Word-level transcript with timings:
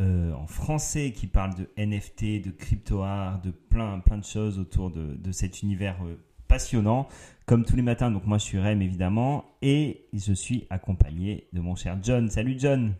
euh, 0.00 0.32
en 0.32 0.46
français 0.46 1.12
qui 1.12 1.26
parle 1.26 1.54
de 1.54 1.68
NFT, 1.76 2.42
de 2.44 2.50
crypto 2.50 3.02
art, 3.02 3.40
de 3.42 3.50
plein, 3.50 4.00
plein 4.00 4.18
de 4.18 4.24
choses 4.24 4.58
autour 4.58 4.90
de, 4.90 5.14
de 5.14 5.32
cet 5.32 5.62
univers 5.62 5.96
euh, 6.04 6.18
passionnant. 6.48 7.08
Comme 7.46 7.64
tous 7.64 7.76
les 7.76 7.82
matins, 7.82 8.10
donc 8.10 8.26
moi 8.26 8.38
je 8.38 8.44
suis 8.44 8.58
Rem 8.58 8.80
évidemment 8.80 9.44
et 9.60 10.06
je 10.12 10.32
suis 10.32 10.66
accompagné 10.70 11.48
de 11.52 11.60
mon 11.60 11.74
cher 11.74 11.98
John. 12.02 12.30
Salut 12.30 12.56
John 12.58 12.94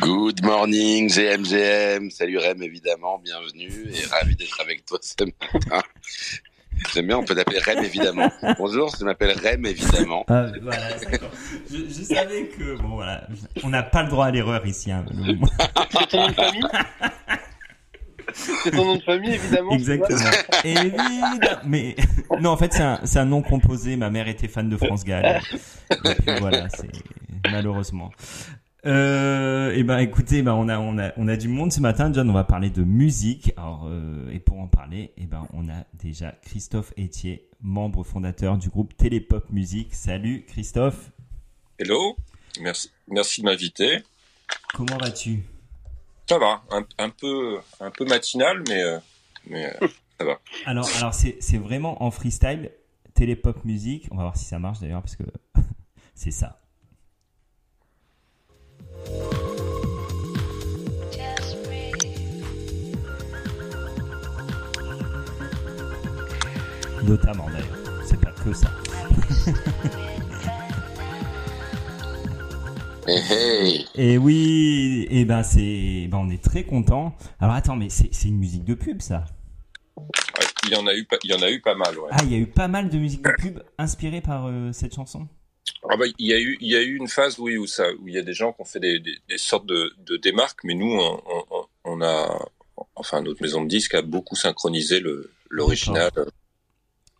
Good 0.00 0.42
morning, 0.42 1.08
GMGM. 1.08 2.10
Salut 2.10 2.38
Rem, 2.38 2.62
évidemment, 2.62 3.18
bienvenue 3.18 3.90
et 3.92 4.06
ravi 4.06 4.34
d'être 4.36 4.58
avec 4.60 4.86
toi 4.86 4.98
ce 5.02 5.14
matin. 5.22 5.82
J'aime 6.94 7.06
bien, 7.06 7.18
on 7.18 7.24
peut 7.24 7.34
t'appeler 7.34 7.58
Rem, 7.60 7.84
évidemment. 7.84 8.30
Bonjour, 8.58 8.94
je 8.98 9.04
m'appelle 9.04 9.32
Rem, 9.38 9.64
évidemment. 9.66 10.24
Ah, 10.28 10.46
voilà. 10.62 10.88
Je, 11.70 11.76
je 11.88 12.02
savais 12.02 12.46
que, 12.46 12.76
bon 12.80 12.96
voilà, 12.96 13.26
on 13.62 13.68
n'a 13.68 13.82
pas 13.82 14.02
le 14.02 14.08
droit 14.10 14.26
à 14.26 14.30
l'erreur 14.30 14.66
ici. 14.66 14.90
Hein, 14.90 15.04
le- 15.14 15.36
C'est 15.90 16.08
ton 16.08 16.20
nom 16.22 16.28
de 16.28 16.32
famille? 16.34 16.62
C'est 18.34 18.70
ton 18.70 18.84
nom 18.84 18.96
de 18.96 19.02
famille, 19.02 19.34
évidemment. 19.34 19.72
Exactement. 19.72 20.18
Évidemment. 20.64 21.60
Mais 21.66 21.96
non, 22.40 22.50
en 22.50 22.56
fait, 22.56 22.72
c'est 22.72 22.82
un, 22.82 23.22
un 23.22 23.24
nom 23.26 23.42
composé. 23.42 23.96
Ma 23.96 24.10
mère 24.10 24.28
était 24.28 24.48
fan 24.48 24.68
de 24.68 24.76
France 24.76 25.04
Gall. 25.04 25.40
Voilà, 26.40 26.68
c'est 26.70 26.88
malheureusement. 27.50 28.10
Euh, 28.84 29.72
et 29.74 29.84
ben, 29.84 29.98
écoutez, 29.98 30.42
ben 30.42 30.54
on 30.54 30.68
a 30.68 30.78
on 30.78 30.98
a 30.98 31.12
on 31.16 31.28
a 31.28 31.36
du 31.36 31.46
monde 31.46 31.72
ce 31.72 31.80
matin, 31.80 32.12
John. 32.12 32.28
On 32.28 32.32
va 32.32 32.42
parler 32.42 32.68
de 32.68 32.82
musique. 32.82 33.52
Alors, 33.56 33.86
euh, 33.86 34.28
et 34.32 34.40
pour 34.40 34.58
en 34.58 34.66
parler, 34.66 35.12
et 35.16 35.26
ben 35.26 35.46
on 35.52 35.68
a 35.68 35.84
déjà 35.94 36.32
Christophe 36.42 36.92
Etier, 36.98 37.48
membre 37.60 38.02
fondateur 38.02 38.58
du 38.58 38.70
groupe 38.70 38.96
Télépop 38.96 39.48
Musique. 39.50 39.94
Salut 39.94 40.44
Christophe. 40.48 41.12
Hello, 41.78 42.16
merci, 42.60 42.90
merci 43.06 43.40
de 43.42 43.46
m'inviter. 43.46 44.02
Comment 44.74 44.98
vas-tu? 44.98 45.44
Ça 46.28 46.38
va, 46.38 46.62
un, 46.70 46.84
un 46.98 47.10
peu, 47.10 47.58
un 47.78 47.90
peu 47.90 48.04
matinal, 48.04 48.64
mais, 48.68 48.82
euh, 48.82 48.98
mais 49.46 49.66
euh, 49.66 49.88
ça 50.18 50.24
va. 50.24 50.40
Alors, 50.66 50.88
alors 50.96 51.14
c'est 51.14 51.36
c'est 51.40 51.58
vraiment 51.58 52.02
en 52.02 52.10
freestyle, 52.10 52.72
télépop 53.14 53.64
musique. 53.64 54.08
On 54.10 54.16
va 54.16 54.22
voir 54.22 54.36
si 54.36 54.44
ça 54.44 54.58
marche 54.58 54.80
d'ailleurs, 54.80 55.02
parce 55.02 55.14
que 55.14 55.24
c'est 56.16 56.32
ça. 56.32 56.61
Notamment 67.04 67.46
d'ailleurs. 67.50 67.78
C'est 68.04 68.20
pas 68.20 68.30
que 68.32 68.52
ça. 68.52 68.70
Hey, 73.06 73.18
hey. 73.30 73.86
Et 73.96 74.18
oui, 74.18 75.06
et 75.10 75.24
ben 75.24 75.42
c'est, 75.42 76.06
ben 76.08 76.18
on 76.18 76.30
est 76.30 76.42
très 76.42 76.62
content. 76.64 77.14
Alors 77.40 77.54
attends, 77.54 77.76
mais 77.76 77.88
c'est 77.88 78.10
une 78.28 78.38
musique 78.38 78.64
de 78.64 78.74
pub 78.74 79.00
ça. 79.02 79.24
Il 80.64 80.72
y 80.72 80.76
en 80.76 80.86
a 80.86 80.94
eu, 80.94 81.04
pas- 81.04 81.16
il 81.24 81.30
y 81.30 81.34
en 81.34 81.42
a 81.42 81.50
eu 81.50 81.60
pas 81.60 81.74
mal. 81.74 81.98
Ouais. 81.98 82.08
Ah, 82.12 82.18
il 82.22 82.32
y 82.32 82.36
a 82.36 82.38
eu 82.38 82.46
pas 82.46 82.68
mal 82.68 82.88
de 82.88 82.98
musique 82.98 83.22
de 83.24 83.32
pub 83.36 83.58
inspirée 83.78 84.20
par 84.20 84.46
euh, 84.46 84.70
cette 84.72 84.94
chanson? 84.94 85.26
Ah 85.88 85.96
bah, 85.96 86.06
il 86.18 86.26
y 86.26 86.32
a 86.32 86.40
eu, 86.40 86.56
il 86.60 86.68
y 86.68 86.76
a 86.76 86.82
eu 86.82 86.96
une 86.96 87.08
phase 87.08 87.38
oui 87.38 87.56
où 87.56 87.66
ça, 87.66 87.90
où 88.00 88.08
il 88.08 88.14
y 88.14 88.18
a 88.18 88.22
des 88.22 88.34
gens 88.34 88.52
qui 88.52 88.62
ont 88.62 88.64
fait 88.64 88.80
des, 88.80 88.98
des, 89.00 89.16
des 89.28 89.38
sortes 89.38 89.66
de, 89.66 89.92
de 89.98 90.16
démarques, 90.16 90.60
mais 90.64 90.74
nous, 90.74 90.92
on, 90.92 91.22
on, 91.50 91.66
on 91.84 92.02
a, 92.02 92.48
enfin, 92.94 93.22
notre 93.22 93.42
maison 93.42 93.62
de 93.62 93.68
disques 93.68 93.94
a 93.94 94.02
beaucoup 94.02 94.36
synchronisé 94.36 95.00
le, 95.00 95.30
l'original. 95.50 96.10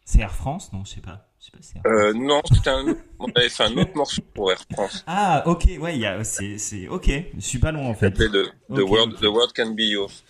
C'est 0.04 0.20
Air 0.20 0.34
France, 0.34 0.72
non 0.72 0.84
Je 0.84 0.94
sais 0.94 1.00
pas. 1.00 1.28
Euh, 1.86 2.12
non, 2.14 2.40
un, 2.66 2.96
on 3.18 3.28
avait 3.32 3.48
fait 3.48 3.64
un 3.64 3.76
autre 3.76 3.96
morceau 3.96 4.22
pour 4.32 4.52
Air 4.52 4.64
France. 4.72 5.04
Ah, 5.08 5.42
ok, 5.46 5.64
ouais, 5.80 5.98
y 5.98 6.06
a, 6.06 6.22
c'est, 6.24 6.88
ok. 6.88 7.10
Je 7.36 7.40
suis 7.40 7.58
pas 7.58 7.72
loin 7.72 7.86
en 7.86 7.94
fait. 7.94 8.12
the, 8.12 8.52
the 8.70 8.80
world, 8.80 9.16
the 9.18 9.24
world 9.26 9.52
can 9.52 9.70
be 9.72 9.80
yours. 9.80 10.22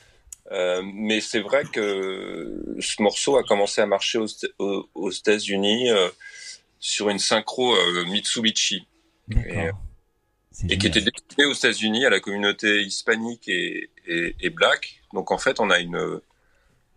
Euh, 0.50 0.82
mais 0.84 1.20
c'est 1.20 1.40
vrai 1.40 1.64
que 1.64 2.76
ce 2.80 3.02
morceau 3.02 3.36
a 3.36 3.44
commencé 3.44 3.80
à 3.80 3.86
marcher 3.86 4.18
aux, 4.18 4.26
aux, 4.58 4.88
aux 4.94 5.10
États-Unis 5.10 5.90
euh, 5.90 6.08
sur 6.82 7.08
une 7.10 7.20
synchro 7.20 7.74
euh, 7.76 8.04
Mitsubishi. 8.06 8.88
C'est 10.50 10.70
et 10.70 10.76
qui 10.76 10.88
était 10.88 11.00
destinée 11.00 11.46
aux 11.46 11.54
États-Unis 11.54 12.04
à 12.04 12.10
la 12.10 12.18
communauté 12.20 12.82
hispanique 12.82 13.48
et, 13.48 13.88
et, 14.06 14.34
et 14.40 14.50
black. 14.50 15.00
Donc 15.14 15.30
en 15.30 15.38
fait, 15.38 15.60
on 15.60 15.70
a 15.70 15.78
une 15.78 16.20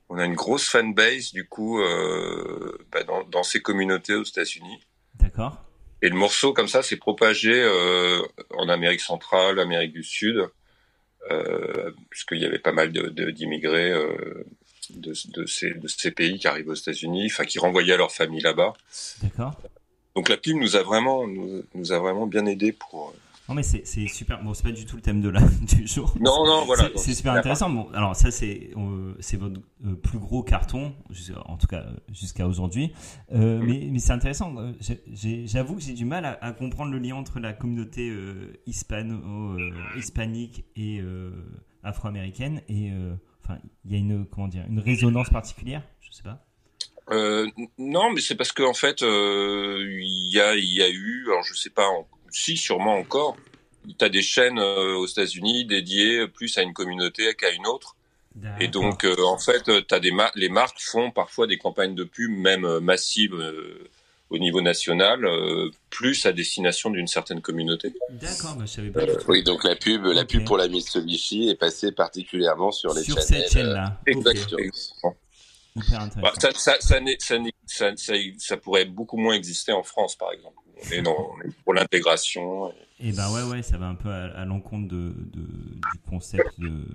on 0.09 0.17
a 0.17 0.25
une 0.25 0.33
grosse 0.33 0.67
fanbase 0.67 1.31
du 1.31 1.47
coup 1.47 1.79
euh, 1.79 2.77
bah, 2.91 3.03
dans, 3.03 3.23
dans 3.25 3.43
ces 3.43 3.61
communautés 3.61 4.15
aux 4.15 4.23
États-Unis. 4.23 4.83
D'accord. 5.19 5.63
Et 6.01 6.09
le 6.09 6.15
morceau 6.15 6.51
comme 6.51 6.67
ça 6.67 6.81
s'est 6.81 6.97
propagé 6.97 7.53
euh, 7.53 8.21
en 8.57 8.67
Amérique 8.69 9.01
centrale, 9.01 9.59
Amérique 9.59 9.93
du 9.93 10.03
Sud, 10.03 10.49
euh, 11.31 11.91
puisqu'il 12.09 12.39
y 12.39 12.45
avait 12.45 12.59
pas 12.59 12.73
mal 12.73 12.91
de- 12.91 13.09
de- 13.09 13.29
d'immigrés 13.31 13.91
euh, 13.91 14.43
de, 14.91 15.13
de, 15.33 15.45
ces, 15.45 15.71
de 15.73 15.87
ces 15.87 16.11
pays 16.11 16.37
qui 16.39 16.47
arrivent 16.47 16.69
aux 16.69 16.73
États-Unis, 16.75 17.27
enfin 17.31 17.45
qui 17.45 17.59
renvoyaient 17.59 17.97
leur 17.97 18.11
famille 18.11 18.41
là-bas. 18.41 18.73
D'accord. 19.21 19.59
Donc 20.15 20.29
la 20.29 20.37
pub 20.37 20.55
nous 20.57 20.75
a 20.75 20.83
vraiment 20.83 21.27
nous, 21.27 21.63
nous 21.73 21.91
a 21.91 21.99
vraiment 21.99 22.27
bien 22.27 22.45
aidé 22.45 22.71
pour. 22.71 23.13
Non 23.47 23.53
mais 23.53 23.61
c'est 23.61 23.85
super. 24.07 24.41
Bon, 24.43 24.55
c'est 24.55 24.63
pas 24.63 24.71
du 24.71 24.85
tout 24.85 24.95
le 24.95 25.03
thème 25.03 25.21
de 25.21 25.29
la 25.29 25.39
du 25.61 25.85
jour. 25.87 26.15
Non 26.19 26.45
non 26.47 26.65
voilà. 26.65 26.89
C'est- 26.95 27.13
super 27.13 27.33
intéressant. 27.33 27.69
Bon, 27.69 27.89
alors 27.93 28.15
ça 28.15 28.31
c'est 28.31 28.71
euh, 28.75 29.13
c'est 29.19 29.37
votre 29.37 29.59
euh, 29.85 29.93
plus 29.93 30.17
gros 30.17 30.41
carton, 30.41 30.95
en 31.45 31.55
tout 31.57 31.67
cas 31.67 31.81
euh, 31.81 31.93
jusqu'à 32.11 32.47
aujourd'hui. 32.47 32.91
Euh, 33.33 33.59
Mhm. 33.59 33.65
Mais, 33.67 33.87
mais 33.91 33.99
c'est 33.99 34.13
intéressant. 34.13 34.55
euh, 34.57 34.71
J'avoue 35.45 35.75
que 35.75 35.81
j'ai 35.81 35.93
du 35.93 36.05
mal 36.05 36.25
à, 36.25 36.43
à 36.43 36.53
comprendre 36.53 36.91
le 36.91 36.97
lien 36.97 37.15
entre 37.15 37.39
la 37.39 37.53
communauté 37.53 38.09
euh, 38.09 38.51
hispano, 38.65 39.15
euh, 39.59 39.69
hispanique 39.95 40.65
et 40.75 40.99
euh, 41.01 41.29
afro-américaine. 41.83 42.61
Et 42.67 42.89
euh, 42.91 43.13
enfin, 43.45 43.59
il 43.85 43.91
y 43.91 43.95
a 43.95 43.99
une 43.99 44.25
comment 44.27 44.47
dire 44.47 44.65
une 44.67 44.79
résonance 44.79 45.29
particulière. 45.29 45.81
Je 46.01 46.11
sais 46.11 46.23
pas. 46.23 46.43
Euh, 47.11 47.47
non, 47.77 48.11
mais 48.11 48.19
c'est 48.21 48.35
parce 48.35 48.51
qu'en 48.51 48.73
fait, 48.73 49.03
euh, 49.03 49.85
il 50.01 50.33
y 50.33 50.39
a, 50.39 50.55
il 50.55 50.73
y 50.73 50.81
a 50.81 50.89
eu, 50.89 51.25
alors 51.27 51.43
je 51.43 51.53
sais 51.53 51.69
pas, 51.69 51.87
en- 51.87 52.07
si 52.31 52.57
sûrement 52.57 52.95
encore, 52.95 53.37
tu 53.87 54.03
as 54.03 54.09
des 54.09 54.23
chaînes 54.23 54.57
euh, 54.57 54.95
aux 54.95 55.05
États-Unis 55.05 55.65
dédiées 55.65 56.27
plus 56.27 56.57
à 56.57 56.63
une 56.63 56.73
communauté 56.73 57.33
qu'à 57.35 57.51
une 57.51 57.67
autre. 57.67 57.95
Et 58.59 58.67
donc, 58.67 59.05
en 59.05 59.37
fait, 59.37 59.63
t'as 59.87 60.01
des 60.01 60.11
les 60.35 60.49
marques 60.49 60.81
font 60.81 61.09
parfois 61.09 61.47
des 61.47 61.57
campagnes 61.57 61.95
de 61.95 62.03
pub, 62.03 62.31
même 62.31 62.79
massives 62.79 63.33
au 64.29 64.37
niveau 64.39 64.61
national, 64.61 65.23
euh, 65.25 65.69
plus 65.89 66.25
à 66.25 66.33
destination 66.33 66.89
d'une 66.89 67.07
certaine 67.07 67.41
communauté. 67.41 67.93
D'accord, 68.09 68.55
bah, 68.55 68.63
je 68.65 68.71
savais 68.71 68.89
pas. 68.89 69.01
Euh, 69.01 69.17
oui, 69.27 69.43
donc 69.43 69.63
la 69.63 69.75
pub, 69.75 70.03
la 70.05 70.21
Ok. 70.21 70.27
pub 70.29 70.45
pour 70.45 70.57
la 70.57 70.67
Mitsubishi 70.67 71.49
est 71.49 71.55
passée 71.59 71.91
particulièrement 71.91 72.71
sur 72.71 72.93
les 72.93 73.03
Sur 73.03 73.15
channels. 73.21 73.43
cette 73.43 73.53
chaîne-là. 73.53 73.99
Ok. 74.01 74.15
Exactement. 74.15 75.15
Bah, 76.21 76.31
ça, 76.39 76.49
ça, 76.53 76.75
ça, 76.79 76.99
n'est- 77.01 77.17
ça, 77.19 77.37
n'est- 77.37 77.51
ça, 77.65 77.91
ça, 77.97 78.13
ça 78.39 78.57
pourrait 78.57 78.85
beaucoup 78.85 79.17
moins 79.17 79.33
exister 79.35 79.73
en 79.73 79.83
France, 79.83 80.15
par 80.15 80.31
exemple. 80.31 80.55
On 80.77 80.91
est, 80.91 81.01
dans, 81.01 81.15
on 81.17 81.41
est 81.47 81.51
pour 81.63 81.73
l'intégration. 81.73 82.71
Et 82.99 83.11
ben 83.11 83.29
ouais, 83.33 83.43
ouais, 83.43 83.61
ça 83.61 83.77
va 83.77 83.87
un 83.87 83.95
peu 83.95 84.09
à, 84.09 84.25
à 84.39 84.45
l'encontre 84.45 84.87
de, 84.87 85.13
de- 85.17 85.41
du 85.41 85.99
concept 86.09 86.49
de- 86.59 86.87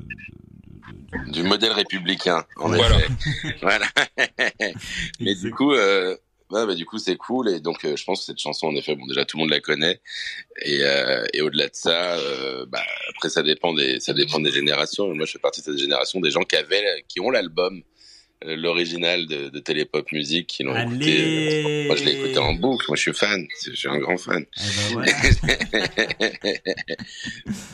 Du 1.30 1.42
modèle 1.42 1.72
républicain, 1.72 2.44
en 2.56 2.68
Voilà. 2.68 2.96
effet. 2.98 3.56
voilà. 3.62 3.86
Mais 5.20 5.34
du 5.34 5.50
coup, 5.50 5.72
euh, 5.72 6.16
ouais, 6.50 6.66
bah, 6.66 6.74
du 6.74 6.86
coup, 6.86 6.98
c'est 6.98 7.16
cool. 7.16 7.48
Et 7.48 7.60
donc, 7.60 7.84
euh, 7.84 7.96
je 7.96 8.04
pense 8.04 8.20
que 8.20 8.26
cette 8.26 8.38
chanson, 8.38 8.68
en 8.68 8.76
effet, 8.76 8.94
bon, 8.94 9.06
déjà, 9.06 9.24
tout 9.24 9.36
le 9.36 9.42
monde 9.42 9.50
la 9.50 9.60
connaît. 9.60 10.00
Et, 10.62 10.80
euh, 10.82 11.24
et 11.32 11.42
au-delà 11.42 11.68
de 11.68 11.74
ça, 11.74 12.18
euh, 12.18 12.66
bah, 12.66 12.82
après, 13.10 13.30
ça 13.30 13.42
dépend 13.42 13.74
des, 13.74 14.00
ça 14.00 14.12
dépend 14.12 14.40
des 14.40 14.52
générations. 14.52 15.14
Moi, 15.14 15.26
je 15.26 15.32
fais 15.32 15.38
partie 15.38 15.60
de 15.60 15.66
cette 15.66 15.78
génération 15.78 16.20
des 16.20 16.30
gens 16.30 16.42
qui 16.42 16.56
avaient, 16.56 17.04
qui 17.08 17.20
ont 17.20 17.30
l'album, 17.30 17.82
euh, 18.46 18.56
l'original 18.56 19.26
de, 19.26 19.50
de 19.50 19.58
Télépop 19.58 20.10
Music, 20.12 20.46
qui 20.46 20.62
l'ont 20.62 20.74
écouté. 20.74 21.84
Moi, 21.86 21.96
je 21.96 22.04
l'ai 22.04 22.12
écouté 22.12 22.38
en 22.38 22.54
boucle. 22.54 22.86
Moi, 22.88 22.96
je 22.96 23.02
suis 23.02 23.12
fan. 23.12 23.46
Je 23.66 23.74
suis 23.74 23.88
un 23.88 23.98
grand 23.98 24.16
fan. 24.16 24.46
Eh 24.56 24.60
ben 24.60 24.92
voilà. 24.92 25.12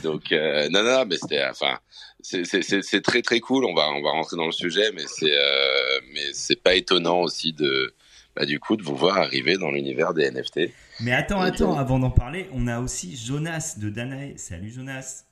Donc 0.03 0.33
euh, 0.33 0.69
non 0.71 0.83
non 0.83 1.05
mais 1.07 1.17
c'était 1.17 1.45
enfin 1.45 1.79
c'est 2.21 2.45
c'est 2.45 2.63
c'est 2.63 2.83
c'est 2.83 3.01
très 3.01 3.23
très 3.23 3.41
cool 3.41 3.65
on 3.65 3.75
va 3.75 3.89
on 3.91 4.03
va 4.03 4.11
rentrer 4.11 4.37
dans 4.37 4.47
le 4.47 4.53
sujet 4.53 4.91
mais 4.93 5.05
c'est 5.07 5.37
euh, 5.37 6.01
mais 6.13 6.33
c'est 6.33 6.63
pas 6.63 6.75
étonnant 6.75 7.21
aussi 7.21 7.53
de 7.53 7.95
bah, 8.37 8.45
du 8.45 8.61
coup 8.61 8.77
de 8.77 8.83
vous 8.83 8.95
voir 8.95 9.17
arriver 9.17 9.57
dans 9.57 9.71
l'univers 9.71 10.13
des 10.15 10.31
NFT. 10.31 10.71
Mais 11.01 11.13
attends, 11.13 11.41
attends, 11.41 11.77
avant 11.79 11.99
d'en 11.99 12.11
parler, 12.11 12.49
on 12.53 12.67
a 12.67 12.81
aussi 12.81 13.17
Jonas 13.17 13.77
de 13.81 13.89
Danae. 13.91 14.35
Salut 14.37 14.71
Jonas. 14.71 15.25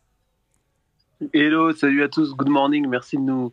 Hello, 1.32 1.72
salut 1.72 2.02
à 2.02 2.08
tous, 2.08 2.34
good 2.34 2.48
morning, 2.48 2.86
merci 2.88 3.16
de 3.16 3.22
nous, 3.22 3.52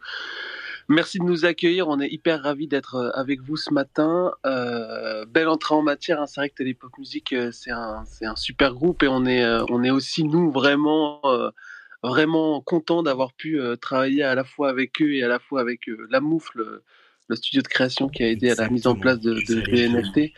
merci 0.89 1.19
de 1.19 1.23
nous 1.23 1.45
accueillir. 1.45 1.87
On 1.87 1.99
est 1.99 2.09
hyper 2.09 2.41
ravis 2.41 2.67
d'être 2.67 2.95
euh, 2.95 3.11
avec 3.13 3.39
vous 3.41 3.55
ce 3.55 3.71
matin. 3.73 4.31
Euh, 4.45 5.25
belle 5.25 5.47
entrée 5.47 5.75
en 5.75 5.81
matière. 5.83 6.19
hein. 6.19 6.25
C'est 6.25 6.41
vrai 6.41 6.49
que 6.49 6.55
Télépop 6.55 6.97
Music, 6.97 7.31
euh, 7.33 7.51
c'est 7.51 7.71
un, 7.71 8.03
c'est 8.05 8.25
un 8.25 8.35
super 8.35 8.73
groupe 8.73 9.03
et 9.03 9.07
on 9.07 9.25
est, 9.25 9.45
on 9.69 9.83
est 9.83 9.91
aussi 9.91 10.23
nous 10.23 10.51
vraiment, 10.51 11.21
euh, 11.25 11.49
vraiment 12.03 12.61
contents 12.61 13.03
d'avoir 13.03 13.31
pu 13.33 13.59
euh, 13.61 13.75
travailler 13.75 14.23
à 14.23 14.33
la 14.33 14.43
fois 14.43 14.69
avec 14.69 15.01
eux 15.01 15.13
et 15.13 15.23
à 15.23 15.27
la 15.27 15.39
fois 15.39 15.61
avec 15.61 15.87
euh, 15.87 16.07
la 16.09 16.19
Moufle, 16.19 16.81
le, 17.27 17.35
studio 17.35 17.61
de 17.61 17.67
création 17.67 18.09
qui 18.09 18.23
a 18.23 18.27
aidé 18.27 18.51
à 18.51 18.55
la 18.55 18.69
mise 18.69 18.87
en 18.87 18.95
place 18.95 19.19
de, 19.19 19.33
de, 19.33 19.87
NFT. 19.87 20.33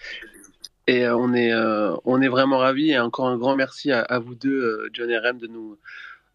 Et 0.85 1.05
euh, 1.05 1.15
on 1.15 1.33
est, 1.33 1.53
euh, 1.53 1.95
on 2.05 2.21
est 2.21 2.27
vraiment 2.27 2.57
ravis. 2.57 2.91
Et 2.91 2.99
encore 2.99 3.27
un 3.27 3.37
grand 3.37 3.55
merci 3.55 3.91
à, 3.91 4.01
à 4.01 4.19
vous 4.19 4.35
deux, 4.35 4.61
euh, 4.61 4.89
John 4.93 5.09
et 5.09 5.17
Rem, 5.17 5.37
de 5.37 5.47
nous, 5.47 5.77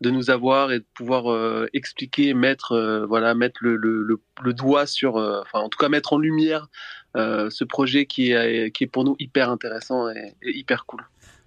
de 0.01 0.11
nous 0.11 0.31
avoir 0.31 0.73
et 0.73 0.81
de 0.81 0.87
pouvoir 0.95 1.31
euh, 1.31 1.67
expliquer, 1.73 2.35
mettre, 2.35 2.73
euh, 2.73 3.07
voilà, 3.07 3.35
mettre 3.35 3.61
le, 3.63 3.77
le, 3.77 4.03
le, 4.03 4.21
le 4.43 4.53
doigt 4.55 4.87
sur, 4.87 5.17
enfin, 5.17 5.61
en 5.61 5.69
tout 5.69 5.79
cas, 5.79 5.89
mettre 5.89 6.13
en 6.13 6.19
lumière 6.19 6.69
ce 7.15 7.65
projet 7.65 8.07
qui 8.07 8.31
est, 8.31 8.71
qui 8.71 8.85
est 8.85 8.87
pour 8.87 9.03
nous 9.03 9.17
hyper 9.19 9.51
intéressant 9.51 10.09
et, 10.09 10.35
et 10.43 10.57
hyper 10.57 10.87
cool. 10.87 11.05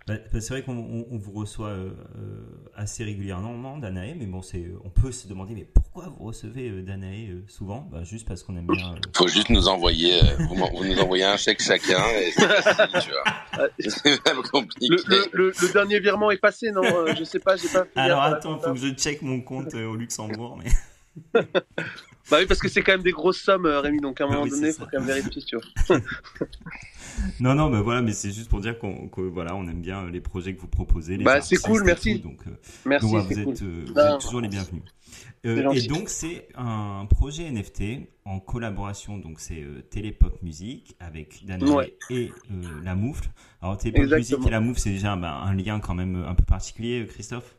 Bah, 0.08 0.16
bah, 0.34 0.42
c'est 0.42 0.50
vrai 0.54 0.64
qu'on 0.64 0.76
on- 0.78 1.06
on 1.12 1.18
vous 1.20 1.32
reçoit 1.32 1.68
euh, 1.70 1.92
euh, 2.18 2.42
assez 2.76 3.04
régulièrement, 3.04 3.78
Danae, 3.78 4.16
mais 4.18 4.26
bon, 4.26 4.42
c'est, 4.42 4.66
on 4.84 4.90
peut 4.90 5.12
se 5.12 5.28
demander, 5.28 5.54
mais 5.54 5.64
pourquoi 5.64 6.08
vous 6.18 6.26
recevez 6.26 6.70
euh, 6.70 6.82
Danae 6.82 7.30
euh, 7.30 7.42
souvent? 7.48 7.88
Bah, 7.92 8.04
Juste 8.04 8.28
parce 8.28 8.42
qu'on 8.44 8.58
aime 8.58 8.66
bien. 8.66 8.94
euh, 8.94 8.96
Faut 9.16 9.28
juste 9.28 9.50
nous 9.52 9.68
envoyer, 9.68 10.16
euh, 10.24 10.38
vous, 10.50 10.56
nous 10.84 10.98
envoyez 11.00 11.24
un 11.24 11.38
chèque 11.38 11.62
chacun 11.62 12.04
et 12.20 12.32
c'est 12.32 12.48
facile, 12.48 13.00
tu 13.04 13.12
vois. 13.12 13.68
C'est 13.80 14.24
pas 14.24 14.34
compliqué. 14.52 14.88
Le, 14.90 14.98
le, 15.08 15.30
le, 15.34 15.54
le 15.62 15.74
dernier 15.74 16.00
virement 16.00 16.32
est 16.32 16.38
passé, 16.38 16.72
non? 16.72 16.82
Je 17.16 17.24
sais 17.24 17.40
pas, 17.40 17.56
j'ai 17.56 17.70
pas. 17.70 17.86
Alors 17.96 18.22
attends, 18.24 18.56
compta. 18.56 18.68
faut 18.70 18.74
que 18.74 18.80
je 18.80 18.94
check 18.96 19.22
mon 19.22 19.42
compte 19.42 19.76
euh, 19.76 19.86
au 19.86 19.96
Luxembourg, 19.96 20.58
mais. 20.64 21.42
Bah 22.32 22.38
oui, 22.40 22.46
parce 22.48 22.60
que 22.62 22.70
c'est 22.70 22.82
quand 22.82 22.94
même 22.94 23.04
des 23.04 23.12
grosses 23.12 23.42
sommes, 23.42 23.66
euh, 23.68 23.82
Rémi. 23.82 24.00
Donc 24.00 24.20
à 24.22 24.24
un 24.24 24.28
Ah 24.28 24.32
moment 24.32 24.44
oui, 24.46 24.50
donné, 24.50 24.72
c'est 24.72 24.80
faut 24.80 24.86
quand 24.92 25.00
même 25.00 25.08
vérifier, 25.08 25.42
tu 25.44 25.58
vois. 25.58 26.00
Non, 27.40 27.54
non, 27.56 27.70
mais 27.70 27.82
voilà, 27.82 28.02
mais 28.02 28.14
c'est 28.14 28.32
juste 28.32 28.50
pour 28.50 28.62
dire 28.62 28.80
qu'on, 28.80 29.08
que, 29.10 29.22
voilà, 29.22 29.54
on 29.56 29.68
aime 29.68 29.82
bien 29.82 30.10
les 30.10 30.22
projets 30.22 30.56
que 30.56 30.62
vous 30.62 30.68
proposez. 30.68 31.18
Les 31.18 31.24
Bah, 31.24 31.42
c'est 31.42 31.58
cool, 31.58 31.84
merci. 31.84 32.20
tout, 32.22 32.30
donc, 32.30 32.40
euh, 32.48 32.52
Merci, 32.86 33.12
donc, 33.12 33.26
vous, 33.26 33.44
cool. 33.44 33.54
êtes, 33.54 33.62
euh, 33.62 33.84
vous 33.88 33.94
Non, 33.94 34.16
êtes 34.16 34.22
toujours 34.22 34.42
les 34.42 34.48
bienvenus. 34.48 34.84
Euh, 35.46 35.72
et 35.72 35.82
donc 35.88 36.08
c'est 36.08 36.48
un 36.56 37.06
projet 37.10 37.52
NFT 37.52 38.08
en 38.26 38.40
collaboration, 38.40 39.18
donc 39.18 39.40
c'est 39.40 39.62
euh, 39.62 39.82
Télépop 39.82 40.42
Music 40.42 40.96
avec 41.00 41.44
Ouais. 41.62 41.94
et 42.10 42.32
euh, 42.52 42.64
La 42.84 42.96
Moufle. 42.96 43.28
Alors 43.62 43.78
Télépop 43.78 44.04
Music 44.04 44.16
Exactement. 44.18 44.48
et 44.48 44.52
La 44.52 44.60
Moufle, 44.62 44.80
c'est 44.80 44.92
déjà 44.92 45.16
bah, 45.16 45.42
un 45.44 45.54
lien 45.54 45.80
quand 45.80 45.96
même 45.96 46.16
un 46.16 46.34
peu 46.36 46.46
particulier, 46.46 47.06
Christophe? 47.08 47.56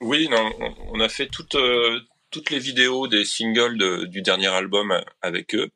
Oui, 0.00 0.28
non, 0.30 0.50
on- 0.60 0.74
on 0.94 1.00
a 1.00 1.08
fait 1.08 1.26
toutes, 1.28 1.54
euh, 1.54 2.00
toutes 2.36 2.50
les 2.50 2.58
vidéos 2.58 3.06
des 3.08 3.24
singles 3.24 4.08
du 4.08 4.20
dernier 4.20 4.48
album 4.48 4.92
avec 5.22 5.54
eux. 5.54 5.70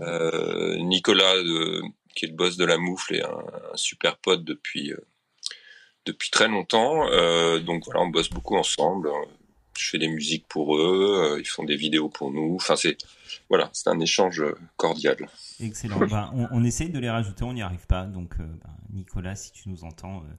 Euh, 0.00 0.76
Nicolas, 0.76 1.34
de- 1.42 1.82
qui 2.14 2.26
est 2.26 2.28
le 2.28 2.34
boss 2.36 2.56
de 2.56 2.64
la 2.64 2.78
moufle, 2.78 3.16
est 3.16 3.24
un, 3.24 3.42
super 3.74 4.16
pote 4.18 4.44
depuis, 4.44 4.92
euh, 4.92 5.04
depuis 6.04 6.30
très 6.30 6.46
longtemps. 6.46 7.08
Euh, 7.10 7.58
donc 7.58 7.84
voilà, 7.84 8.00
on 8.02 8.06
bosse 8.06 8.30
beaucoup 8.30 8.54
ensemble. 8.56 9.10
Je 9.76 9.90
fais 9.90 9.98
des 9.98 10.06
musiques 10.08 10.46
pour 10.46 10.76
eux, 10.76 11.32
euh, 11.34 11.40
ils 11.40 11.48
font 11.48 11.64
des 11.64 11.74
vidéos 11.76 12.08
pour 12.08 12.30
nous. 12.30 12.54
Enfin, 12.54 12.76
c'est 12.76 12.96
voilà, 13.48 13.68
c'est 13.72 13.88
un 13.88 13.98
échange 13.98 14.44
cordial. 14.76 15.16
Excellent. 15.58 15.98
Ben, 16.06 16.30
on, 16.32 16.46
on 16.52 16.62
essaye 16.64 16.90
de 16.90 16.98
les 17.00 17.10
rajouter, 17.10 17.42
on 17.42 17.54
n'y 17.54 17.62
arrive 17.62 17.86
pas. 17.88 18.04
Donc, 18.04 18.34
euh, 18.38 18.44
ben, 18.44 18.70
Nicolas, 18.92 19.34
si 19.34 19.50
tu 19.50 19.68
nous 19.68 19.82
entends, 19.82 20.18
euh, 20.18 20.34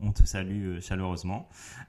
on 0.00 0.12
te 0.12 0.24
salue 0.26 0.76
euh, 0.76 0.80
chaleureusement. 0.80 1.48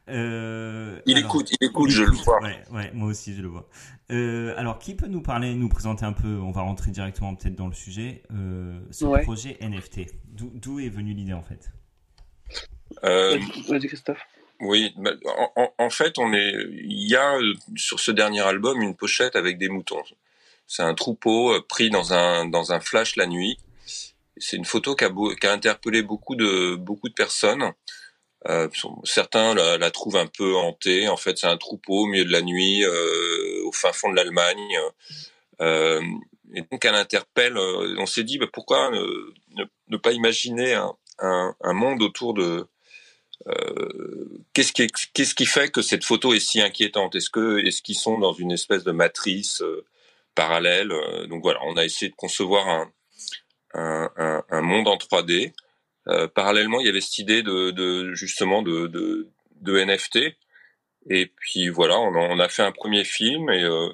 Euh, 0.10 1.00
Il 1.06 1.18
alors- 1.18 1.30
écoute, 1.30 1.50
il 1.52 1.66
écoute, 1.68 1.90
Il 1.90 1.96
je 1.96 2.04
le 2.04 2.12
vois. 2.12 2.42
Ouais, 2.42 2.60
ouais, 2.72 2.92
moi 2.94 3.08
aussi 3.10 3.34
je 3.36 3.42
le 3.42 3.48
vois. 3.48 3.68
Euh, 4.12 4.54
alors, 4.58 4.78
qui 4.80 4.96
peut 4.96 5.08
nous 5.08 5.22
parler, 5.22 5.56
nous 5.56 5.70
présenter 5.70 6.06
un 6.06 6.14
peu 6.14 6.28
On 6.40 6.52
va 6.52 6.62
rentrer 6.62 6.92
directement 6.92 7.34
peut-être 7.36 7.56
dans 7.56 7.68
le 7.68 7.74
sujet. 7.74 8.24
Euh, 8.32 8.80
ce 8.92 9.06
Ouais. 9.06 9.24
projet 9.24 9.58
NFT. 9.62 10.08
D'où 10.28 10.80
est 10.80 10.90
venue 10.90 11.14
l'idée 11.14 11.34
en 11.34 11.44
fait? 11.44 11.72
Euh, 13.04 13.40
Vas-y, 13.70 13.88
Christophe. 13.88 14.20
Oui, 14.60 14.94
bah, 14.98 15.12
en, 15.56 15.64
en- 15.64 15.74
en 15.78 15.90
fait, 15.90 16.18
on 16.20 16.32
est, 16.34 16.54
il 16.72 17.10
y 17.10 17.16
a 17.16 17.38
sur 17.76 18.00
ce 18.00 18.12
dernier 18.12 18.42
album 18.42 18.82
une 18.82 18.96
pochette 18.96 19.36
avec 19.36 19.58
des 19.58 19.68
moutons. 19.70 20.02
C'est 20.68 20.84
un 20.84 20.94
troupeau 20.94 21.60
pris 21.68 21.90
dans 21.90 22.14
un 22.14 22.46
dans 22.46 22.72
un 22.72 22.80
flash 22.80 23.16
la 23.16 23.26
nuit. 23.28 23.58
C'est 24.38 24.58
une 24.58 24.66
photo 24.66 24.96
qui 24.96 25.06
a, 25.06 25.52
interpellé 25.52 26.02
beaucoup 26.02 26.36
de 26.36 26.76
beaucoup 26.76 27.10
de 27.10 27.14
personnes. 27.14 27.74
Euh, 28.50 28.68
certains 29.06 29.54
la, 29.54 29.92
trouvent 29.92 30.18
un 30.18 30.28
peu 30.28 30.56
hantée. 30.56 31.08
En 31.08 31.18
fait, 31.18 31.38
c'est 31.38 31.48
un 31.48 31.58
troupeau 31.58 32.04
au 32.04 32.06
milieu 32.08 32.26
de 32.26 32.32
la 32.32 32.42
nuit, 32.42 32.84
euh, 32.84 33.64
au 33.66 33.72
fin 33.72 33.94
fond 33.94 34.10
de 34.10 34.16
l'Allemagne. 34.16 34.78
Euh, 35.62 36.02
et 36.54 36.62
donc, 36.62 36.84
elle 36.86 36.96
interpelle. 36.96 37.58
on 37.58 38.06
s'est 38.06 38.24
dit, 38.24 38.38
bah, 38.38 38.48
pourquoi 38.52 38.92
ne, 38.92 39.98
pas 39.98 40.12
imaginer 40.12 40.74
un, 41.20 41.74
monde 41.74 42.02
autour 42.02 42.34
de 42.34 42.68
qu'est-ce 44.54 45.34
qui 45.36 45.46
fait 45.46 45.70
que 45.70 45.82
cette 45.82 46.04
photo 46.04 46.34
est 46.34 46.40
si 46.40 46.62
inquiétante? 46.62 47.16
Est-ce 47.16 47.82
qu'ils 47.82 47.96
sont 47.96 48.20
dans 48.20 48.34
une 48.34 48.52
espèce 48.52 48.84
de 48.84 48.92
matrice 48.92 49.64
parallèle? 50.36 50.94
Donc 51.30 51.44
voilà, 51.44 51.60
on 51.64 51.78
a 51.78 51.86
essayé 51.86 52.10
de 52.12 52.16
concevoir 52.16 52.68
un 52.68 52.92
un, 53.74 54.10
un, 54.18 54.44
un 54.50 54.62
monde 54.62 54.88
en 54.88 54.98
3D. 54.98 55.54
Euh, 56.10 56.28
parallèlement, 56.28 56.80
il 56.82 56.86
y 56.86 56.90
avait 56.90 57.02
cette 57.02 57.18
idée 57.20 57.44
de, 57.44 57.72
de 57.72 58.14
justement 58.14 58.62
de, 58.62 58.88
de, 58.88 59.30
de 59.62 59.80
NFT. 59.84 60.20
Et 61.10 61.28
puis 61.28 61.70
voilà, 61.70 62.00
on 62.00 62.14
a, 62.16 62.20
on 62.20 62.40
a 62.40 62.50
fait 62.50 62.64
un 62.64 62.72
premier 62.72 63.04
film 63.04 63.50
et 63.50 63.64
euh, 63.64 63.90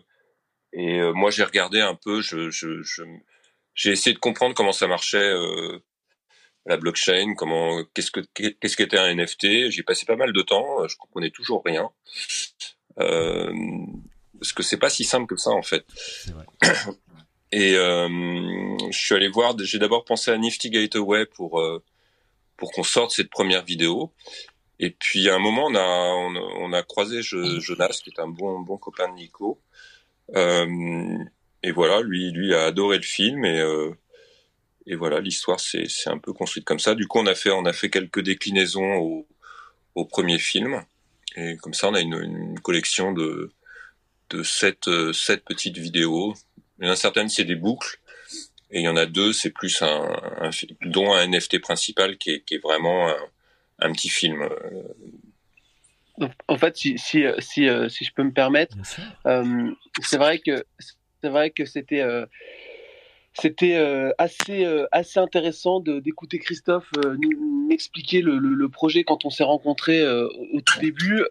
et 0.73 0.99
euh, 0.99 1.13
moi 1.13 1.31
j'ai 1.31 1.43
regardé 1.43 1.81
un 1.81 1.95
peu, 1.95 2.21
je 2.21 2.49
je 2.51 2.81
je- 2.83 3.03
j'ai 3.73 3.91
essayé 3.91 4.13
de 4.13 4.19
comprendre 4.19 4.53
comment 4.55 4.71
ça 4.73 4.87
marchait. 4.87 5.17
Euh, 5.31 5.79
la 6.65 6.77
blockchain, 6.77 7.33
comment, 7.35 7.83
qu'est-ce 7.95 8.11
que, 8.11 8.19
qu'est-ce 8.35 8.75
qu'était 8.77 8.97
un 8.99 9.15
NFT. 9.15 9.69
J'y 9.71 9.81
passé 9.81 10.05
pas 10.05 10.17
mal 10.17 10.33
de 10.33 10.41
temps. 10.41 10.87
Je 10.87 10.97
comprenais 10.97 11.31
toujours 11.31 11.63
rien. 11.65 11.89
Euh, 12.99 13.51
parce 14.39 14.53
que 14.53 14.61
c'est 14.61 14.77
pas 14.77 14.89
si 14.89 15.03
simple 15.03 15.25
que 15.33 15.39
ça, 15.39 15.51
en 15.51 15.63
fait. 15.63 15.85
C'est 15.95 16.31
vrai. 16.31 16.45
Et, 17.51 17.75
euh, 17.75 18.07
je 18.91 18.97
suis 18.97 19.15
allé 19.15 19.27
voir, 19.27 19.55
j'ai 19.59 19.79
d'abord 19.79 20.05
pensé 20.05 20.31
à 20.31 20.37
Nifty 20.37 20.69
Gateway 20.69 21.25
pour, 21.25 21.59
euh, 21.59 21.83
pour 22.57 22.71
qu'on 22.71 22.83
sorte 22.83 23.11
cette 23.11 23.29
première 23.29 23.63
vidéo. 23.65 24.11
Et 24.79 24.91
puis, 24.91 25.29
à 25.29 25.35
un 25.35 25.39
moment, 25.39 25.65
on 25.65 25.75
a, 25.75 25.81
on, 25.81 26.35
on 26.35 26.73
a 26.73 26.83
croisé 26.83 27.21
Jonas, 27.21 28.01
qui 28.03 28.11
est 28.11 28.19
un 28.19 28.27
bon, 28.27 28.59
bon 28.59 28.77
copain 28.77 29.09
de 29.09 29.15
Nico. 29.15 29.59
Euh, 30.35 31.17
et 31.63 31.71
voilà, 31.71 32.01
lui, 32.01 32.31
lui 32.31 32.53
a 32.53 32.65
adoré 32.65 32.97
le 32.97 33.03
film 33.03 33.43
et, 33.45 33.59
euh, 33.59 33.91
et 34.85 34.95
voilà, 34.95 35.19
l'histoire 35.19 35.59
c'est 35.59 35.87
un 36.07 36.17
peu 36.17 36.33
construite 36.33 36.65
comme 36.65 36.79
ça. 36.79 36.95
Du 36.95 37.07
coup, 37.07 37.19
on 37.19 37.25
a 37.25 37.35
fait 37.35 37.51
on 37.51 37.65
a 37.65 37.73
fait 37.73 37.89
quelques 37.89 38.21
déclinaisons 38.21 38.97
au, 38.97 39.27
au 39.95 40.05
premier 40.05 40.39
film 40.39 40.83
et 41.35 41.57
comme 41.57 41.73
ça, 41.73 41.89
on 41.89 41.93
a 41.93 42.01
une, 42.01 42.13
une 42.15 42.59
collection 42.59 43.11
de 43.11 43.51
de 44.29 44.43
sept 44.43 44.87
euh, 44.87 45.11
sept 45.13 45.43
petites 45.43 45.77
vidéos. 45.77 46.35
Il 46.79 46.85
y 46.85 46.89
en 46.89 46.93
a 46.93 46.95
certaines 46.95 47.29
c'est 47.29 47.45
des 47.45 47.55
boucles 47.55 47.99
et 48.71 48.79
il 48.79 48.83
y 48.83 48.87
en 48.87 48.95
a 48.97 49.05
deux 49.05 49.33
c'est 49.33 49.51
plus 49.51 49.81
un, 49.81 50.09
un 50.41 50.49
dont 50.85 51.13
un 51.13 51.27
NFT 51.27 51.59
principal 51.59 52.17
qui 52.17 52.31
est 52.31 52.41
qui 52.45 52.55
est 52.55 52.63
vraiment 52.63 53.09
un, 53.09 53.17
un 53.79 53.91
petit 53.91 54.09
film. 54.09 54.41
Euh, 54.41 54.83
En 56.47 56.57
fait, 56.57 56.75
si, 56.75 56.97
si, 56.97 57.23
euh, 57.23 57.35
si, 57.39 57.67
euh, 57.69 57.87
si 57.87 58.03
je 58.03 58.13
peux 58.13 58.23
me 58.23 58.33
permettre. 58.33 58.75
Euh, 59.25 59.71
c'est 60.01 60.17
vrai 60.17 60.39
que 60.39 60.65
c'est 61.21 61.29
vrai 61.29 61.49
que 61.49 61.65
c'était 61.65 62.01
euh, 62.01 62.25
c'était 63.41 63.77
euh, 63.77 64.11
assez 64.17 64.65
euh, 64.65 64.85
assez 64.91 65.19
intéressant 65.19 65.79
d'écouter 65.79 66.39
Christophe 66.39 66.91
euh, 66.97 67.15
nous 67.19 67.67
m'expliquer 67.67 68.21
le, 68.21 68.37
le, 68.37 68.49
le 68.49 68.69
projet 68.69 69.03
quand 69.03 69.25
on 69.25 69.29
s'est 69.29 69.43
rencontrés 69.43 70.01
euh, 70.01 70.27
au, 70.53 70.61
tout 70.61 70.79
début. 70.79 71.23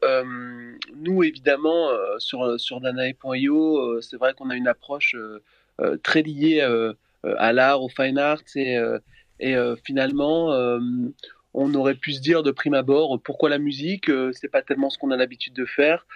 Nous 0.97 1.23
évidemment 1.23 1.89
sur 2.19 2.59
sur 2.59 2.81
Danae.io, 2.81 4.01
c'est 4.01 4.17
vrai 4.17 4.35
qu'on 4.35 4.51
a 4.51 4.57
une 4.57 4.69
approche 4.69 5.15
très 6.03 6.23
liée 6.23 6.61
à 7.23 7.53
l'art, 7.53 7.83
au 7.83 7.89
fine 7.89 8.19
art 8.19 8.43
et 8.57 8.77
et 9.41 9.55
finalement 9.85 10.49
on 11.55 11.75
aurait 11.75 11.95
pu 11.95 12.13
se 12.13 12.21
dire 12.21 12.43
de 12.43 12.51
prime 12.51 12.75
abord 12.75 13.21
pourquoi 13.23 13.49
la 13.49 13.59
musique 13.59 14.11
c'est 14.33 14.49
pas 14.49 14.63
tellement 14.63 14.91
ce 14.91 14.99
qu'on 14.99 15.11
a 15.11 15.17
l'habitude 15.17 15.55
de 15.55 15.65
faire 15.65 16.07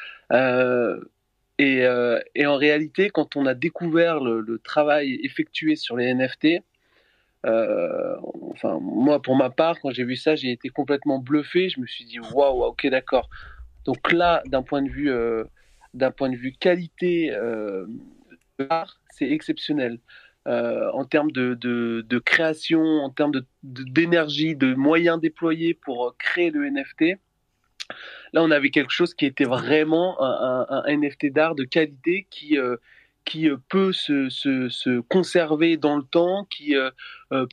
et, 1.63 1.87
euh, 1.87 2.19
et 2.35 2.45
en 2.45 2.57
réalité, 2.57 3.11
quand 3.11 3.37
on 3.37 3.47
a 3.47 3.55
découvert 3.55 4.19
le, 4.19 4.59
travail 4.65 5.21
effectué 5.23 5.77
sur 5.77 5.97
les 5.97 6.13
NFT, 6.13 6.61
euh, 7.47 8.17
enfin 8.51 8.81
moi 8.81 9.23
pour 9.23 9.37
ma 9.37 9.49
part, 9.49 9.79
quand 9.81 9.93
j'ai 9.93 10.03
vu 10.03 10.17
ça, 10.17 10.35
j'ai 10.35 10.51
été 10.51 10.71
complètement 10.71 11.21
bluffé. 11.21 11.69
Je 11.69 11.79
me 11.79 11.87
suis 11.87 12.05
dit 12.05 12.19
waouh, 12.19 12.65
ok 12.65 12.89
d'accord. 12.89 13.31
Donc 13.85 14.11
là, 14.11 14.43
d'un 14.47 14.63
point 14.63 14.83
de 14.83 14.89
vue, 14.89 15.09
euh, 15.09 15.45
d'un 15.95 16.11
point 16.11 16.31
de 16.31 16.37
vue 16.37 16.53
qualité 16.53 17.33
c'est 19.11 19.31
exceptionnel. 19.31 20.01
En 20.47 21.05
termes 21.05 21.31
de, 21.31 22.19
création, 22.25 22.83
en 22.83 23.11
termes 23.11 23.41
d'énergie, 23.63 24.57
de, 24.57 24.75
moyens 24.75 25.21
déployés 25.21 25.75
pour 25.75 26.17
créer 26.19 26.51
le 26.51 26.69
NFT, 26.69 27.21
Là, 28.33 28.43
on 28.43 28.51
avait 28.51 28.71
quelque 28.71 28.93
chose 28.93 29.15
qui 29.15 29.27
était 29.27 29.45
vraiment 29.45 30.17
un, 30.21 30.83
NFT 30.87 31.33
d'art 31.33 31.55
de 31.55 31.65
qualité 31.65 32.27
qui, 32.31 32.59
euh, 32.59 32.77
euh, 33.37 33.57
peut 33.69 33.93
se, 33.93 34.29
se, 34.29 34.69
se 34.69 35.01
conserver 35.01 35.77
dans 35.77 35.97
le 35.97 36.03
temps, 36.03 36.47
qui 36.51 36.77
euh, 36.77 36.91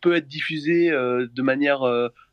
peut 0.01 0.15
être 0.15 0.27
diffusé 0.27 0.89
de 0.89 1.41
manière 1.41 1.81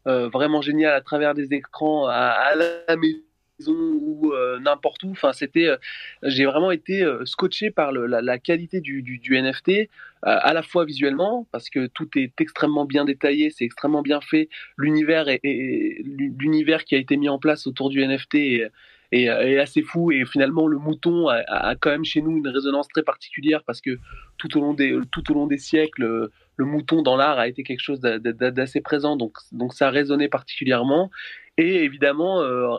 vraiment 0.04 0.62
géniale 0.62 0.94
à 0.94 1.00
travers 1.00 1.34
des 1.34 1.52
écrans 1.52 2.06
à 2.06 2.54
la 2.54 2.96
maison 2.96 3.25
ou 3.66 4.32
euh, 4.34 4.58
n'importe 4.60 5.02
où. 5.04 5.10
Enfin, 5.10 5.32
c'était, 5.32 5.66
euh, 5.66 5.76
j'ai 6.22 6.44
vraiment 6.44 6.70
été 6.70 7.02
euh, 7.02 7.25
scotché 7.25 7.70
par 7.70 7.92
le- 7.92 8.06
la, 8.06 8.20
la 8.20 8.38
qualité 8.38 8.80
du, 8.80 9.02
du, 9.02 9.18
du 9.18 9.36
NFT, 9.36 9.68
euh, 9.70 9.84
à 10.22 10.52
la 10.52 10.62
fois 10.62 10.84
visuellement 10.84 11.46
parce 11.52 11.70
que 11.70 11.86
tout 11.86 12.08
est 12.16 12.38
extrêmement 12.40 12.84
bien 12.84 13.04
détaillé, 13.04 13.50
c'est 13.50 13.64
extrêmement 13.64 14.02
bien 14.02 14.20
fait. 14.20 14.48
L'univers 14.76 15.28
est, 15.28 15.40
est- 15.42 16.02
l'univers 16.04 16.84
qui 16.84 16.94
a 16.94 16.98
été 16.98 17.16
mis 17.16 17.28
en 17.28 17.38
place 17.38 17.66
autour 17.66 17.88
du 17.90 18.00
NFT 18.02 18.34
est, 18.34 18.70
est, 19.12 19.22
est 19.25 19.58
assez 19.58 19.82
fou 19.82 20.10
et 20.12 20.25
finalement 20.26 20.66
le 20.66 20.78
mouton 20.78 21.28
a, 21.28 21.36
a 21.48 21.76
quand 21.76 21.90
même 21.90 22.04
chez 22.04 22.22
nous 22.22 22.36
une 22.38 22.48
résonance 22.48 22.88
très 22.88 23.02
particulière 23.04 23.62
parce 23.64 23.80
que 23.80 23.98
tout 24.36 24.56
au 24.58 24.60
long 24.60 24.75
des 24.75 24.98
tout 25.12 25.30
au 25.30 25.34
long 25.34 25.46
des 25.46 25.58
siècles 25.58 26.02
euh, 26.02 26.32
le 26.56 26.64
mouton 26.64 27.02
dans 27.02 27.16
l'art 27.16 27.38
a 27.38 27.46
été 27.46 27.62
quelque 27.62 27.80
chose 27.80 28.00
d'a- 28.00 28.18
d'a- 28.18 28.50
d'assez 28.50 28.80
présent 28.80 29.16
donc 29.16 29.34
donc 29.52 29.75
ça 29.75 29.88
a 29.88 29.90
résonné 29.90 30.28
particulièrement 30.28 31.10
et 31.56 31.84
évidemment 31.84 32.42
euh, 32.42 32.76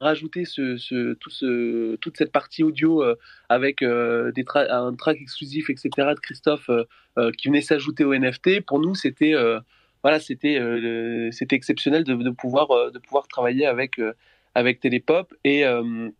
rajouter 0.00 0.44
ce, 0.44 0.76
ce, 0.76 1.14
tout 1.14 1.30
ce, 1.30 1.96
toute 1.96 2.16
cette 2.16 2.32
partie 2.32 2.62
audio 2.62 3.02
euh, 3.02 3.14
avec 3.48 3.82
euh, 3.82 4.32
des 4.32 4.42
tra- 4.44 4.70
un 4.70 4.94
track 4.94 5.18
exclusif, 5.20 5.70
etc. 5.70 5.90
de 6.14 6.20
Christophe 6.20 6.68
euh, 6.68 6.84
euh, 7.18 7.30
qui 7.32 7.48
venait 7.48 7.62
s'ajouter 7.62 8.04
au 8.04 8.14
NFT. 8.14 8.60
Pour 8.66 8.80
nous, 8.80 8.94
c'était 8.94 9.34
euh, 9.34 9.60
voilà, 10.02 10.20
c'était 10.20 10.58
euh, 10.58 11.30
exceptionnel 11.50 12.04
de, 12.04 12.14
de 12.14 12.30
pouvoir 12.30 12.70
euh, 12.72 12.90
de 12.90 12.98
pouvoir 12.98 13.26
travailler 13.28 13.66
avec 13.66 13.98
euh, 13.98 14.12
avec 14.54 14.80
Télépop 14.80 15.32
et 15.44 15.64
euh, 15.64 16.10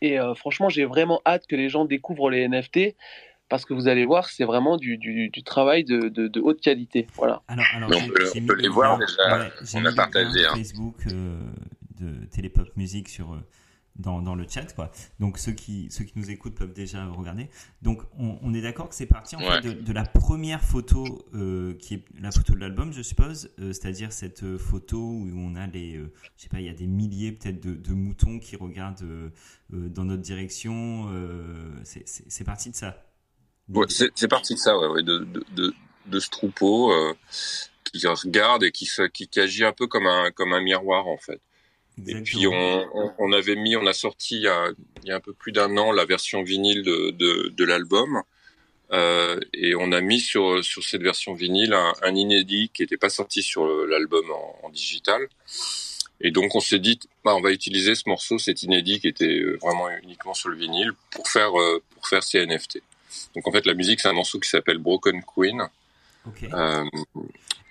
et 0.00 0.18
euh, 0.18 0.34
franchement, 0.34 0.68
j'ai 0.68 0.84
vraiment 0.84 1.20
hâte 1.26 1.46
que 1.46 1.54
les 1.54 1.68
gens 1.68 1.84
découvrent 1.84 2.30
les 2.30 2.48
NFT 2.48 2.96
parce 3.48 3.64
que 3.66 3.74
vous 3.74 3.86
allez 3.86 4.06
voir, 4.06 4.28
c'est 4.30 4.44
vraiment 4.44 4.76
du, 4.78 4.96
du, 4.96 5.28
du 5.28 5.42
travail 5.42 5.84
de, 5.84 6.08
de, 6.08 6.26
de 6.26 6.40
haute 6.40 6.60
qualité. 6.60 7.06
Voilà. 7.14 7.42
Alors, 7.48 7.64
alors 7.76 7.90
Mais 7.90 7.96
on 8.02 8.08
peut- 8.08 8.30
on 8.50 8.54
les 8.54 8.68
voir 8.68 8.98
déjà. 8.98 9.38
ouais, 9.38 9.50
On 9.74 9.84
a 9.84 9.92
partagé, 9.92 10.46
hein. 10.46 10.54
Facebook 10.56 10.94
euh, 11.08 11.38
de 12.02 12.24
Télépop 12.26 12.76
Musique 12.76 13.08
sur 13.08 13.32
euh, 13.34 13.38
dans, 13.96 14.22
dans 14.22 14.34
le 14.34 14.46
chat 14.48 14.74
quoi. 14.74 14.90
Donc 15.20 15.36
ceux 15.38 15.52
qui 15.52 15.88
ceux 15.90 16.04
qui 16.04 16.14
nous 16.16 16.30
écoutent 16.30 16.54
peuvent 16.54 16.72
déjà 16.72 17.04
regarder. 17.06 17.48
Donc 17.82 18.02
on, 18.18 18.38
on 18.42 18.54
est 18.54 18.62
d'accord 18.62 18.88
que 18.88 18.94
c'est 18.94 19.04
parti 19.06 19.36
en 19.36 19.40
Ouais. 19.40 19.60
fait 19.60 19.68
de, 19.68 19.72
de 19.80 19.92
la 19.92 20.04
première 20.04 20.62
photo 20.62 21.04
euh, 21.34 21.74
qui 21.74 21.94
est 21.94 22.04
la 22.18 22.30
photo 22.30 22.54
de 22.54 22.58
l'album, 22.60 22.92
je 22.92 23.02
suppose, 23.02 23.50
euh, 23.58 23.72
c'est-à-dire 23.74 24.10
cette 24.12 24.56
photo 24.56 24.96
où 24.98 25.30
on 25.36 25.54
a 25.56 25.66
les 25.66 25.96
euh, 25.96 26.10
je 26.38 26.44
sais 26.44 26.48
pas, 26.48 26.60
il 26.60 26.66
y 26.66 26.70
a 26.70 26.74
des 26.74 26.86
milliers 26.86 27.32
peut-être 27.32 27.60
de, 27.62 27.74
de 27.74 27.92
moutons 27.92 28.38
qui 28.38 28.56
regardent 28.56 29.04
dans 29.70 30.04
notre 30.04 30.22
direction. 30.22 31.08
c'est- 31.84 32.44
parti 32.44 32.70
de 32.70 32.74
ça. 32.76 33.04
Ouais, 33.68 33.86
c'est 33.88 34.28
parti 34.28 34.54
de 34.54 34.58
ça, 34.58 34.78
ouais, 34.78 34.88
ouais, 34.88 35.02
de, 35.02 35.18
de, 35.54 35.74
de, 36.06 36.18
ce 36.20 36.28
troupeau 36.30 36.92
qui 37.84 38.06
regarde 38.06 38.64
et 38.64 38.72
qui, 38.72 38.88
qui, 39.12 39.28
qui 39.28 39.40
agit 39.40 39.64
un 39.64 39.72
peu 39.72 39.86
comme 39.86 40.06
un, 40.06 40.30
comme 40.30 40.52
un 40.52 40.60
miroir 40.62 41.06
en 41.06 41.16
fait. 41.18 41.40
Et 42.06 42.14
puis 42.22 42.46
on, 42.46 42.86
on, 42.94 43.12
on 43.18 43.32
avait 43.32 43.56
mis, 43.56 43.76
on 43.76 43.86
a 43.86 43.92
sorti 43.92 44.36
il 44.36 44.42
y 44.42 44.48
a, 44.48 44.68
il 45.02 45.08
y 45.08 45.12
a 45.12 45.16
un 45.16 45.20
peu 45.20 45.32
plus 45.34 45.52
d'un 45.52 45.76
an 45.76 45.92
la 45.92 46.04
version 46.04 46.42
vinyle 46.42 46.82
de, 46.82 47.10
de, 47.10 47.48
de 47.48 47.64
l'album. 47.64 48.22
Euh, 48.92 49.40
et 49.54 49.74
on 49.74 49.90
a 49.92 50.00
mis 50.00 50.20
sur, 50.20 50.62
sur 50.62 50.84
cette 50.84 51.02
version 51.02 51.32
vinyle 51.32 51.72
un, 51.72 51.94
un 52.02 52.14
inédit 52.14 52.70
qui 52.74 52.82
n'était 52.82 52.98
pas 52.98 53.08
sorti 53.08 53.42
sur 53.42 53.66
l'album 53.86 54.30
en, 54.30 54.66
en 54.66 54.70
digital. 54.70 55.28
Et 56.20 56.30
donc 56.30 56.54
on 56.54 56.60
s'est 56.60 56.78
dit, 56.78 57.00
bah, 57.24 57.34
on 57.34 57.40
va 57.40 57.50
utiliser 57.50 57.94
ce 57.94 58.08
morceau, 58.08 58.38
cet 58.38 58.62
inédit 58.62 59.00
qui 59.00 59.08
était 59.08 59.40
euh, 59.40 59.58
vraiment 59.60 59.88
uniquement 60.02 60.34
sur 60.34 60.50
le 60.50 60.56
vinyle, 60.56 60.92
pour 61.10 61.28
faire, 61.28 61.58
euh, 61.60 61.82
pour 61.94 62.06
faire 62.06 62.22
ces 62.22 62.46
NFT. 62.46 62.80
Donc 63.34 63.46
en 63.46 63.52
fait 63.52 63.66
la 63.66 63.74
musique 63.74 64.00
c'est 64.00 64.08
un 64.08 64.14
morceau 64.14 64.38
qui 64.38 64.48
s'appelle 64.48 64.78
Broken 64.78 65.22
Queen. 65.22 65.62
Ok. 66.26 66.44
Euh, 66.44 66.84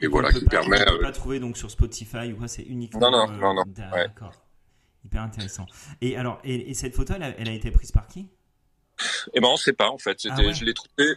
et 0.01 0.07
voilà, 0.07 0.31
qui 0.31 0.43
pas, 0.45 0.51
permet... 0.51 0.81
On 0.81 0.85
peut 0.85 0.97
euh, 0.97 1.01
pas 1.01 1.11
trouver 1.11 1.39
donc 1.39 1.57
sur 1.57 1.69
Spotify 1.71 2.33
ou 2.33 2.37
quoi, 2.37 2.47
c'est 2.47 2.63
uniquement. 2.63 2.99
Non, 2.99 3.11
non, 3.11 3.31
euh, 3.31 3.37
non, 3.37 3.53
non, 3.53 3.63
ouais. 3.63 4.07
D'accord. 4.07 4.33
Hyper 5.05 5.21
intéressant. 5.23 5.65
Et 6.01 6.15
alors, 6.15 6.39
et, 6.43 6.69
et 6.69 6.73
cette 6.73 6.95
photo, 6.95 7.13
elle 7.15 7.23
a, 7.23 7.29
elle 7.39 7.49
a 7.49 7.53
été 7.53 7.71
prise 7.71 7.91
par 7.91 8.07
qui? 8.07 8.27
Eh 9.33 9.39
ben, 9.39 9.47
on 9.47 9.57
sait 9.57 9.73
pas 9.73 9.89
en 9.89 9.97
fait. 9.97 10.19
C'était, 10.19 10.35
Ah 10.37 10.41
ouais. 10.41 10.53
je 10.53 10.63
l'ai 10.63 10.75
trouvée, 10.75 11.15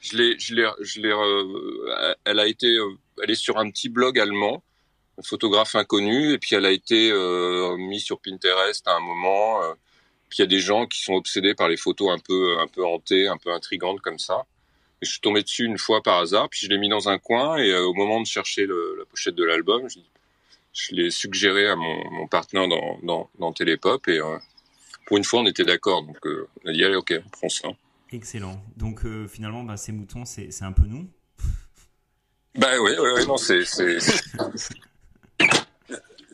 je 0.00 0.16
l'ai, 0.16 0.38
je 0.38 0.54
l'ai, 0.54 0.68
je 0.80 1.00
l'ai. 1.00 1.12
euh, 1.12 2.14
elle 2.24 2.40
a 2.40 2.48
été, 2.48 2.66
euh, 2.66 2.90
elle 3.22 3.30
est 3.30 3.36
sur 3.36 3.58
un 3.58 3.70
petit 3.70 3.88
blog 3.88 4.18
allemand, 4.18 4.64
un 5.18 5.22
photographe 5.22 5.76
inconnu, 5.76 6.32
et 6.32 6.38
puis 6.38 6.56
elle 6.56 6.66
a 6.66 6.72
été 6.72 7.12
euh, 7.12 7.76
mise 7.76 8.02
sur 8.02 8.20
Pinterest 8.20 8.86
à 8.88 8.96
un 8.96 9.00
moment. 9.00 9.60
puis 10.28 10.38
il 10.38 10.42
y 10.42 10.44
a 10.44 10.48
des 10.48 10.60
gens 10.60 10.86
qui 10.86 11.00
sont 11.00 11.14
obsédés 11.14 11.54
par 11.54 11.68
les 11.68 11.76
photos 11.76 12.10
un 12.10 12.18
peu, 12.18 12.58
un 12.58 12.66
peu 12.66 12.84
hantées, 12.84 13.28
un 13.28 13.36
peu 13.36 13.52
intrigantes 13.52 14.00
comme 14.00 14.18
ça. 14.18 14.44
Et 15.02 15.06
je 15.06 15.10
suis 15.12 15.20
tombé 15.20 15.42
dessus 15.42 15.64
une 15.64 15.78
fois 15.78 16.02
par 16.02 16.18
hasard, 16.18 16.48
puis 16.48 16.60
je 16.62 16.68
l'ai 16.68 16.78
mis 16.78 16.88
dans 16.88 17.08
un 17.08 17.18
coin, 17.18 17.56
et 17.56 17.70
euh, 17.70 17.84
au 17.84 17.94
moment 17.94 18.20
de 18.20 18.26
chercher 18.26 18.66
le, 18.66 18.96
la 18.98 19.04
pochette 19.04 19.34
de 19.34 19.44
l'album, 19.44 19.88
je, 19.88 19.98
je 20.72 20.94
l'ai 20.94 21.10
suggéré 21.10 21.68
à 21.68 21.76
mon, 21.76 22.10
mon 22.10 22.26
partenaire 22.26 22.68
dans, 22.68 22.98
dans, 23.02 23.30
dans 23.38 23.52
Télépop, 23.52 24.08
et 24.08 24.20
euh, 24.20 24.36
pour 25.06 25.16
une 25.16 25.24
fois 25.24 25.40
on 25.40 25.46
était 25.46 25.64
d'accord, 25.64 26.02
donc 26.02 26.18
euh, 26.26 26.48
on 26.64 26.68
a 26.68 26.72
dit 26.72 26.84
allez 26.84 26.96
ok, 26.96 27.14
on 27.24 27.28
prend 27.30 27.48
ça. 27.48 27.68
Excellent. 28.12 28.60
Donc 28.76 29.04
euh, 29.04 29.28
finalement, 29.28 29.62
bah, 29.62 29.76
ces 29.76 29.92
moutons, 29.92 30.24
c'est 30.24 30.50
un 30.62 30.72
peu 30.72 30.82
nous. 30.82 31.08
Bah 32.56 32.72
oui, 32.80 32.90
oui, 32.98 33.08
oui, 33.14 33.26
non, 33.26 33.36
c'est 33.36 33.64
c'est 33.64 33.98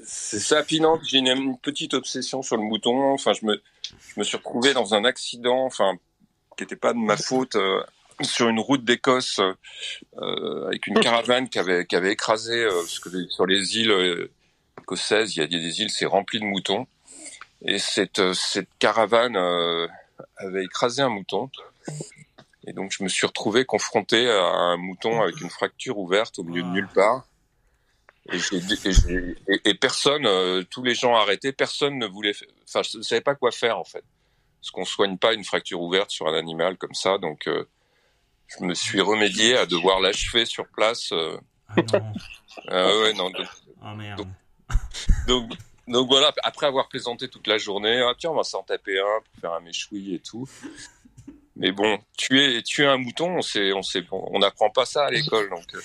c'est 0.02 0.40
ça. 0.40 0.62
Puis 0.62 0.80
non, 0.80 0.98
j'ai 1.04 1.18
une, 1.18 1.28
une 1.28 1.58
petite 1.58 1.92
obsession 1.92 2.40
sur 2.42 2.56
le 2.56 2.62
mouton. 2.62 3.12
Enfin, 3.12 3.34
je 3.34 3.44
me 3.44 3.62
je 3.82 4.18
me 4.18 4.24
suis 4.24 4.38
retrouvé 4.38 4.72
dans 4.72 4.94
un 4.94 5.04
accident, 5.04 5.66
enfin, 5.66 5.92
qui 6.56 6.62
n'était 6.62 6.76
pas 6.76 6.94
de 6.94 6.98
ma 6.98 7.18
faute, 7.18 7.56
euh, 7.56 7.82
sur 8.22 8.48
une 8.48 8.60
route 8.60 8.84
d'Écosse 8.84 9.40
euh, 10.18 10.66
avec 10.66 10.86
une 10.86 10.94
caravane 11.00 11.48
qui 11.48 11.58
avait 11.58 11.86
qui 11.86 11.96
avait 11.96 12.12
écrasé 12.12 12.64
euh, 12.64 12.70
parce 12.70 12.98
que 12.98 13.28
sur 13.28 13.46
les 13.46 13.78
îles 13.78 13.90
euh, 13.90 14.30
écossaises, 14.80 15.36
il 15.36 15.40
y 15.40 15.42
a 15.42 15.46
des, 15.46 15.80
îles, 15.80 15.90
c'est 15.90 16.06
rempli 16.06 16.40
de 16.40 16.44
moutons. 16.44 16.86
Et 17.62 17.78
cette 17.78 18.18
euh, 18.18 18.34
cette 18.34 18.68
caravane 18.78 19.36
euh, 19.36 19.86
avait 20.36 20.64
écrasé 20.64 21.02
un 21.02 21.08
mouton. 21.08 21.50
Et 22.66 22.72
donc 22.72 22.92
je 22.96 23.02
me 23.04 23.08
suis 23.08 23.26
retrouvé 23.26 23.64
confronté 23.64 24.28
à 24.28 24.42
un 24.44 24.76
mouton 24.76 25.20
avec 25.22 25.40
une 25.40 25.50
fracture 25.50 25.98
ouverte 25.98 26.38
au 26.38 26.42
milieu 26.44 26.62
de 26.62 26.68
nulle 26.68 26.88
part. 26.94 27.26
Et, 28.32 28.38
j'ai- 28.40 28.56
et 28.56 28.92
j'ai- 28.92 29.36
et- 29.48 29.60
et 29.70 29.74
personne, 29.74 30.64
tous 30.64 30.82
les 30.82 30.94
gens 30.96 31.14
arrêtés, 31.14 31.52
personne 31.52 31.96
ne 31.96 32.06
voulait, 32.06 32.32
enfin 32.68 32.82
je 32.82 32.98
ne 32.98 33.02
savais 33.04 33.20
pas 33.20 33.36
quoi 33.36 33.52
faire 33.52 33.78
en 33.78 33.84
fait, 33.84 34.02
parce 34.60 34.72
qu'on 34.72 34.84
soigne 34.84 35.16
pas 35.16 35.32
une 35.32 35.44
fracture 35.44 35.80
ouverte 35.80 36.10
sur 36.10 36.26
un 36.26 36.34
animal 36.34 36.76
comme 36.76 36.94
ça. 36.94 37.18
Donc 37.18 37.46
euh, 37.46 37.68
je 38.48 38.64
me 38.64 38.74
suis 38.74 39.00
remédié 39.00 39.56
à 39.56 39.66
devoir 39.66 40.00
l'achever 40.00 40.44
sur 40.46 40.66
place. 40.68 41.12
euh. 41.12 41.38
Ah 41.68 41.74
non. 41.92 42.12
Ah 42.68 42.86
ouais, 42.98 43.12
non, 43.12 43.28
donc, 43.30 43.46
Oh 43.84 43.94
merde. 43.94 44.26
donc, 45.28 45.52
donc 45.86 46.08
voilà, 46.08 46.32
après 46.42 46.66
avoir 46.66 46.88
plaisanté 46.88 47.28
toute 47.28 47.46
la 47.46 47.58
journée, 47.58 48.00
ah, 48.00 48.14
tiens, 48.18 48.30
on 48.30 48.34
va 48.36 48.44
s'en 48.44 48.62
taper 48.62 48.98
un 48.98 49.20
pour 49.24 49.40
faire 49.42 49.52
un 49.52 49.60
méchoui 49.60 50.14
et 50.14 50.18
tout. 50.20 50.48
Mais 51.54 51.72
bon, 51.72 51.98
tuer, 52.16 52.62
tuer 52.62 52.86
un 52.86 52.96
mouton, 52.96 53.36
on 53.36 53.42
sait, 53.42 53.72
on 53.74 53.82
sait, 53.82 54.02
on 54.10 54.38
n'apprend 54.38 54.70
pas 54.70 54.86
ça 54.86 55.04
à 55.06 55.10
l'école, 55.10 55.50
donc. 55.50 55.66
euh. 55.74 55.80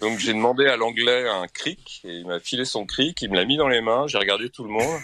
Donc 0.00 0.18
j'ai 0.18 0.32
demandé 0.32 0.66
à 0.66 0.76
l'anglais 0.76 1.28
un 1.28 1.46
cric 1.46 2.00
et 2.04 2.16
il 2.16 2.26
m'a 2.26 2.40
filé 2.40 2.64
son 2.64 2.86
cric, 2.86 3.20
il 3.22 3.30
me 3.30 3.36
l'a 3.36 3.44
mis 3.44 3.56
dans 3.58 3.68
les 3.68 3.80
mains, 3.82 4.06
j'ai 4.08 4.18
regardé 4.18 4.48
tout 4.48 4.64
le 4.64 4.70
monde. 4.70 5.00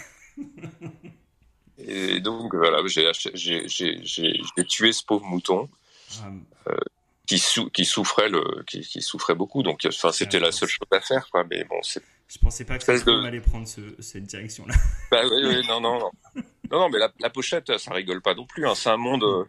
Et 1.77 2.19
donc 2.19 2.53
voilà, 2.55 2.79
j'ai 2.87 3.63
tué 4.67 4.91
ce 4.91 5.03
pauvre 5.05 5.25
mouton 5.25 5.69
Ah, 6.21 6.71
qui, 7.25 7.39
sou- 7.39 7.69
qui 7.69 7.83
souffrait 7.85 8.29
le 8.29 8.63
qui, 8.65 8.81
qui 8.81 9.01
souffrait 9.01 9.35
beaucoup. 9.35 9.63
Donc 9.63 9.85
enfin 9.87 10.11
c'était 10.11 10.39
la 10.39 10.51
seule 10.51 10.69
chose 10.69 10.87
à 10.91 11.01
faire 11.01 11.27
quoi. 11.29 11.43
Mais 11.49 11.63
bon 11.65 11.79
c'est 11.83 12.01
je 12.29 12.37
pensais 12.39 12.65
pas 12.65 12.77
que 12.77 12.83
ça 12.83 12.97
de- 12.97 13.25
allait 13.25 13.39
prendre 13.41 13.67
ce- 13.67 14.01
cette 14.01 14.23
direction-là. 14.23 14.73
Bah 15.11 15.21
oui, 15.23 15.43
oui, 15.45 15.67
non, 15.67 15.79
non, 15.79 15.97
non. 15.99 16.11
Non, 16.69 16.79
non, 16.79 16.89
mais 16.89 16.99
la, 16.99 17.09
la 17.21 17.29
pochette, 17.29 17.77
ça 17.77 17.93
rigole 17.93 18.21
pas 18.21 18.33
non 18.35 18.45
plus. 18.45 18.67
Hein. 18.67 18.75
C'est 18.75 18.89
un 18.89 18.97
monde. 18.97 19.23
euh, 19.23 19.45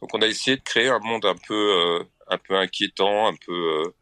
Donc, 0.00 0.14
on 0.14 0.22
a 0.22 0.26
essayé 0.28 0.56
de 0.56 0.62
créer 0.62 0.88
un 0.88 1.00
monde 1.00 1.24
un 1.24 1.34
peu, 1.34 1.54
euh, 1.54 2.04
un 2.28 2.38
peu 2.38 2.54
inquiétant, 2.56 3.26
un 3.26 3.34
peu 3.34 3.52
euh, 3.52 3.92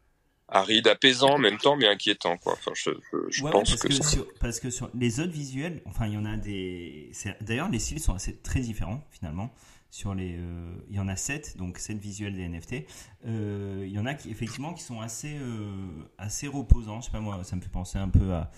aride, 0.47 0.87
apaisant 0.87 1.31
en 1.31 1.37
même 1.39 1.57
temps, 1.57 1.75
mais 1.75 1.87
inquiétant, 1.87 2.37
quoi. 2.37 2.53
Enfin, 2.53 2.73
je, 2.75 2.91
je, 2.91 3.17
je 3.29 3.39
Ouais, 3.41 3.45
ouais, 3.47 3.51
pense 3.51 3.69
parce 3.71 3.81
que, 3.81 3.87
que, 3.87 3.93
ça- 3.95 4.03
sur, 4.09 4.27
parce 4.39 4.59
que 4.59 4.69
sur 4.69 4.91
les 4.93 5.19
autres 5.19 5.31
visuels, 5.31 5.81
enfin, 5.85 6.05
il 6.05 6.13
y 6.13 6.17
en 6.17 6.25
a 6.25 6.37
des. 6.37 7.11
D'ailleurs, 7.41 7.69
les 7.69 7.79
styles 7.79 7.99
sont 7.99 8.13
assez 8.13 8.37
très 8.37 8.59
différents 8.59 9.03
finalement. 9.09 9.51
Sur 9.95 10.13
les, 10.13 10.35
euh, 10.37 10.75
il 10.89 10.95
y 10.97 10.99
en 10.99 11.07
a 11.07 11.15
7, 11.15 11.55
donc 11.55 11.77
7 11.77 11.97
visuels 11.99 12.35
des 12.35 12.43
NFT. 12.49 12.85
Euh, 13.27 13.85
il 13.87 13.93
y 13.93 13.97
en 13.97 14.05
a 14.05 14.13
qui 14.13 14.29
effectivement 14.29 14.73
qui 14.73 14.83
sont 14.83 14.99
assez, 14.99 15.37
euh, 15.39 15.87
assez 16.17 16.49
reposants. 16.49 16.99
Je 16.99 17.05
sais 17.05 17.11
pas 17.13 17.21
moi, 17.21 17.41
ça 17.45 17.55
me 17.55 17.61
fait 17.61 17.69
penser 17.71 17.97
un 17.97 18.09
peu 18.09 18.33
à. 18.33 18.51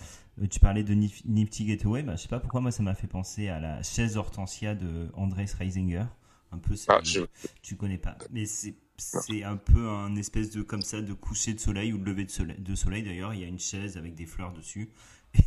Tu 0.50 0.58
parlais 0.58 0.82
de 0.82 0.94
Nif- 0.96 1.22
Nifty 1.26 1.68
Getaway, 1.68 2.02
bah, 2.02 2.16
je 2.16 2.22
sais 2.22 2.28
pas 2.28 2.40
pourquoi 2.40 2.60
moi 2.60 2.72
ça 2.72 2.82
m'a 2.82 2.96
fait 2.96 3.06
penser 3.06 3.46
à 3.46 3.60
la 3.60 3.84
chaise 3.84 4.16
Hortensia 4.16 4.74
de 4.74 5.10
Andres 5.14 5.36
Reisinger. 5.60 6.06
Un 6.50 6.58
peu, 6.58 6.74
c'est- 6.74 6.90
Ah, 6.90 6.98
je- 7.04 7.20
tu 7.62 7.76
connais 7.76 7.98
pas, 7.98 8.18
mais 8.32 8.44
c'est 8.44 8.74
c'est 8.96 9.44
un 9.44 9.56
peu 9.56 9.88
un 9.88 10.16
espèce 10.16 10.50
de 10.50 10.62
comme 10.62 10.82
ça 10.82 11.00
de 11.02 11.12
coucher 11.12 11.54
de 11.54 11.60
soleil 11.60 11.92
ou 11.92 11.98
de 11.98 12.04
lever 12.04 12.24
de 12.24 12.32
soleil. 12.32 12.58
De 12.58 12.74
soleil 12.74 13.04
d'ailleurs, 13.04 13.32
il 13.32 13.38
y 13.40 13.44
a 13.44 13.46
une 13.46 13.60
chaise 13.60 13.96
avec 13.96 14.16
des 14.16 14.26
fleurs 14.26 14.52
dessus. 14.52 14.90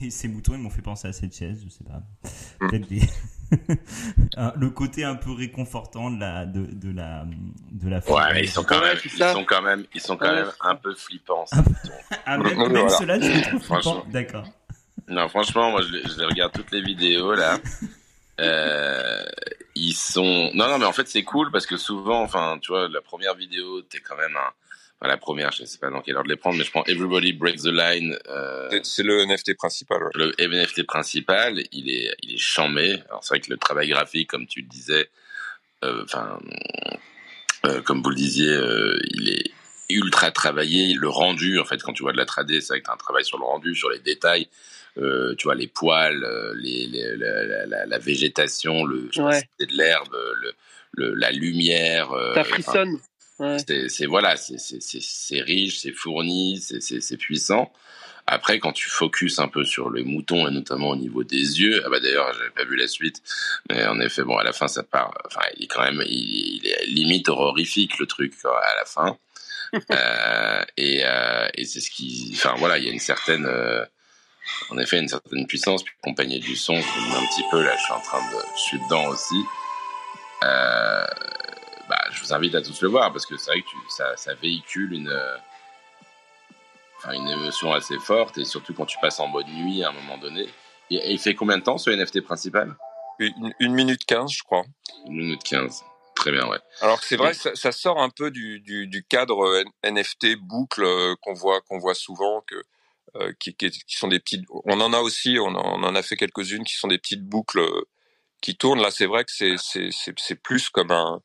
Et 0.02 0.10
ces 0.10 0.28
moutons, 0.28 0.54
ils 0.54 0.60
m'ont 0.60 0.70
fait 0.70 0.82
penser 0.82 1.08
à 1.08 1.14
cette 1.14 1.36
chaise, 1.36 1.62
je 1.64 1.70
sais 1.70 1.84
pas. 1.84 2.02
Peut-être 2.60 2.88
des... 2.88 3.02
Le 4.56 4.70
côté 4.70 5.04
un 5.04 5.16
peu 5.16 5.32
réconfortant 5.32 6.10
de 6.12 6.20
la, 6.20 6.46
de, 6.46 6.66
de 6.66 6.92
la, 6.92 7.26
de 7.72 7.90
la 7.90 7.98
Ouais, 8.10 8.34
mais 8.34 8.44
ils 8.44 8.50
sont 8.50 8.64
quand 8.64 8.80
même, 8.80 8.98
ils 9.04 9.12
sont 9.12 9.44
quand 9.46 9.62
même, 9.62 9.86
ils 9.94 10.02
sont 10.02 10.16
quand 10.18 10.30
Ouais, 10.30 10.36
même 10.44 10.52
un 10.62 10.76
peu 10.76 10.94
flippants. 10.96 11.46
ces 11.48 11.58
moutons. 11.58 11.72
Ah, 12.26 12.38
même, 12.38 12.54
Voilà. 12.56 12.70
même 12.74 12.90
ceux-là, 12.90 13.20
tu 13.20 13.32
les 13.32 13.42
trouves 13.42 13.62
flippants 13.62 14.06
D'accord. 14.12 14.46
Non, 15.08 15.28
franchement, 15.28 15.72
moi, 15.72 15.82
je 15.82 15.92
les, 15.92 16.04
je 16.04 16.18
les 16.20 16.26
regarde 16.26 16.54
toutes 16.54 16.72
les 16.72 16.82
vidéos 16.82 17.34
là. 17.34 17.58
Euh, 18.40 19.24
ils 19.76 19.94
sont. 19.94 20.50
Non, 20.56 20.68
non, 20.68 20.80
mais 20.80 20.86
en 20.86 20.94
fait, 20.94 21.08
c'est 21.08 21.22
cool 21.24 21.52
parce 21.52 21.68
que 21.68 21.78
souvent, 21.78 22.24
enfin, 22.24 22.58
tu 22.60 22.72
vois, 22.72 22.88
la 22.88 23.02
première 23.02 23.36
vidéo, 23.36 23.82
t'es 23.84 24.00
quand 24.00 24.16
même 24.18 24.36
un. 24.36 24.50
Enfin, 25.02 25.10
la 25.10 25.18
première, 25.18 25.52
je 25.52 25.66
sais 25.66 25.80
pas 25.80 25.90
dans 25.90 26.02
quelle 26.02 26.16
heure 26.16 26.24
de 26.24 26.30
les 26.30 26.36
prendre, 26.36 26.60
mais 26.60 26.64
je 26.64 26.70
prends 26.70 26.84
Everybody 26.86 27.34
Breaks 27.34 27.62
the 27.64 27.72
Line. 27.74 28.16
Euh, 28.30 28.70
C'est- 28.84 29.02
le 29.02 29.24
NFT 29.26 29.56
principal. 29.56 30.04
ouais. 30.04 30.10
le 30.14 30.32
NFT 30.40 30.84
principal, 30.84 31.64
il 31.72 31.90
est, 31.90 32.16
il 32.22 32.36
est 32.36 32.38
chambé. 32.38 33.00
Alors 33.10 33.24
c'est 33.24 33.30
vrai 33.34 33.40
que 33.40 33.50
le 33.50 33.58
travail 33.58 33.90
graphique, 33.90 34.30
comme 34.30 34.46
tu 34.46 34.62
le 34.62 34.68
disais, 34.68 35.10
euh, 35.84 36.04
enfin, 36.04 36.38
euh, 37.66 37.82
comme 37.82 38.02
vous 38.04 38.10
le 38.10 38.16
disiez, 38.16 38.50
euh, 38.50 39.00
il 39.16 39.30
est 39.30 39.52
ultra 39.90 40.30
travaillé. 40.32 40.94
Le 40.94 41.10
rendu, 41.10 41.60
en 41.60 41.66
fait, 41.66 41.82
quand 41.82 41.94
tu 41.94 42.04
vois 42.04 42.12
de 42.14 42.18
la 42.18 42.26
3D, 42.26 42.62
c'est 42.62 42.68
vrai 42.74 42.82
que 42.82 42.86
t'as 42.86 42.94
un 42.94 42.98
travail 42.98 43.26
sur 43.26 43.38
le 43.40 43.44
rendu, 43.44 43.74
sur 43.76 43.90
les 43.90 44.00
détails. 44.00 44.48
Euh, 44.98 45.34
tu 45.36 45.46
vois 45.46 45.56
les 45.56 45.68
poils, 45.68 46.24
euh, 46.24 46.54
les, 46.58 46.86
les- 46.86 47.16
la, 47.16 47.44
la- 47.46 47.66
la- 47.66 47.86
la 47.86 47.98
végétation, 47.98 48.84
le, 48.84 49.08
je 49.10 49.16
sais 49.16 49.22
pas 49.22 49.30
Ouais. 49.30 49.50
c'est 49.60 49.66
de 49.70 49.74
l'herbe, 49.78 50.14
le, 50.42 50.54
le- 50.92 51.14
la 51.16 51.32
lumière. 51.32 52.12
euh, 52.12 52.34
Ça 52.36 52.42
enfin, 52.42 52.50
frissonne. 52.52 53.00
Ouais. 53.42 53.58
c'est 53.90 54.06
voilà, 54.06 54.36
c'est 54.38 54.60
c'est- 54.60 54.82
c'est- 54.82 55.02
c'est 55.02 55.42
riche, 55.42 55.80
c'est 55.80 55.92
fourni, 55.94 56.60
c'est- 56.62 56.80
c'est 56.82 57.02
c'est 57.02 57.18
puissant. 57.18 57.72
Après, 58.28 58.60
quand 58.60 58.72
tu 58.72 58.88
focuses 58.88 59.40
un 59.40 59.48
peu 59.48 59.66
sur 59.66 59.90
les 59.90 60.04
moutons 60.04 60.48
et 60.48 60.52
notamment 60.52 60.90
au 60.90 60.96
niveau 60.96 61.24
des 61.24 61.60
yeux, 61.60 61.82
ah 61.86 61.90
bah 61.90 62.00
d'ailleurs, 62.00 62.32
j'avais 62.34 62.52
pas 62.52 62.64
vu 62.66 62.76
la 62.76 62.88
suite, 62.88 63.22
mais 63.70 63.86
en 63.88 64.00
effet, 64.00 64.24
bon, 64.24 64.38
à 64.38 64.44
la 64.44 64.54
fin, 64.54 64.68
ça 64.68 64.84
part. 64.84 65.12
Enfin, 65.26 65.42
il 65.58 65.64
est 65.64 65.68
quand 65.68 65.84
même, 65.84 66.04
il, 66.08 66.58
il 66.58 66.68
est 66.68 66.86
limite 66.86 67.30
horrifique 67.30 67.98
le 68.00 68.06
truc 68.06 68.34
quoi, 68.42 68.58
à 68.64 68.76
la 68.76 68.86
fin. 68.86 69.18
Euh, 69.92 70.64
et 70.78 71.02
euh, 71.06 71.48
et 71.56 71.64
c'est 71.66 71.80
ce 71.80 71.90
qui, 71.90 72.32
enfin 72.36 72.56
voilà, 72.58 72.78
il 72.78 72.84
y 72.86 72.90
a 72.90 72.92
une 72.92 73.00
certaine, 73.00 73.46
euh, 73.46 73.86
en 74.70 74.78
effet, 74.78 75.00
une 75.00 75.08
certaine 75.08 75.48
puissance. 75.48 75.82
Puis 75.84 75.96
compagnie 76.04 76.40
du 76.40 76.56
son, 76.58 76.74
le 76.76 76.82
un 76.82 77.26
petit 77.28 77.44
peu 77.50 77.64
là, 77.64 77.74
je 77.78 77.82
suis 77.84 77.94
en 77.94 78.02
train 78.02 78.20
de, 78.32 78.38
je 78.58 78.62
suis 78.62 78.80
dedans 78.80 79.08
aussi. 79.08 79.42
Euh, 80.44 81.06
bah, 81.92 82.00
je 82.14 82.22
vous 82.22 82.34
invite 82.34 82.56
à 82.56 82.62
tous 82.62 82.82
le 82.82 82.88
voir 82.88 83.12
parce 83.12 83.26
que 83.26 83.36
c'est 83.36 83.52
vrai 83.52 83.62
que 83.62 83.68
tu, 83.68 83.76
ça, 83.90 84.16
ça 84.16 84.34
véhicule 84.36 84.94
une, 84.94 85.10
euh, 85.10 85.36
enfin, 86.98 87.12
une 87.12 87.28
émotion 87.28 87.74
assez 87.74 88.00
forte 88.00 88.38
et 88.38 88.46
surtout 88.46 88.74
quand 88.74 88.86
tu 88.86 88.98
passes 89.02 89.20
en 89.20 89.28
mode 89.28 89.48
nuit 89.50 89.84
à 89.84 89.90
un 89.90 89.92
moment 89.92 90.18
donné. 90.18 90.48
Et, 90.90 90.96
et 90.96 91.12
il 91.12 91.20
fait 91.20 91.36
combien 91.36 91.58
de 91.58 91.64
temps 91.64 91.78
ce 91.78 91.90
NFT 91.90 92.22
principal? 92.22 92.78
Une, 93.20 93.54
une 93.60 93.74
minute 93.74 94.06
quinze, 94.06 94.32
je 94.32 94.42
crois. 94.42 94.64
Une 95.06 95.18
minute 95.18 95.44
15. 95.44 95.84
Très 96.16 96.32
bien, 96.32 96.48
ouais. 96.48 96.60
Alors 96.80 97.04
c'est 97.04 97.18
vrai, 97.18 97.34
ça, 97.34 97.54
ça 97.56 97.74
sort 97.74 98.02
un 98.02 98.10
peu 98.10 98.32
du, 98.32 98.62
du, 98.62 98.88
du 98.88 99.04
cadre 99.04 99.44
euh, 99.44 99.64
NFT 99.84 100.38
boucle 100.38 100.86
euh, 100.86 101.16
qu'on 101.22 101.34
voit 101.34 101.60
qu'on 101.60 101.78
voit 101.78 101.94
souvent 101.94 102.42
que 102.48 102.56
euh, 103.18 103.34
qui, 103.38 103.54
qui, 103.54 103.70
qui 103.70 103.98
sont 103.98 104.08
des 104.08 104.20
petites. 104.20 104.46
On 104.64 104.80
en 104.80 104.94
a 104.94 105.00
aussi, 105.00 105.40
on 105.42 105.48
en, 105.48 105.80
on 105.80 105.84
en 105.84 105.96
a 105.96 106.02
fait 106.02 106.16
quelques-unes 106.16 106.64
qui 106.64 106.76
sont 106.76 106.88
des 106.88 107.00
petites 107.00 107.26
boucles 107.26 107.62
qui 108.42 108.56
tournent. 108.56 108.82
Là, 108.82 108.92
c'est 108.92 109.08
vrai 109.08 109.26
que 109.26 109.32
c'est 109.32 110.36
plus 110.42 110.70
comme 110.70 110.92
un 110.92 111.22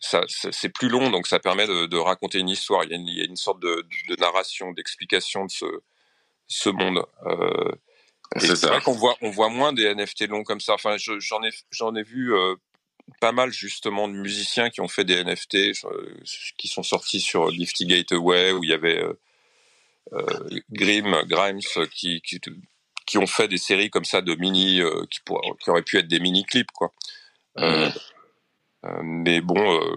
ça, 0.00 0.22
ça- 0.28 0.52
c'est 0.52 0.70
plus 0.70 0.88
long, 0.88 1.10
donc 1.10 1.26
ça 1.26 1.40
permet 1.40 1.66
de, 1.66 1.86
de 1.86 1.98
raconter 1.98 2.38
une 2.40 2.50
histoire. 2.50 2.84
Il 2.84 2.90
y 2.90 2.94
a 2.94 2.96
une, 2.96 3.08
il 3.08 3.18
y 3.18 3.22
a 3.22 3.26
une 3.26 3.36
sorte 3.36 3.60
de, 3.60 3.86
de 4.08 4.16
narration, 4.20 4.72
d'explication 4.72 5.46
de 5.46 5.50
ce 5.52 5.66
ce 6.48 6.68
monde. 6.70 7.04
Euh, 7.26 7.72
C'est 8.38 8.68
vrai 8.68 8.80
qu'on 8.82 8.92
voit, 8.94 9.16
on 9.22 9.30
voit 9.30 9.48
moins 9.50 9.72
des 9.72 9.84
NFT 9.94 10.28
longs 10.28 10.44
comme 10.44 10.60
ça. 10.60 10.74
Enfin, 10.74 10.96
je- 10.98 11.20
j'en 11.20 11.42
ai, 11.44 11.50
j'en 11.70 11.94
ai 11.96 12.02
vu 12.02 12.34
euh, 12.34 12.56
pas 13.20 13.32
mal 13.32 13.52
justement 13.52 14.08
de 14.08 14.14
musiciens 14.14 14.70
qui 14.70 14.80
ont 14.82 14.88
fait 14.88 15.04
des 15.04 15.16
NFT, 15.24 15.56
euh, 15.86 16.20
qui 16.58 16.68
sont 16.68 16.82
sortis 16.84 17.20
sur 17.20 17.50
Nifty 17.52 17.86
Gateway 17.86 18.52
où 18.52 18.64
il 18.64 18.70
y 18.70 18.74
avait 18.74 18.98
euh, 19.02 19.14
Grim, 20.72 21.22
Grimes 21.26 21.60
qui, 21.92 22.20
qui, 22.22 22.40
qui 23.06 23.18
ont 23.18 23.26
fait 23.26 23.48
des 23.48 23.58
séries 23.58 23.90
comme 23.90 24.04
ça 24.06 24.22
de 24.22 24.34
mini, 24.36 24.80
qui, 25.10 25.20
auraient 25.68 25.82
pu 25.82 25.98
être 25.98 26.08
des 26.08 26.20
mini 26.20 26.44
clips 26.44 26.72
quoi. 26.72 26.92
Euh, 27.58 27.90
mais 29.02 29.40
bon, 29.40 29.56
euh, 29.80 29.96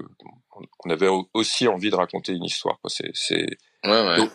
on 0.86 0.90
avait 0.90 1.10
aussi 1.34 1.68
envie 1.68 1.90
de 1.90 1.96
raconter 1.96 2.34
une 2.34 2.44
histoire. 2.46 2.80
Quoi. 2.82 2.90
C'est, 2.90 3.12
c'est, 3.14 3.46
Ouais, 3.84 4.08
ouais. 4.08 4.18
Donc- 4.18 4.32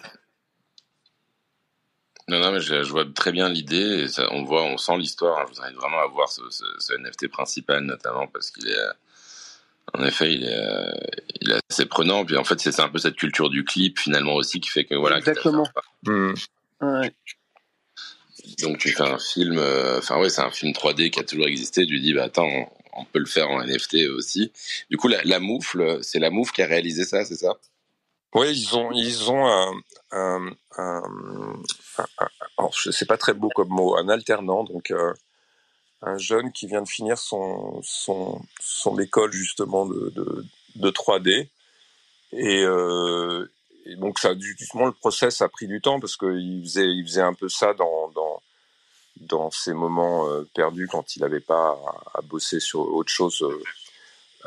Non, 2.29 2.39
non, 2.41 2.53
mais 2.53 2.61
je, 2.61 2.83
je 2.85 2.91
vois 2.91 3.05
très 3.13 3.33
bien 3.33 3.49
l'idée. 3.49 4.03
et 4.05 4.09
ça, 4.09 4.29
On 4.33 4.45
voit, 4.45 4.63
on 4.63 4.77
sent 4.79 4.97
l'histoire. 4.99 5.41
hein. 5.41 5.45
Je 5.49 5.55
vous 5.57 5.63
invite 5.63 5.77
vraiment 5.77 5.99
à 5.99 6.07
voir 6.07 6.31
ce, 6.31 6.43
ce, 6.51 6.65
ce 6.79 6.95
NFT 6.95 7.29
principal, 7.29 7.83
notamment 7.83 8.27
parce 8.29 8.51
qu'il 8.53 8.69
est, 8.69 8.79
euh, 8.79 8.93
en 9.95 10.05
effet, 10.05 10.33
il 10.33 10.45
est, 10.45 10.55
euh, 10.57 10.93
il 11.41 11.51
est 11.51 11.59
assez 11.71 11.87
prenant. 11.87 12.25
Puis 12.25 12.37
en 12.37 12.45
fait, 12.45 12.61
c'est 12.61 12.71
c'est 12.73 12.83
un 12.83 12.89
peu 12.89 12.99
cette 12.99 13.17
culture 13.17 13.51
du 13.51 13.65
clip 13.65 13.99
finalement 13.99 14.35
aussi 14.35 14.61
qui 14.61 14.71
fait 14.71 14.85
que 14.85 14.95
voilà. 14.95 15.19
Exactement. 15.19 15.67
Ouais. 16.07 17.13
Donc 18.63 18.79
tu 18.79 18.91
fais 18.93 19.03
un 19.03 19.19
film. 19.19 19.59
euh, 19.59 19.99
Enfin 19.99 20.19
ouais, 20.21 20.29
c'est 20.31 20.43
un 20.43 20.51
film 20.51 20.73
3D 20.73 21.11
qui 21.11 21.19
a 21.21 21.25
toujours 21.25 21.47
existé. 21.47 21.85
Tu 21.87 21.99
dis 22.01 22.15
bah 22.15 22.25
attends, 22.25 22.73
on, 22.93 23.05
peut 23.05 23.19
le 23.19 23.27
faire 23.27 23.51
en 23.51 23.65
NFT 23.65 24.09
aussi. 24.17 24.53
Du 24.91 24.97
coup, 24.97 25.09
la, 25.09 25.23
la 25.25 25.41
moufle, 25.41 26.03
c'est 26.03 26.19
la 26.19 26.31
moufle 26.31 26.53
qui 26.53 26.63
a 26.63 26.67
réalisé 26.67 27.05
ça, 27.05 27.25
c'est 27.25 27.37
ça? 27.37 27.59
Oui, 28.35 28.51
ils 28.51 28.77
ont, 28.77 28.91
ils 28.93 29.31
ont 29.31 29.47
un, 29.47 29.73
sais 32.91 33.07
pas 33.07 33.19
très 33.19 33.35
beau 33.35 33.51
comme 33.55 33.69
mot, 33.69 33.97
un 33.97 34.09
alternant, 34.09 34.65
donc 34.65 34.91
euh, 34.91 35.13
un 36.03 36.19
jeune 36.19 36.53
qui 36.53 36.67
vient 36.67 36.83
de 36.83 36.89
finir 36.89 37.19
son, 37.19 37.81
son, 37.83 38.41
son 38.61 38.99
école 38.99 39.33
justement 39.33 39.87
de, 39.87 40.11
de, 40.11 40.45
de 40.77 40.91
3D. 40.91 41.49
Et, 42.33 42.63
euh, 42.65 43.47
et 43.85 43.97
donc 43.97 44.19
ça, 44.19 44.35
justement, 44.39 44.87
le 44.87 44.93
process 44.93 45.43
a 45.43 45.49
pris 45.49 45.67
du 45.67 45.81
temps 45.81 46.01
parce 46.01 46.17
qu'il 46.17 46.63
faisait, 46.63 46.89
il 46.89 47.05
faisait 47.05 47.23
un 47.23 47.35
peu 47.35 47.49
ça 47.49 47.75
dans, 47.75 48.09
dans, 48.09 48.43
dans 49.29 49.51
ses 49.51 49.73
moments 49.73 50.29
euh, 50.29 50.49
perdus 50.55 50.89
quand 50.89 51.17
il 51.17 51.23
n'avait 51.23 51.41
pas 51.41 51.79
à, 52.15 52.21
bosser 52.23 52.61
sur 52.61 52.81
autre 52.81 53.11
chose 53.11 53.43
euh, 53.43 53.63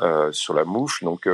euh, 0.00 0.32
sur 0.32 0.54
la 0.54 0.64
mouche. 0.64 1.02
Donc 1.02 1.28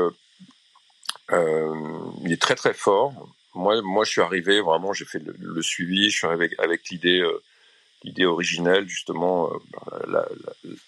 il 1.30 2.32
est 2.32 2.40
très 2.40 2.54
très 2.54 2.74
fort. 2.74 3.12
Moi, 3.54 3.82
moi, 3.82 4.04
je 4.04 4.10
suis 4.10 4.20
arrivé 4.20 4.60
vraiment, 4.60 4.92
j'ai 4.92 5.04
fait 5.04 5.22
le, 5.24 5.62
suivi, 5.62 6.10
je 6.10 6.16
suis 6.16 6.26
arrivé 6.26 6.46
avec, 6.46 6.58
avec 6.58 6.88
l'idée, 6.88 7.22
l'idée 8.02 8.24
originelle 8.24 8.88
justement, 8.88 9.50
la, 10.08 10.26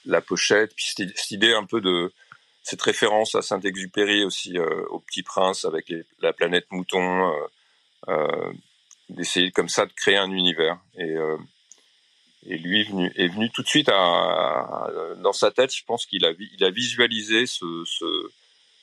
la, 0.06 0.20
pochette, 0.22 0.74
puis 0.74 0.86
cette, 0.96 1.30
idée 1.30 1.52
un 1.52 1.64
peu 1.64 1.82
de 1.82 2.10
cette 2.62 2.80
référence 2.80 3.34
à 3.34 3.42
Saint-Exupéry 3.42 4.24
aussi, 4.24 4.58
au 4.58 4.98
Petit 5.00 5.22
Prince 5.22 5.66
avec 5.66 5.92
la 6.20 6.32
planète 6.32 6.66
mouton, 6.70 7.30
d'essayer 9.10 9.50
comme 9.50 9.68
ça 9.68 9.84
de 9.84 9.92
créer 9.92 10.16
un 10.16 10.30
univers. 10.30 10.78
Et, 10.96 11.16
et 12.46 12.59
lui 12.59 12.80
est 12.83 12.90
venu, 12.90 13.12
est 13.16 13.28
venu 13.28 13.50
tout 13.50 13.62
de 13.62 13.68
suite 13.68 13.88
à, 13.88 14.88
dans 15.18 15.33
sa 15.33 15.50
tête. 15.50 15.74
Je 15.74 15.85
pense 15.85 16.07
qu'il 16.07 16.24
a, 16.24 16.33
il 16.38 16.64
a 16.64 16.70
visualisé 16.70 17.46
ce, 17.46 17.85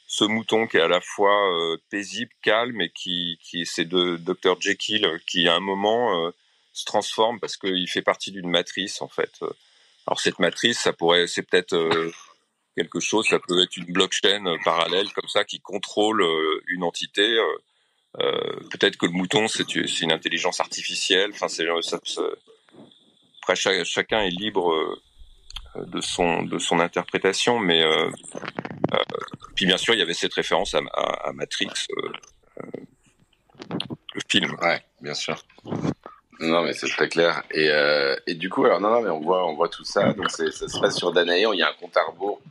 ce, 0.08 0.24
mouton 0.26 0.68
qui 0.68 0.78
est 0.78 0.82
à 0.82 0.88
la 0.88 1.02
fois 1.02 1.52
euh, 1.54 1.78
paisible, 1.90 2.32
calme 2.42 2.82
et 2.82 2.90
qui, 2.90 3.40
qui 3.42 3.66
c'est 3.66 3.86
de 3.86 4.18
Dr 4.18 4.60
Jekyll 4.60 5.08
qui 5.28 5.48
à 5.48 5.56
un 5.56 5.60
moment 5.60 6.26
euh, 6.28 6.32
se 6.74 6.86
transforme 6.86 7.40
parce 7.40 7.58
qu'il 7.58 7.88
fait 7.90 8.02
partie 8.02 8.32
d'une 8.32 8.50
matrice 8.50 9.02
en 9.02 9.08
fait. 9.08 9.40
Alors 10.08 10.20
cette 10.20 10.40
matrice, 10.40 10.80
ça 10.80 10.94
pourrait, 10.94 11.28
c'est 11.28 11.44
peut-être 11.44 11.74
euh, 11.74 12.12
quelque 12.76 13.00
chose, 13.00 13.28
ça 13.28 13.40
peut 13.40 13.62
être 13.62 13.78
une 13.78 13.86
blockchain 13.86 14.46
euh, 14.46 14.58
parallèle 14.64 15.12
comme 15.14 15.28
ça 15.28 15.44
qui 15.44 15.60
contrôle 15.60 16.22
euh, 16.22 16.62
une 16.68 16.84
entité. 16.84 17.22
euh, 17.22 17.46
euh, 18.20 18.60
peut-être 18.72 18.98
que 18.98 19.06
le 19.06 19.14
mouton 19.14 19.48
c'est 19.48 19.74
une 20.02 20.12
intelligence 20.12 20.60
artificielle. 20.60 21.32
Enfin 21.34 21.48
c'est 21.48 21.66
après 23.42 23.56
cha- 23.56 23.84
chacun 23.84 24.22
est 24.22 24.30
libre 24.30 24.72
euh, 24.72 25.86
de 25.86 26.02
son 26.02 26.44
de 26.44 26.58
son 26.60 26.80
interprétation, 26.80 27.60
mais 27.60 27.82
euh, 27.82 28.10
euh, 28.94 28.98
puis 29.56 29.66
bien 29.66 29.78
sûr 29.78 29.94
il 29.94 30.00
y 30.00 30.04
avait 30.04 30.14
cette 30.14 30.34
référence 30.34 30.74
à, 30.76 30.80
à, 30.94 31.30
à 31.30 31.32
Matrix, 31.34 31.68
euh, 31.98 32.10
euh, 32.64 32.68
le 34.14 34.22
film. 34.28 34.56
Ouais, 34.62 34.82
bien 35.02 35.14
sûr. 35.14 35.44
Non, 36.40 36.64
mais 36.64 36.74
c'est 36.74 36.90
très 36.90 37.08
clair. 37.08 37.44
Et, 37.52 37.70
euh, 37.70 38.16
et 38.26 38.34
du 38.34 38.50
coup, 38.50 38.66
alors 38.66 38.82
non, 38.82 38.90
non, 38.90 39.02
mais 39.04 39.10
on 39.12 39.20
voit, 39.22 39.48
on 39.48 39.54
voit 39.56 39.70
tout 39.70 39.84
ça. 39.84 40.12
Donc 40.14 40.32
ça 40.32 40.50
se 40.52 40.80
passe 40.80 40.98
sur 40.98 41.12
Danae. 41.14 41.38
Il 41.54 41.60
y 41.60 41.62
a 41.62 41.70
un 41.70 41.74
compte 41.80 41.96
à 41.96 42.04
rebours. 42.04 42.42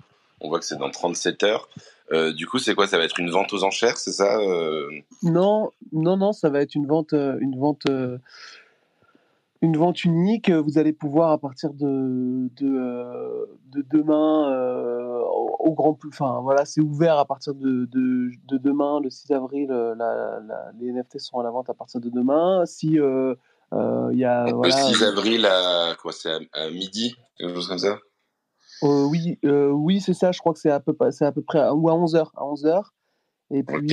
On 0.41 0.49
voit 0.49 0.61
que 0.61 0.65
c'est 0.65 0.77
dans 0.79 0.91
37 0.91 1.43
heures. 1.43 1.69
Euh, 2.13 2.33
du 2.33 2.47
coup, 2.47 2.59
c'est 2.59 2.75
quoi? 2.75 2.87
Ça 2.87 2.99
va 2.99 3.05
être 3.05 3.19
une 3.19 3.31
vente 3.31 3.53
aux 3.53 3.63
enchères, 3.65 3.97
c'est 3.99 4.13
ça 4.13 4.39
euh? 4.39 4.89
Non, 5.25 5.73
non, 5.93 6.17
non, 6.17 6.33
ça 6.33 6.51
va 6.51 6.61
être 6.63 6.75
une 6.77 6.87
vente, 6.87 7.13
euh, 7.13 7.37
une 7.41 7.59
vente, 7.59 7.83
euh, 7.89 8.19
une 9.63 9.77
vente 9.77 10.05
unique. 10.05 10.51
Vous 10.51 10.79
allez 10.79 10.93
pouvoir 10.93 11.31
à 11.33 11.39
partir 11.39 11.73
de 11.75 12.49
de, 12.57 12.67
euh, 12.67 13.47
de 13.67 13.83
demain 13.83 14.51
euh, 14.53 15.21
au, 15.59 15.73
grand 15.75 15.95
plus. 15.95 16.09
Enfin, 16.11 16.41
voilà, 16.43 16.65
c'est 16.65 16.81
ouvert 16.81 17.19
à 17.19 17.25
partir 17.25 17.55
de, 17.55 17.85
de, 17.87 18.31
de 18.49 18.59
demain, 18.59 19.01
le 19.01 19.11
6 19.11 19.31
avril. 19.33 19.71
euh, 19.71 19.95
La, 19.95 20.41
la- 20.47 20.73
les 20.79 20.89
NFT 20.93 21.19
seront 21.19 21.41
à 21.41 21.45
la 21.45 21.51
vente 21.51 21.69
à 21.71 21.75
partir 21.75 22.01
de 22.01 22.09
demain. 22.11 22.65
Si 22.67 22.99
euh, 22.99 23.35
Euh, 23.73 24.09
Il 24.13 24.19
y 24.19 24.25
a 24.25 24.53
voilà. 24.53 24.75
Le 24.89 24.95
6 24.95 25.03
avril 25.05 25.47
à, 25.47 25.95
quoi, 26.01 26.13
c'est 26.13 26.33
à, 26.33 26.39
à 26.55 26.71
midi, 26.71 27.15
quelque 27.39 27.55
chose 27.55 27.69
comme 27.69 27.79
ça? 27.79 27.99
Euh, 28.83 29.05
oui, 29.11 29.39
euh, 29.45 29.69
oui, 29.71 30.01
c'est 30.01 30.15
ça. 30.15 30.33
Je 30.33 30.41
crois 30.41 30.55
que 30.55 30.59
c'est 30.59 30.71
à 30.71 30.81
peu, 30.81 30.97
c'est 31.13 31.25
à 31.27 31.31
peu 31.33 31.43
près 31.43 31.61
à, 31.61 31.73
ou 31.75 31.89
à 31.89 31.95
11 31.95 32.17
heures, 32.17 32.33
à 32.35 32.45
11 32.45 32.67
heures. 32.67 32.93
Et 33.53 33.63
puis. 33.63 33.93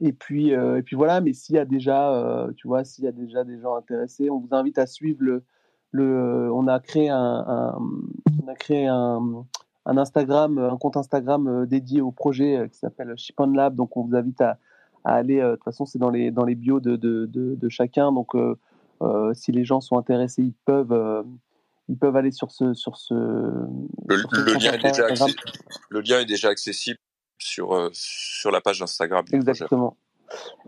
Et 0.00 0.12
puis, 0.12 0.54
euh, 0.54 0.78
et 0.78 0.82
puis 0.82 0.96
voilà. 0.96 1.20
Mais 1.20 1.32
s'il 1.32 1.56
y 1.56 1.58
a 1.58 1.64
déjà, 1.64 2.12
euh, 2.14 2.50
tu 2.56 2.66
vois, 2.68 2.84
s'il 2.84 3.04
y 3.04 3.08
a 3.08 3.12
déjà 3.12 3.44
des 3.44 3.58
gens 3.60 3.76
intéressés, 3.76 4.30
on 4.30 4.38
vous 4.38 4.48
invite 4.52 4.78
à 4.78 4.86
suivre 4.86 5.18
le, 5.22 5.42
le. 5.92 6.50
On 6.52 6.66
a 6.68 6.80
créé 6.80 7.08
un, 7.08 7.16
un- 7.16 7.78
on 8.42 8.48
a 8.48 8.54
créé 8.54 8.86
un, 8.86 9.44
un 9.86 9.96
Instagram, 9.98 10.58
un 10.58 10.76
compte 10.76 10.96
Instagram 10.96 11.46
euh, 11.48 11.66
dédié 11.66 12.00
au 12.00 12.10
projet 12.12 12.68
qui 12.72 12.78
s'appelle 12.78 13.12
Ship 13.16 13.38
on 13.38 13.46
Lab. 13.52 13.74
Donc, 13.74 13.96
on 13.96 14.04
vous 14.04 14.14
invite 14.16 14.40
à, 14.40 14.58
à 15.04 15.14
aller. 15.14 15.40
De 15.40 15.54
toute 15.54 15.64
façon, 15.64 15.84
c'est 15.86 15.98
dans 15.98 16.10
les 16.10 16.30
dans 16.30 16.44
les 16.44 16.54
bios 16.54 16.80
de 16.80 16.96
de, 16.96 17.26
de, 17.26 17.54
de 17.54 17.68
chacun. 17.68 18.12
Donc, 18.12 18.32
si 19.34 19.52
les 19.52 19.64
gens 19.64 19.80
sont 19.80 19.98
intéressés, 19.98 20.42
ils 20.42 20.54
peuvent. 20.64 21.24
ils 21.88 21.96
peuvent 21.98 22.14
aller 22.16 22.30
sur 22.30 22.50
ce 22.52 22.72
sur 22.74 22.96
ce 22.96 23.14
Le, 23.14 24.16
sur 24.18 24.30
ce 24.30 24.40
le 24.40 24.52
compte 24.52 24.62
lien 24.62 24.72
est 24.72 24.82
déjà 24.82 25.06
accessi- 25.08 25.36
le 25.90 26.00
lien 26.00 26.20
est 26.20 26.26
déjà 26.26 26.48
accessible 26.48 26.98
sur, 27.42 27.72
euh, 27.72 27.88
sur 27.92 28.50
la 28.50 28.60
page 28.60 28.82
Instagram. 28.82 29.24
Exactement. 29.32 29.96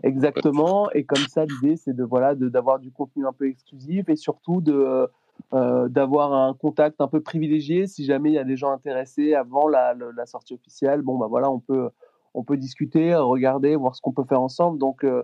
Exactement. 0.03 0.89
Et 0.91 1.05
comme 1.05 1.25
ça, 1.29 1.45
l'idée, 1.45 1.77
c'est 1.77 1.95
de 1.95 2.03
voilà, 2.03 2.35
de- 2.35 2.49
d'avoir 2.49 2.79
du 2.79 2.91
contenu 2.91 3.25
un 3.25 3.31
peu 3.31 3.47
exclusif 3.47 4.09
et 4.09 4.17
surtout 4.17 4.59
de 4.59 5.07
euh, 5.53 5.87
d'avoir 5.87 6.33
un 6.33 6.53
contact 6.53 6.99
un 7.01 7.07
peu 7.07 7.21
privilégié 7.21 7.87
si 7.87 8.05
jamais 8.05 8.29
il 8.29 8.33
y 8.33 8.39
a 8.39 8.43
des 8.43 8.57
gens 8.57 8.71
intéressés 8.71 9.33
avant 9.33 9.67
la, 9.67 9.93
la, 9.93 10.07
la 10.15 10.25
sortie 10.25 10.53
officielle. 10.53 11.01
Bon, 11.01 11.17
bah 11.17 11.27
voilà, 11.29 11.49
on 11.49 11.59
peut 11.59 11.89
on 12.33 12.43
peut 12.43 12.57
discuter, 12.57 13.15
regarder, 13.15 13.75
voir 13.75 13.95
ce 13.95 14.01
qu'on 14.01 14.11
peut 14.11 14.25
faire 14.25 14.41
ensemble. 14.41 14.79
Donc 14.79 15.05
euh, 15.05 15.23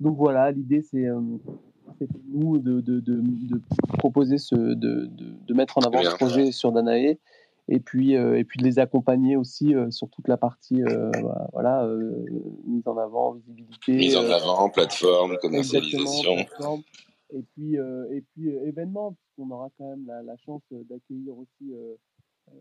donc 0.00 0.16
voilà, 0.16 0.50
l'idée, 0.50 0.82
c'est 0.82 1.06
euh, 1.06 1.20
nous 2.32 2.58
de, 2.58 2.80
de, 2.80 3.00
de, 3.00 3.60
proposer 3.98 4.38
ce, 4.38 4.54
de, 4.54 5.54
mettre 5.54 5.78
en 5.78 5.82
avant 5.82 6.02
ce 6.02 6.14
projet 6.16 6.52
sur 6.52 6.72
Danae 6.72 7.16
et 7.68 7.80
puis 7.80 8.16
euh, 8.16 8.38
et 8.38 8.44
puis 8.44 8.58
de 8.58 8.64
les 8.64 8.78
accompagner 8.78 9.36
aussi 9.36 9.74
euh, 9.74 9.90
sur 9.90 10.08
toute 10.10 10.28
la 10.28 10.36
partie 10.36 10.82
euh, 10.82 11.10
voilà 11.52 11.84
euh, 11.84 12.24
mise 12.66 12.86
en 12.86 12.96
avant 12.96 13.32
visibilité 13.32 13.92
Mise 13.92 14.16
en 14.16 14.24
euh, 14.24 14.32
avant, 14.36 14.68
plateforme, 14.70 15.36
commercialisation. 15.38 16.34
plateforme. 16.36 16.82
et 17.34 17.42
puis 17.54 17.76
euh, 17.78 18.06
et 18.12 18.22
puis 18.32 18.50
euh, 18.54 18.66
événement 18.68 19.12
puisqu'on 19.14 19.52
aura 19.54 19.68
quand 19.78 19.88
même 19.88 20.06
la, 20.06 20.22
la 20.22 20.36
chance 20.44 20.62
d'accueillir 20.70 21.36
aussi 21.36 21.72
euh, 21.72 21.94
euh, 22.50 22.54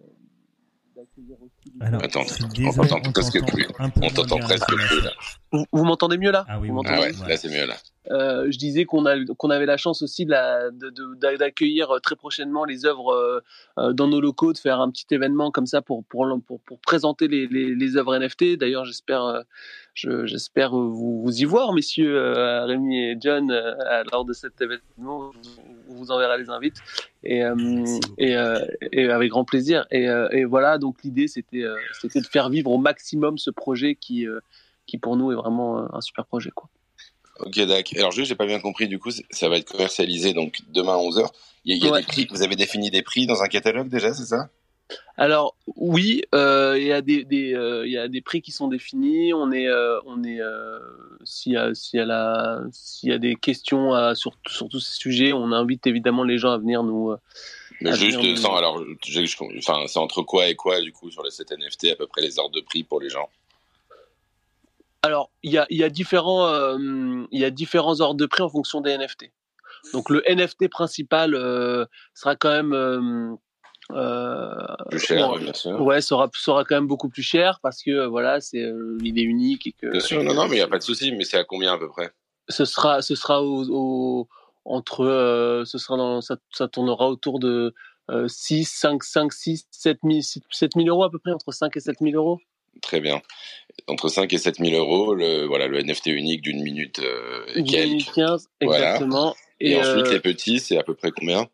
d'accueillir 0.96 1.38
aussi 1.42 1.78
des 1.78 1.86
Alors. 1.86 2.04
Attends, 2.04 2.22
on 2.22 2.72
t'entend 2.88 3.12
presque 3.12 3.46
plus. 3.48 3.68
On 4.02 4.10
t'entend 4.10 4.38
presque 4.40 4.66
plus 4.76 5.02
là. 5.04 5.12
vous, 5.52 5.66
vous 5.72 5.84
m'entendez 5.84 6.18
mieux 6.18 6.32
là? 6.32 6.46
Ah 6.48 6.60
oui, 6.60 6.70
Vous 6.70 6.78
oui, 6.80 6.86
Ah 6.88 7.00
Ouais. 7.02 7.12
là 7.28 7.38
c'est 7.38 7.50
mieux 7.50 7.66
là. 7.68 7.76
Euh, 8.12 8.52
je 8.52 8.58
disais 8.58 8.86
qu'on 8.86 9.06
avait 9.06 9.66
la 9.66 9.78
chance 9.78 10.02
aussi 10.02 10.26
d'accueillir 10.26 11.92
euh, 11.96 12.00
très 12.00 12.16
prochainement 12.16 12.66
les 12.66 12.86
œuvres 12.86 13.42
euh, 13.78 13.94
dans 13.94 14.08
nos 14.08 14.22
locaux, 14.22 14.54
de 14.54 14.58
faire 14.58 14.80
un 14.80 14.90
petit 14.92 15.06
événement 15.12 15.52
comme 15.52 15.66
ça 15.66 15.82
pour 15.82 16.04
pour 16.06 16.26
pour, 16.46 16.60
pour 16.62 16.80
présenter 16.80 17.28
les, 17.28 17.48
les, 17.48 17.74
les 17.76 17.98
œuvres 17.98 18.18
NFT. 18.18 18.58
D'ailleurs, 18.58 18.86
j'espère 18.86 19.44
je- 19.94 20.26
j'espère 20.26 20.72
vous, 20.72 21.22
vous 21.24 21.42
y 21.42 21.46
voir, 21.46 21.74
messieurs 21.74 22.16
euh, 22.18 22.66
Rémi 22.66 23.00
et 23.00 23.18
John, 23.20 23.52
lors 24.12 24.26
de 24.26 24.34
cet 24.34 24.62
événement. 24.62 25.32
On 25.88 25.94
vous 25.94 26.12
enverra 26.12 26.38
les 26.38 26.50
invites 26.50 26.78
et 28.18 28.36
avec 29.12 29.30
grand 29.30 29.46
plaisir. 29.46 29.86
Et, 29.92 30.06
et 30.32 30.46
voilà, 30.46 30.78
donc 30.78 30.98
l'idée 31.04 31.28
c'était 31.28 31.64
de 32.20 32.26
faire 32.26 32.50
vivre 32.50 32.72
au 32.72 32.78
maximum 32.78 33.38
ce 33.38 33.50
projet 33.52 33.96
qui 33.96 34.26
qui 34.88 34.98
pour 35.00 35.18
nous 35.18 35.32
est 35.32 35.36
vraiment 35.36 35.94
un 35.96 36.02
super 36.02 36.26
projet 36.26 36.52
quoi. 36.52 36.70
Ok, 37.40 37.60
d'accord. 37.60 37.98
Alors 37.98 38.12
juste, 38.12 38.30
j'ai 38.30 38.36
pas 38.36 38.46
bien 38.46 38.60
compris. 38.60 38.88
Du 38.88 39.00
coup, 39.00 39.12
ça 39.32 39.50
va 39.50 39.58
être 39.58 39.70
commercialisé 39.72 40.34
donc 40.34 40.60
demain 40.70 40.94
à 40.94 40.98
11h. 40.98 41.28
Il 41.66 41.76
y 41.78 41.84
a, 41.84 41.88
y 41.88 41.92
Ouais. 41.92 42.00
des 42.02 42.06
prix. 42.06 42.28
Vous 42.30 42.42
avez 42.44 42.56
défini 42.56 42.92
des 42.92 43.02
prix 43.02 43.28
dans 43.28 43.42
un 43.42 43.48
catalogue 43.48 43.90
déjà, 43.90 44.14
c'est 44.14 44.26
ça? 44.26 44.50
Alors 45.18 45.56
oui, 45.76 46.22
euh, 46.36 46.76
il 46.78 46.86
y 46.86 46.92
a 46.92 47.02
des, 47.02 47.24
des 47.24 47.56
euh, 47.56 47.88
y 47.88 47.98
a 47.98 48.08
des 48.08 48.22
prix 48.22 48.42
qui 48.42 48.52
sont 48.52 48.68
définis. 48.68 49.34
On 49.34 49.52
est 49.52 49.68
euh, 49.68 50.00
on 50.06 50.24
est 50.24 50.40
euh, 50.40 50.78
s'il 51.24 51.54
y 51.54 51.58
a 51.58 51.74
s'il 51.74 52.00
y 52.00 52.02
a 52.04 52.62
y 53.04 53.20
des 53.20 53.36
questions 53.36 53.94
à, 53.94 54.14
sur 54.14 54.34
sur 54.48 54.70
tous 54.70 54.80
ces 54.82 54.96
sujets, 54.96 55.34
on 55.34 55.52
invite 55.54 55.88
évidemment 55.88 56.24
les 56.24 56.38
gens 56.38 56.52
à 56.52 56.58
venir 56.60 56.84
nous. 56.84 57.12
euh, 57.12 57.18
Mais 57.82 57.94
juste 57.96 58.36
sans. 58.38 58.56
Alors, 58.56 58.84
je- 59.06 59.26
je- 59.26 59.58
enfin, 59.58 59.80
c'est 59.88 60.00
entre 60.00 60.22
quoi 60.22 60.48
et 60.48 60.56
quoi 60.56 60.80
du 60.82 60.92
coup 60.92 61.10
sur 61.10 61.24
les 61.24 61.32
7 61.32 61.52
NFT 61.52 61.92
à 61.92 61.96
peu 61.96 62.06
près 62.08 62.22
les 62.22 62.38
ordres 62.38 62.56
de 62.56 62.62
prix 62.62 62.84
pour 62.84 63.00
les 63.02 63.10
gens? 63.10 63.30
Alors 65.06 65.32
il 65.44 65.52
y 65.52 65.58
a 65.58 65.66
y 65.70 65.84
a 65.84 65.90
différents 65.90 66.48
euh, 66.48 67.26
y 67.32 67.44
a 67.46 67.50
différents 67.52 68.00
ordres 68.02 68.20
de 68.20 68.26
prix 68.26 68.44
en 68.44 68.50
fonction 68.50 68.82
des 68.82 68.92
NFT. 68.98 69.32
Donc 69.94 70.10
le 70.10 70.24
NFT 70.28 70.68
principal 70.70 71.36
euh, 71.36 71.86
sera 72.14 72.36
quand 72.36 72.50
même 72.50 72.74
euh, 72.74 73.36
euh, 73.92 74.50
Plus 74.90 75.00
cher, 75.00 75.28
bon, 75.30 75.38
bien 75.38 75.54
sûr. 75.54 75.80
ouais 75.82 76.02
sera 76.02 76.30
sera 76.34 76.64
quand 76.66 76.76
même 76.76 76.88
beaucoup 76.88 77.10
plus 77.10 77.22
cher 77.22 77.60
parce 77.62 77.84
que 77.84 78.06
voilà 78.08 78.42
c'est 78.42 78.62
euh, 78.64 78.98
il 79.04 79.20
est 79.20 79.24
unique 79.24 79.68
et 79.68 79.74
que 79.74 79.92
Bien 79.92 80.00
sûr, 80.00 80.24
non, 80.24 80.34
non, 80.34 80.46
mais 80.48 80.56
il 80.56 80.60
n'y 80.60 80.62
a 80.62 80.68
pas 80.68 80.80
de 80.80 80.84
souci. 80.84 81.12
Mais 81.12 81.24
c'est 81.24 81.38
à 81.38 81.44
combien 81.44 81.74
à 81.74 81.78
peu 81.78 81.88
près? 81.90 82.12
Ce 82.50 82.66
sera 82.66 83.02
ce 83.02 83.14
sera 83.16 83.44
au, 83.44 83.64
au- 83.70 84.28
entre 84.68 85.64
ce 85.66 85.78
sera 85.78 85.98
dans 85.98 86.22
ça, 86.22 86.38
ça 86.52 86.68
tournera 86.68 87.08
autour 87.10 87.40
de 87.40 87.76
euh, 88.10 88.28
6 88.28 88.66
5 88.66 89.04
5 89.04 89.32
6 89.32 89.68
7 89.70 90.00
000 90.04 90.20
7 90.52 90.72
000 90.76 90.88
euros 90.88 91.04
à 91.04 91.12
peu 91.12 91.20
près 91.20 91.32
entre 91.32 91.52
5 91.52 91.76
et 91.78 91.80
7 91.80 91.98
000 92.02 92.16
euros 92.16 92.40
Très 92.82 93.00
bien. 93.00 93.22
Entre 93.88 94.08
5 94.10 94.32
et 94.34 94.38
7 94.38 94.58
000 94.58 94.72
euros, 94.76 95.14
le, 95.14 95.46
voilà, 95.46 95.68
le 95.68 95.80
NFT 95.82 96.08
unique 96.08 96.42
d'une 96.42 96.64
minute 96.64 97.00
euh, 97.00 97.46
et 97.56 97.64
quelques. 97.64 97.90
2015 98.16 98.48
Voilà. 98.62 98.86
exactement 98.96 99.36
Et, 99.60 99.76
ensuite, 99.76 100.08
euh, 100.08 100.12
les 100.14 100.20
petits, 100.20 100.60
c'est 100.60 100.78
à 100.78 100.84
peu 100.84 100.96
près 100.96 101.12
combien? 101.12 101.48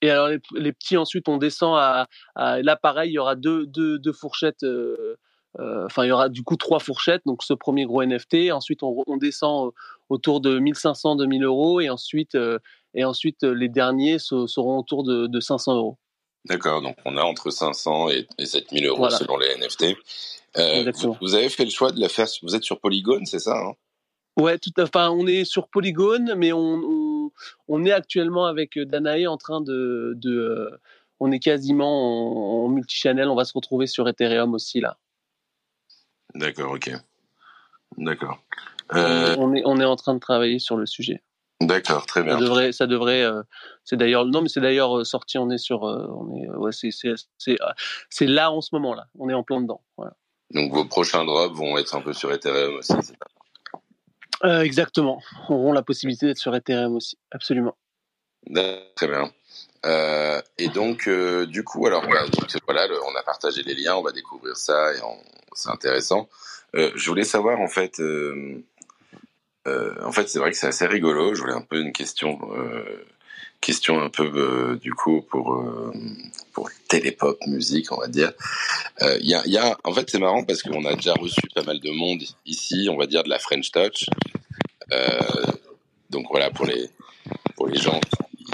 Et 0.00 0.10
alors 0.10 0.28
les, 0.28 0.38
les 0.54 0.72
petits 0.72 0.96
ensuite 0.96 1.28
on 1.28 1.38
descend 1.38 1.76
à, 1.76 2.06
à 2.36 2.62
là 2.62 2.76
pareil 2.76 3.10
il 3.10 3.14
y 3.14 3.18
aura 3.18 3.34
deux 3.34 3.66
deux, 3.66 3.98
deux 3.98 4.12
fourchettes 4.12 4.62
euh, 4.62 5.16
euh, 5.58 5.86
enfin 5.86 6.04
il 6.04 6.08
y 6.08 6.12
aura 6.12 6.28
du 6.28 6.44
coup 6.44 6.54
trois 6.56 6.78
fourchettes 6.78 7.22
donc 7.26 7.42
ce 7.42 7.52
premier 7.52 7.84
gros 7.84 8.04
NFT 8.04 8.52
ensuite 8.52 8.84
on, 8.84 9.02
on 9.08 9.16
descend 9.16 9.72
autour 10.08 10.40
de 10.40 10.60
1500 10.60 11.16
2000 11.16 11.42
euros 11.42 11.80
et 11.80 11.90
ensuite 11.90 12.36
euh, 12.36 12.60
et 12.94 13.04
ensuite 13.04 13.42
les 13.42 13.68
derniers 13.68 14.20
se- 14.20 14.46
seront 14.46 14.78
autour 14.78 15.02
de, 15.02 15.26
de 15.26 15.40
500 15.40 15.74
euros 15.74 15.98
D'accord, 16.44 16.80
donc 16.80 16.96
on 17.04 17.16
a 17.16 17.22
entre 17.22 17.50
500 17.50 18.10
et, 18.10 18.26
et 18.38 18.46
7000 18.46 18.86
euros 18.86 18.98
Voilà. 18.98 19.16
selon 19.18 19.36
les 19.36 19.48
NFT. 19.56 19.96
Euh, 20.58 20.90
vous, 21.02 21.16
vous 21.20 21.34
avez 21.34 21.48
fait 21.48 21.64
le 21.64 21.70
choix 21.70 21.92
de 21.92 22.00
la 22.00 22.08
faire, 22.08 22.26
vous 22.42 22.54
êtes 22.56 22.64
sur 22.64 22.80
Polygon, 22.80 23.24
c'est 23.24 23.38
ça 23.38 23.56
hein? 23.56 23.72
Ouais, 24.36 24.56
tout 24.58 24.70
à 24.76 24.82
fait. 24.86 24.90
Enfin, 24.96 25.10
on 25.10 25.26
est 25.26 25.44
sur 25.44 25.68
Polygone, 25.68 26.34
mais 26.36 26.52
on, 26.52 26.60
on, 26.84 27.30
on 27.66 27.84
est 27.84 27.90
actuellement 27.92 28.46
avec 28.46 28.78
Danae 28.78 29.26
en 29.26 29.36
train 29.36 29.60
de, 29.60 30.12
de 30.16 30.30
euh, 30.30 30.70
on 31.18 31.32
est 31.32 31.40
quasiment 31.40 32.62
en, 32.62 32.64
en 32.64 32.68
multichannel. 32.68 33.28
On 33.28 33.34
va 33.34 33.44
se 33.44 33.52
retrouver 33.52 33.88
sur 33.88 34.08
Ethereum 34.08 34.54
aussi 34.54 34.80
là. 34.80 34.96
D'accord, 36.34 36.72
ok. 36.72 36.92
D'accord. 37.96 38.38
Euh, 38.94 39.34
On 39.38 39.54
est 39.54 39.62
on 39.64 39.80
est 39.80 39.84
en 39.84 39.96
train 39.96 40.14
de 40.14 40.20
travailler 40.20 40.60
sur 40.60 40.76
le 40.76 40.86
sujet. 40.86 41.22
D'accord, 41.60 42.06
très 42.06 42.20
Ça 42.20 42.26
bien. 42.26 42.38
devrait 42.38 42.70
ça 42.72 42.86
devrait. 42.86 43.22
euh, 43.22 43.42
c'est 43.82 43.96
d'ailleurs 43.96 44.24
non, 44.24 44.40
mais 44.42 44.48
c'est 44.48 44.60
d'ailleurs 44.60 44.98
euh, 44.98 45.04
sorti. 45.04 45.36
On 45.38 45.50
est 45.50 45.58
sur 45.58 45.84
euh, 45.84 46.06
on 46.10 46.32
est 46.36 46.48
ouais 46.50 46.70
c'est 46.70 46.92
c'est 46.92 47.14
c'est 47.38 47.60
euh, 47.60 47.72
c'est 48.08 48.26
là 48.26 48.52
en 48.52 48.60
ce 48.60 48.72
moment 48.72 48.94
là. 48.94 49.08
On 49.18 49.28
est 49.28 49.34
en 49.34 49.42
plein 49.42 49.60
dedans. 49.60 49.82
Voilà. 49.96 50.14
Donc 50.50 50.72
vos 50.72 50.84
prochains 50.84 51.24
drops 51.24 51.56
vont 51.56 51.76
être 51.78 51.94
un 51.94 52.00
peu 52.00 52.12
sur 52.12 52.32
Ethereum 52.32 52.76
aussi, 52.76 52.92
c'est 53.00 53.14
ça? 53.14 53.14
Euh, 54.44 54.62
exactement. 54.62 55.20
On 55.48 55.54
aura 55.56 55.74
la 55.74 55.82
possibilité 55.82 56.26
d'être 56.26 56.38
sur 56.38 56.54
Ethereum 56.54 56.94
aussi. 56.94 57.18
Absolument. 57.30 57.76
Très 58.94 59.08
bien. 59.08 59.30
Euh, 59.84 60.40
et 60.56 60.68
donc, 60.68 61.06
euh, 61.08 61.44
du 61.46 61.64
coup, 61.64 61.86
alors 61.86 62.02
bah, 62.02 62.26
donc, 62.26 62.50
voilà, 62.64 62.86
le- 62.86 63.02
on 63.04 63.14
a 63.14 63.22
partagé 63.22 63.62
les 63.62 63.74
liens, 63.74 63.96
on 63.96 64.02
va 64.02 64.12
découvrir 64.12 64.56
ça 64.56 64.94
et 64.94 64.98
c'est 65.54 65.70
intéressant. 65.70 66.28
Euh, 66.74 66.90
je 66.94 67.08
voulais 67.08 67.24
savoir 67.24 67.60
en 67.60 67.68
fait, 67.68 68.00
en 69.66 70.12
fait, 70.12 70.28
c'est 70.28 70.38
vrai 70.38 70.50
que 70.50 70.56
c'est 70.56 70.68
assez 70.68 70.86
rigolo. 70.86 71.34
Je 71.34 71.40
voulais 71.42 71.52
un 71.52 71.60
peu 71.62 71.80
une 71.80 71.92
question, 71.92 72.38
question 73.60 74.00
un 74.00 74.08
peu 74.10 74.30
euh, 74.34 74.76
du 74.76 74.94
coup 74.94 75.22
pour 75.22 75.54
euh, 75.54 75.92
pour 76.52 76.70
télépop 76.88 77.38
musique, 77.46 77.92
on 77.92 78.00
va 78.00 78.08
dire. 78.08 78.32
Euh, 79.02 79.18
Il 79.20 79.28
y 79.28 79.34
a, 79.34 79.42
il 79.46 79.52
y 79.52 79.58
a, 79.58 79.76
en 79.84 79.92
fait, 79.92 80.08
c'est 80.10 80.18
marrant 80.18 80.44
parce 80.44 80.62
qu'on 80.62 80.84
a 80.84 80.94
déjà 80.94 81.14
reçu 81.14 81.40
pas 81.54 81.62
mal 81.62 81.80
de 81.80 81.90
monde 81.90 82.22
ici, 82.46 82.88
on 82.90 82.96
va 82.96 83.06
dire 83.06 83.22
de 83.22 83.28
la 83.28 83.38
French 83.38 83.70
Touch. 83.70 84.06
Euh, 84.92 85.20
donc 86.10 86.26
voilà 86.30 86.50
pour 86.50 86.66
les 86.66 86.90
pour 87.56 87.68
les 87.68 87.78
gens 87.78 88.00
qui 88.00 88.46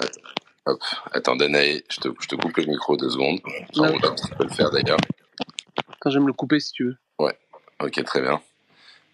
Attends, 0.00 0.20
hop, 0.66 0.80
attends, 1.12 1.36
Danae, 1.36 1.82
je 1.90 2.00
te, 2.00 2.08
je 2.20 2.28
te 2.28 2.36
coupe 2.36 2.56
le 2.56 2.66
micro 2.66 2.96
deux 2.96 3.10
secondes. 3.10 3.40
Enfin, 3.44 3.92
on 3.92 4.14
tu 4.14 4.34
peux 4.36 4.44
le 4.44 4.50
faire 4.50 4.70
d'ailleurs. 4.70 4.98
Quand 5.98 6.10
je 6.10 6.18
vais 6.18 6.22
me 6.22 6.28
le 6.28 6.32
couper 6.34 6.60
si 6.60 6.72
tu 6.72 6.84
veux. 6.84 6.96
Ok, 7.80 8.02
très 8.04 8.20
bien. 8.20 8.40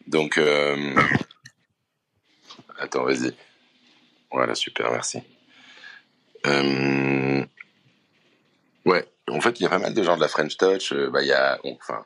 Donc, 0.06 0.38
euh... 0.38 0.94
attends, 2.78 3.04
vas-y. 3.04 3.34
Voilà, 4.34 4.54
super, 4.54 4.90
merci. 4.90 5.22
Euh... 6.46 7.42
Ouais, 8.84 9.06
en 9.30 9.40
fait, 9.40 9.58
il 9.60 9.62
y 9.62 9.66
a 9.66 9.70
pas 9.70 9.78
mal 9.78 9.94
de 9.94 10.02
gens 10.02 10.16
de 10.16 10.20
la 10.20 10.28
French 10.28 10.56
Touch. 10.58 10.92
euh, 10.92 11.08
bah, 11.10 11.22
il 11.22 11.28
y 11.28 11.32
a, 11.32 11.58
on- 11.64 11.74
enfin, 11.80 12.04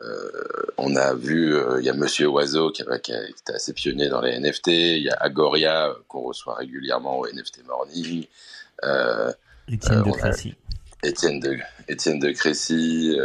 euh, 0.00 0.30
on 0.78 0.96
a 0.96 1.12
vu, 1.14 1.54
il 1.80 1.84
y 1.84 1.90
a 1.90 1.94
Monsieur 1.94 2.28
Oiseau 2.28 2.70
qui, 2.70 2.82
qui, 2.84 2.88
a, 2.88 2.98
qui 2.98 3.12
était 3.12 3.52
assez 3.54 3.72
pionnier 3.74 4.08
dans 4.08 4.20
les 4.22 4.38
NFT. 4.38 4.68
Il 4.68 5.02
y 5.02 5.10
a 5.10 5.16
Agoria 5.20 5.92
qu'on 6.06 6.20
reçoit 6.22 6.54
régulièrement 6.54 7.18
au 7.18 7.26
NFT 7.26 7.66
Morning. 7.66 8.26
Étienne 9.68 10.02
de 10.04 10.10
Crécy. 10.12 10.54
Étienne 11.02 11.40
de 11.40 11.58
Étienne 11.88 12.18
de 12.20 12.30
Crécy. 12.30 13.18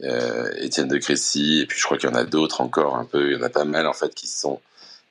Étienne 0.00 0.88
de 0.88 0.98
Crécy. 0.98 1.60
Et 1.60 1.66
puis 1.66 1.78
je 1.78 1.84
crois 1.84 1.96
qu'il 1.96 2.10
y 2.10 2.12
en 2.12 2.16
a 2.16 2.24
d'autres 2.24 2.60
encore 2.60 2.96
un 2.96 3.04
peu. 3.04 3.30
Il 3.30 3.38
y 3.38 3.40
en 3.40 3.42
a 3.44 3.48
pas 3.48 3.64
mal 3.64 3.86
en 3.86 3.92
fait 3.94 4.12
qui 4.14 4.26
sont 4.26 4.60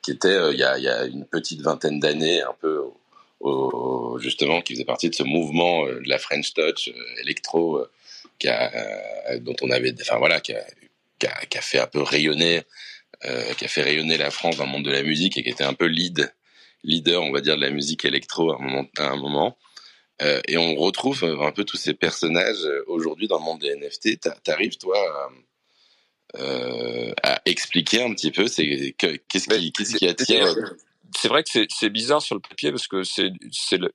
qui 0.07 0.11
étaient 0.11 0.29
euh, 0.29 0.53
il 0.53 0.59
y, 0.59 0.63
a, 0.63 1.05
une 1.05 1.25
petite 1.25 1.59
vingtaine 1.59 1.99
d'années 1.99 2.41
un 2.41 2.55
peu 2.61 2.81
justement 4.19 4.61
qui 4.61 4.73
faisait 4.73 4.85
partie 4.85 5.09
de 5.09 5.15
ce 5.15 5.23
mouvement 5.23 5.85
euh, 5.85 5.99
de 5.99 6.07
la 6.07 6.17
French 6.17 6.53
Touch 6.53 6.87
euh, 6.87 7.21
électro 7.21 7.85
qui 8.39 8.47
a, 8.47 9.37
dont 9.39 9.55
on 9.61 9.69
avait 9.69 9.93
enfin 9.99 10.17
voilà 10.17 10.39
qui 10.39 10.53
a, 10.53 11.61
fait 11.61 11.79
un 11.79 11.87
peu 11.87 12.01
rayonner 12.01 12.61
qui 13.57 13.65
a 13.65 13.67
fait 13.67 13.81
rayonner 13.81 14.17
la 14.17 14.31
France 14.31 14.55
dans 14.55 14.65
le 14.65 14.71
monde 14.71 14.85
de 14.85 14.91
la 14.91 15.03
musique 15.03 15.37
et 15.37 15.43
qui 15.43 15.49
était 15.49 15.65
un 15.65 15.73
peu 15.73 15.87
lead 15.87 16.33
leader 16.83 17.21
on 17.21 17.31
va 17.33 17.41
dire 17.41 17.57
de 17.57 17.61
la 17.61 17.71
musique 17.71 18.05
électro 18.05 18.53
à 18.53 18.57
un 18.99 19.15
moment, 19.17 19.57
et 20.47 20.57
on 20.57 20.75
retrouve 20.75 21.25
un 21.25 21.51
peu 21.51 21.65
tous 21.65 21.77
ces 21.77 21.95
personnages 21.95 22.65
aujourd'hui 22.85 23.27
dans 23.27 23.39
le 23.39 23.43
monde 23.43 23.59
des 23.59 23.75
NFT 23.75 24.21
T'a- 24.21 24.37
t'arrives 24.41 24.77
toi 24.77 24.97
euh, 26.35 27.13
à 27.23 27.41
expliquer 27.45 28.03
un 28.03 28.13
petit 28.13 28.31
peu 28.31 28.47
c'est 28.47 28.93
que- 28.97 29.17
qu'est-ce 29.29 29.49
qui 29.49 29.71
qu'est-ce 29.73 29.95
qui 29.95 30.07
attire 30.07 30.47
c'est 31.15 31.29
vrai 31.29 31.43
que 31.43 31.49
c'est 31.51 31.67
c'est 31.69 31.89
bizarre 31.89 32.21
sur 32.21 32.35
le 32.35 32.41
papier 32.41 32.71
parce 32.71 32.87
que 32.87 33.03
c'est 33.03 33.31
c'est 33.51 33.77
le- 33.77 33.93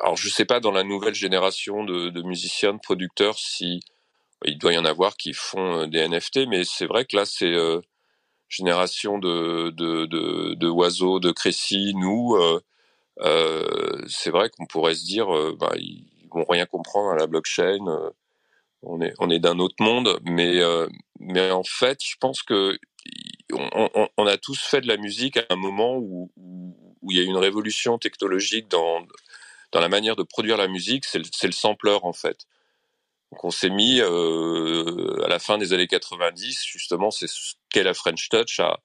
alors 0.00 0.16
je 0.16 0.28
sais 0.28 0.44
pas 0.46 0.60
dans 0.60 0.72
la 0.72 0.84
nouvelle 0.84 1.14
génération 1.14 1.84
de, 1.84 2.10
de 2.10 2.22
musiciens 2.22 2.74
de 2.74 2.80
producteurs 2.80 3.38
si 3.38 3.80
il 4.44 4.58
doit 4.58 4.72
y 4.74 4.78
en 4.78 4.84
avoir 4.86 5.16
qui 5.16 5.32
font 5.34 5.82
euh, 5.82 5.86
des 5.88 6.00
NFT 6.08 6.48
mais 6.48 6.64
c'est 6.64 6.86
vrai 6.86 7.04
que 7.06 7.16
là 7.16 7.24
c'est 7.26 7.46
euh, 7.54 7.80
génération 8.48 9.18
de 9.18 9.70
de 9.70 10.06
de, 10.06 10.54
de 10.54 10.68
oiseaux 10.68 11.20
de 11.20 11.32
Crécy 11.32 11.94
nous 11.96 12.36
euh, 12.36 12.60
euh, 13.20 14.02
c'est 14.08 14.30
vrai 14.30 14.50
qu'on 14.50 14.66
pourrait 14.66 14.94
se 14.94 15.04
dire 15.06 15.34
euh, 15.34 15.56
bah, 15.58 15.72
ils 15.78 16.06
vont 16.32 16.44
rien 16.48 16.66
comprendre 16.66 17.10
à 17.10 17.16
la 17.16 17.26
blockchain 17.26 17.86
euh, 17.88 18.10
on 18.82 19.00
est 19.00 19.14
on 19.18 19.30
est 19.30 19.38
d'un 19.38 19.58
autre 19.58 19.76
monde 19.80 20.18
mais 20.22 20.60
euh, 20.60 20.86
mais 21.20 21.50
en 21.50 21.64
fait 21.64 21.98
je 22.02 22.16
pense 22.20 22.42
que 22.42 22.78
on, 23.52 23.90
on, 23.94 24.08
on 24.16 24.26
a 24.26 24.36
tous 24.36 24.60
fait 24.60 24.80
de 24.80 24.88
la 24.88 24.96
musique 24.96 25.36
à 25.36 25.44
un 25.50 25.56
moment 25.56 25.96
où, 25.96 26.30
où, 26.36 27.10
il 27.10 27.16
y 27.16 27.20
a 27.20 27.22
eu 27.22 27.26
une 27.26 27.36
révolution 27.36 27.98
technologique 27.98 28.68
dans, 28.68 29.00
dans 29.72 29.80
la 29.80 29.88
manière 29.88 30.16
de 30.16 30.22
produire 30.22 30.56
la 30.56 30.68
musique, 30.68 31.04
c'est 31.04 31.18
le, 31.18 31.24
c'est 31.32 31.46
le 31.46 31.52
sampler 31.52 31.96
en 32.02 32.12
fait. 32.12 32.46
Donc 33.32 33.44
on 33.44 33.50
s'est 33.50 33.70
mis 33.70 34.00
euh, 34.00 35.22
à 35.24 35.28
la 35.28 35.38
fin 35.38 35.58
des 35.58 35.72
années 35.72 35.86
90, 35.86 36.64
justement, 36.64 37.10
c'est 37.10 37.28
ce 37.28 37.54
qu'est 37.70 37.82
la 37.82 37.94
French 37.94 38.28
Touch, 38.28 38.60
à, 38.60 38.80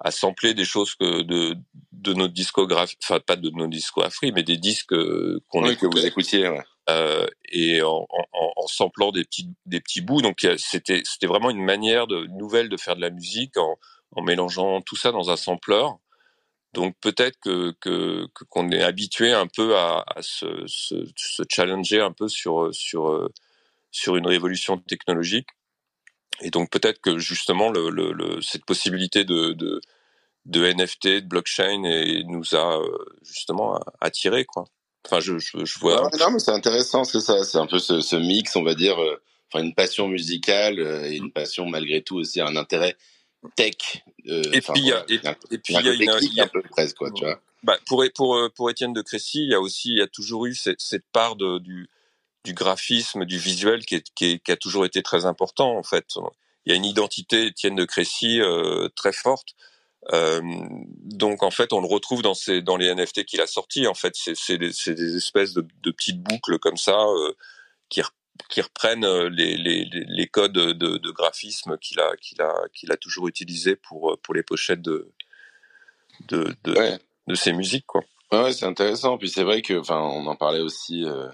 à 0.00 0.10
sampler 0.10 0.54
des 0.54 0.64
choses 0.64 0.94
que 0.94 1.22
de, 1.22 1.56
de 1.92 2.14
notre 2.14 2.34
discographie, 2.34 2.96
enfin 3.02 3.20
pas 3.20 3.36
de 3.36 3.50
notre 3.50 3.70
discographie, 3.70 4.32
mais 4.32 4.44
des 4.44 4.56
disques 4.56 4.92
euh, 4.92 5.40
qu'on 5.48 5.64
oui, 5.66 5.76
que 5.76 5.86
vous 5.86 6.06
écoutiez 6.06 6.48
ouais. 6.48 6.64
Euh, 6.88 7.26
et 7.50 7.82
en, 7.82 8.06
en, 8.10 8.52
en 8.56 8.66
samplant 8.66 9.12
des 9.12 9.24
petits 9.24 9.50
des 9.66 9.80
petits 9.80 10.00
bouts. 10.00 10.22
Donc 10.22 10.46
c'était 10.58 11.02
c'était 11.04 11.26
vraiment 11.26 11.50
une 11.50 11.62
manière 11.64 12.06
nouvelle 12.06 12.68
de 12.68 12.76
faire 12.76 12.96
de 12.96 13.00
la 13.00 13.10
musique 13.10 13.56
en, 13.56 13.78
mélangeant 14.22 14.80
tout 14.82 14.96
ça 14.96 15.12
dans 15.12 15.30
un 15.30 15.36
sampler. 15.36 15.86
Donc 16.74 16.96
peut-être 17.00 17.38
que 17.40 17.72
que 17.80 18.26
qu'on 18.50 18.70
est 18.70 18.82
habitué 18.82 19.32
un 19.32 19.46
peu 19.46 19.76
à, 19.76 20.04
se, 20.20 20.66
se, 20.66 21.42
challenger 21.50 22.00
un 22.00 22.12
peu 22.12 22.28
sur 22.28 22.74
sur 22.74 23.30
sur 23.90 24.16
une 24.16 24.26
révolution 24.26 24.78
technologique. 24.78 25.48
Et 26.42 26.50
donc 26.50 26.70
peut-être 26.70 27.00
que 27.00 27.18
justement 27.18 27.72
cette 28.42 28.64
possibilité 28.64 29.24
de, 29.24 29.52
de 30.48 30.64
NFT, 30.64 31.08
de 31.08 31.28
blockchain, 31.28 31.84
et 31.84 32.24
nous 32.24 32.54
a 32.54 32.80
euh, 32.80 33.04
justement 33.22 33.78
attiré 34.00 34.44
quoi. 34.44 34.64
Enfin 35.08 35.20
je 35.20 35.38
je, 35.38 35.64
je 35.64 35.78
vois. 35.80 36.02
Ouais, 36.04 36.18
non 36.20 36.30
mais 36.32 36.38
c'est 36.38 36.52
intéressant 36.52 37.04
c'est 37.04 37.20
ça 37.20 37.44
c'est 37.44 37.58
un 37.58 37.66
peu 37.66 37.78
ce, 37.78 38.00
ce 38.00 38.16
mix 38.16 38.56
on 38.56 38.62
va 38.62 38.74
dire 38.74 39.00
euh, 39.02 39.20
enfin 39.52 39.64
une 39.64 39.74
passion 39.74 40.08
musicale 40.08 40.78
euh, 40.80 41.10
et 41.10 41.16
une 41.16 41.32
passion 41.32 41.66
malgré 41.66 42.02
tout 42.02 42.16
aussi 42.16 42.40
un 42.40 42.56
intérêt 42.56 42.96
tech 43.56 43.74
euh, 44.28 44.42
Et 44.52 44.60
puis, 44.60 44.70
il 44.76 44.86
y 44.86 44.92
a- 44.92 44.98
un- 45.24 45.36
Et 45.50 45.58
puis 45.58 45.74
un 45.74 45.80
il 45.80 45.86
y 45.86 45.88
a 45.88 45.92
peu 45.92 45.94
une, 45.94 46.32
y 46.34 46.40
a- 46.40 46.44
un 46.44 46.48
peu 46.48 46.62
presque 46.62 46.96
quoi 46.96 47.10
tu 47.10 47.24
vois 47.24 47.40
Bah, 47.62 47.78
pour 47.86 48.04
pour 48.14 48.38
pour 48.54 48.70
Étienne 48.70 48.92
de 48.92 49.02
Crécy, 49.02 49.44
il 49.44 49.50
y 49.50 49.54
a 49.54 49.60
aussi 49.60 49.90
il 49.90 49.98
y 49.98 50.02
a 50.02 50.06
toujours 50.08 50.46
eu 50.46 50.54
cette, 50.54 50.80
cette 50.80 51.06
part 51.12 51.36
de, 51.36 51.58
du 51.58 51.88
du 52.44 52.54
graphisme, 52.54 53.24
du 53.24 53.38
visuel 53.38 53.84
qui, 53.84 53.96
est, 53.96 54.06
qui, 54.14 54.24
est- 54.32 54.38
qui 54.42 54.52
a 54.52 54.56
toujours 54.56 54.84
été 54.86 55.02
très 55.02 55.26
important 55.26 55.76
en 55.76 55.82
fait. 55.82 56.06
Il 56.64 56.70
y 56.70 56.72
a 56.72 56.76
une 56.76 56.84
identité 56.84 57.46
Étienne 57.46 57.76
de 57.76 57.84
Crécy 57.84 58.40
euh, 58.40 58.88
très 58.96 59.12
forte. 59.12 59.50
Euh, 60.12 60.40
donc 61.04 61.42
en 61.42 61.50
fait, 61.50 61.72
on 61.72 61.80
le 61.80 61.86
retrouve 61.86 62.22
dans 62.22 62.34
ces 62.34 62.62
dans 62.62 62.76
les 62.76 62.94
NFT 62.94 63.24
qu'il 63.24 63.40
a 63.40 63.46
sortis. 63.46 63.86
En 63.86 63.94
fait, 63.94 64.14
c'est 64.14 64.58
des, 64.58 65.16
espèces 65.16 65.52
de, 65.54 65.66
de 65.82 65.90
petites 65.90 66.22
boucles 66.22 66.58
comme 66.58 66.76
ça 66.76 66.98
euh, 66.98 67.32
qui 67.88 68.00
re- 68.00 68.10
qui 68.48 68.60
reprennent 68.60 69.04
euh, 69.04 69.28
les, 69.28 69.56
les, 69.56 69.84
les 69.84 70.04
les 70.08 70.26
codes 70.26 70.52
de, 70.52 70.72
de 70.72 71.10
graphisme 71.10 71.76
qu'il 71.78 72.00
a 72.00 72.16
qu'il 72.16 72.40
a 72.40 72.54
qu'il 72.72 72.92
a 72.92 72.96
toujours 72.96 73.28
utilisé 73.28 73.76
pour 73.76 74.18
pour 74.22 74.34
les 74.34 74.42
pochettes 74.42 74.82
de 74.82 75.12
de 76.28 76.54
de, 76.64 76.72
ouais 76.78 76.98
de 77.26 77.34
ses 77.34 77.52
musiques 77.52 77.86
quoi. 77.86 78.02
Ouais, 78.32 78.42
ouais, 78.42 78.52
c'est 78.52 78.66
intéressant. 78.66 79.18
Puis 79.18 79.30
c'est 79.30 79.42
vrai 79.42 79.62
que, 79.62 79.74
enfin, 79.78 80.00
on 80.00 80.26
en 80.26 80.36
parlait 80.36 80.60
aussi, 80.60 81.04
euh, 81.04 81.28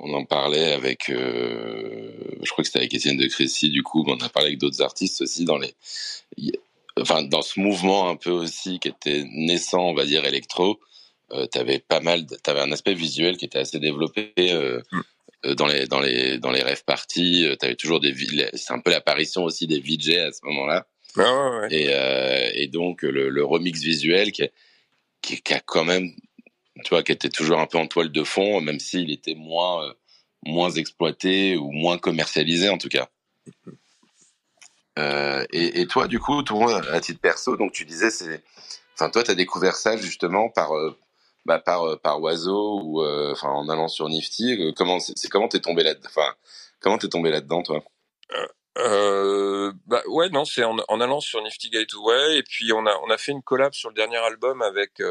on 0.00 0.14
en 0.14 0.24
parlait 0.24 0.72
avec, 0.72 1.04
je 1.08 2.50
crois 2.50 2.62
que 2.62 2.66
c'était 2.66 2.78
avec 2.78 2.94
Étienne 2.94 3.16
de 3.18 3.26
Crécy, 3.26 3.70
du 3.70 3.82
coup, 3.82 4.04
mais 4.06 4.12
on 4.12 4.24
a 4.24 4.28
parlé 4.30 4.48
avec 4.48 4.58
d'autres 4.58 4.80
artistes 4.82 5.20
aussi 5.22 5.44
dans 5.44 5.58
les, 5.58 5.74
enfin, 7.00 7.22
dans 7.22 7.42
ce 7.42 7.60
mouvement 7.60 8.08
un 8.10 8.16
peu 8.16 8.30
aussi 8.30 8.78
qui 8.80 8.88
était 8.88 9.24
naissant, 9.32 9.82
on 9.90 9.94
va 9.94 10.06
dire, 10.06 10.24
électro. 10.24 10.80
Euh, 11.32 11.46
t'avais 11.46 11.78
pas 11.78 12.00
mal, 12.00 12.26
t'avais 12.42 12.60
un 12.60 12.72
aspect 12.72 12.94
visuel 12.94 13.36
qui 13.36 13.44
était 13.46 13.58
assez 13.60 13.78
développé. 13.80 14.32
Euh, 14.38 14.82
Mm. 14.92 15.00
euh, 15.46 15.54
dans 15.54 15.66
les 15.66 15.86
dans 15.86 16.00
les 16.00 16.38
dans 16.38 16.50
les 16.50 16.62
rêves 16.62 16.84
parties, 16.84 17.46
euh, 17.46 17.56
t'avais 17.56 17.76
toujours 17.76 18.00
des 18.00 18.14
c'est 18.54 18.72
un 18.72 18.80
peu 18.80 18.90
l'apparition 18.90 19.44
aussi 19.44 19.66
des 19.66 19.80
VJ 19.80 20.16
à 20.18 20.32
ce 20.32 20.40
moment-là 20.44 20.86
Ouais, 21.16 21.24
ouais, 21.24 21.58
ouais. 21.60 21.68
et 21.74 21.86
euh, 21.90 22.50
et 22.54 22.68
donc 22.68 23.02
le, 23.02 23.28
le 23.30 23.44
remix 23.44 23.82
visuel 23.82 24.32
qui, 24.32 24.44
qui 25.22 25.40
qui 25.42 25.54
a 25.54 25.60
quand 25.60 25.84
même 25.84 26.10
tu 26.84 26.90
vois 26.90 27.02
qui 27.02 27.12
était 27.12 27.30
toujours 27.30 27.60
un 27.60 27.66
peu 27.66 27.78
en 27.78 27.86
toile 27.86 28.12
de 28.12 28.24
fond 28.24 28.60
même 28.60 28.80
s'il 28.80 29.10
était 29.10 29.34
moins 29.34 29.94
moins 30.46 30.70
exploité 30.70 31.56
ou 31.56 31.72
moins 31.72 31.98
commercialisé 31.98 32.68
en 32.68 32.78
tout 32.78 32.88
cas 32.90 33.08
euh, 34.98 35.44
et, 35.52 35.86
toi 35.86 36.08
du 36.08 36.18
coup 36.18 36.42
toi 36.42 36.82
à 36.90 37.00
titre 37.00 37.20
perso 37.20 37.56
donc 37.56 37.72
tu 37.72 37.84
disais 37.84 38.08
enfin 38.94 39.10
toi 39.10 39.22
t'as 39.22 39.34
découvert 39.34 39.76
ça 39.76 39.96
justement 39.96 40.48
par 40.48 40.76
euh, 40.76 40.98
bah, 41.46 41.60
par 41.60 41.84
euh, 41.84 41.96
par 41.96 42.20
oiseau 42.20 42.80
ou 42.82 43.02
en 43.04 43.68
allant 43.68 43.86
sur 43.86 44.08
Nifty 44.08 44.74
comment 44.76 44.98
c'est 44.98 45.28
comment 45.28 45.46
t'es 45.46 45.60
tombé 45.60 45.84
là 45.84 45.94
enfin 46.04 46.34
comment 46.80 46.98
t'es 46.98 47.08
tombé 47.08 47.30
là 47.30 47.40
dedans 47.40 47.62
toi 47.62 47.82
bah 49.86 50.02
ouais, 50.06 50.28
non, 50.28 50.44
c'est 50.44 50.62
en, 50.62 50.78
allant 51.00 51.20
sur 51.20 51.42
Nifty 51.42 51.68
Gateway 51.70 52.38
et 52.38 52.42
puis 52.44 52.72
on 52.72 52.86
a 52.86 52.94
on 53.04 53.10
a 53.10 53.18
fait 53.18 53.32
une 53.32 53.42
collab 53.42 53.72
sur 53.74 53.88
le 53.88 53.94
dernier 53.94 54.18
album 54.18 54.62
avec 54.62 55.02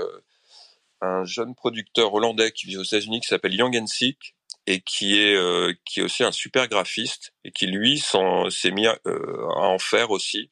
un 1.01 1.25
jeune 1.25 1.53
producteur 1.53 2.13
hollandais 2.13 2.51
qui 2.51 2.67
vit 2.67 2.77
aux 2.77 2.83
États-Unis 2.83 3.19
qui 3.19 3.27
s'appelle 3.27 3.53
Young 3.53 3.75
and 3.75 3.87
Sick 3.87 4.36
et 4.67 4.81
qui 4.81 5.17
est 5.17 5.35
euh, 5.35 5.73
qui 5.85 6.01
est 6.01 6.03
aussi 6.03 6.23
un 6.23 6.31
super 6.31 6.67
graphiste 6.67 7.33
et 7.45 7.51
qui 7.51 7.65
lui 7.67 7.99
s'est 7.99 8.71
mis 8.71 8.85
à, 8.85 8.99
euh, 9.07 9.47
à 9.55 9.69
en 9.69 9.79
faire 9.79 10.11
aussi 10.11 10.51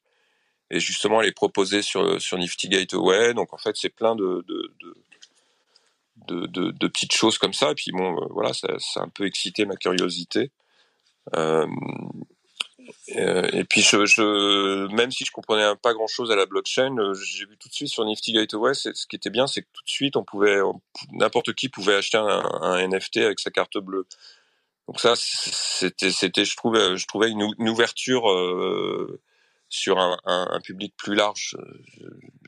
et 0.70 0.80
justement 0.80 1.20
à 1.20 1.22
les 1.22 1.32
proposer 1.32 1.82
sur 1.82 2.20
sur 2.20 2.38
Nifty 2.38 2.68
Gateway. 2.68 3.34
Donc 3.34 3.52
en 3.52 3.58
fait 3.58 3.76
c'est 3.76 3.90
plein 3.90 4.16
de 4.16 4.44
de, 4.48 4.72
de 6.72 6.88
petites 6.88 7.12
choses 7.12 7.38
comme 7.38 7.52
ça 7.52 7.70
et 7.70 7.74
puis 7.74 7.92
bon 7.92 8.16
euh, 8.16 8.26
voilà 8.30 8.52
ça 8.54 8.68
a 8.96 9.02
un 9.02 9.08
peu 9.08 9.26
excité 9.26 9.66
ma 9.66 9.76
curiosité. 9.76 10.50
Euh, 13.16 13.48
et 13.52 13.64
puis 13.64 13.84
même 14.92 15.10
si 15.10 15.24
je 15.24 15.30
comprenais 15.30 15.64
pas 15.82 15.94
grand 15.94 16.06
chose 16.06 16.30
à 16.30 16.36
la 16.36 16.46
blockchain, 16.46 16.96
euh, 16.98 17.14
j'ai 17.14 17.46
vu 17.46 17.56
tout 17.56 17.68
de 17.68 17.74
suite 17.74 17.88
sur 17.88 18.04
Nifty 18.04 18.32
Gateway, 18.32 18.74
ce 18.74 19.06
qui 19.06 19.16
était 19.16 19.30
bien, 19.30 19.46
c'est 19.46 19.62
que 19.62 19.68
tout 19.72 19.84
de 19.84 19.88
suite 19.88 20.14
n'importe 21.12 21.54
qui 21.54 21.68
pouvait 21.68 21.94
acheter 21.94 22.18
un, 22.18 22.88
NFT 22.88 23.18
avec 23.18 23.40
sa 23.40 23.50
carte 23.50 23.78
bleue. 23.78 24.06
Donc 24.88 25.00
ça, 25.00 25.14
c'était, 25.16 26.10
je 26.44 26.56
trouvais, 26.56 26.96
je 26.96 27.06
trouvais 27.06 27.30
une, 27.30 27.42
ou- 27.42 27.54
une 27.58 27.68
ouverture 27.68 28.30
euh, 28.30 29.20
sur 29.68 29.98
un, 29.98 30.16
un, 30.24 30.60
public 30.60 30.94
plus 30.96 31.14
large. 31.14 31.56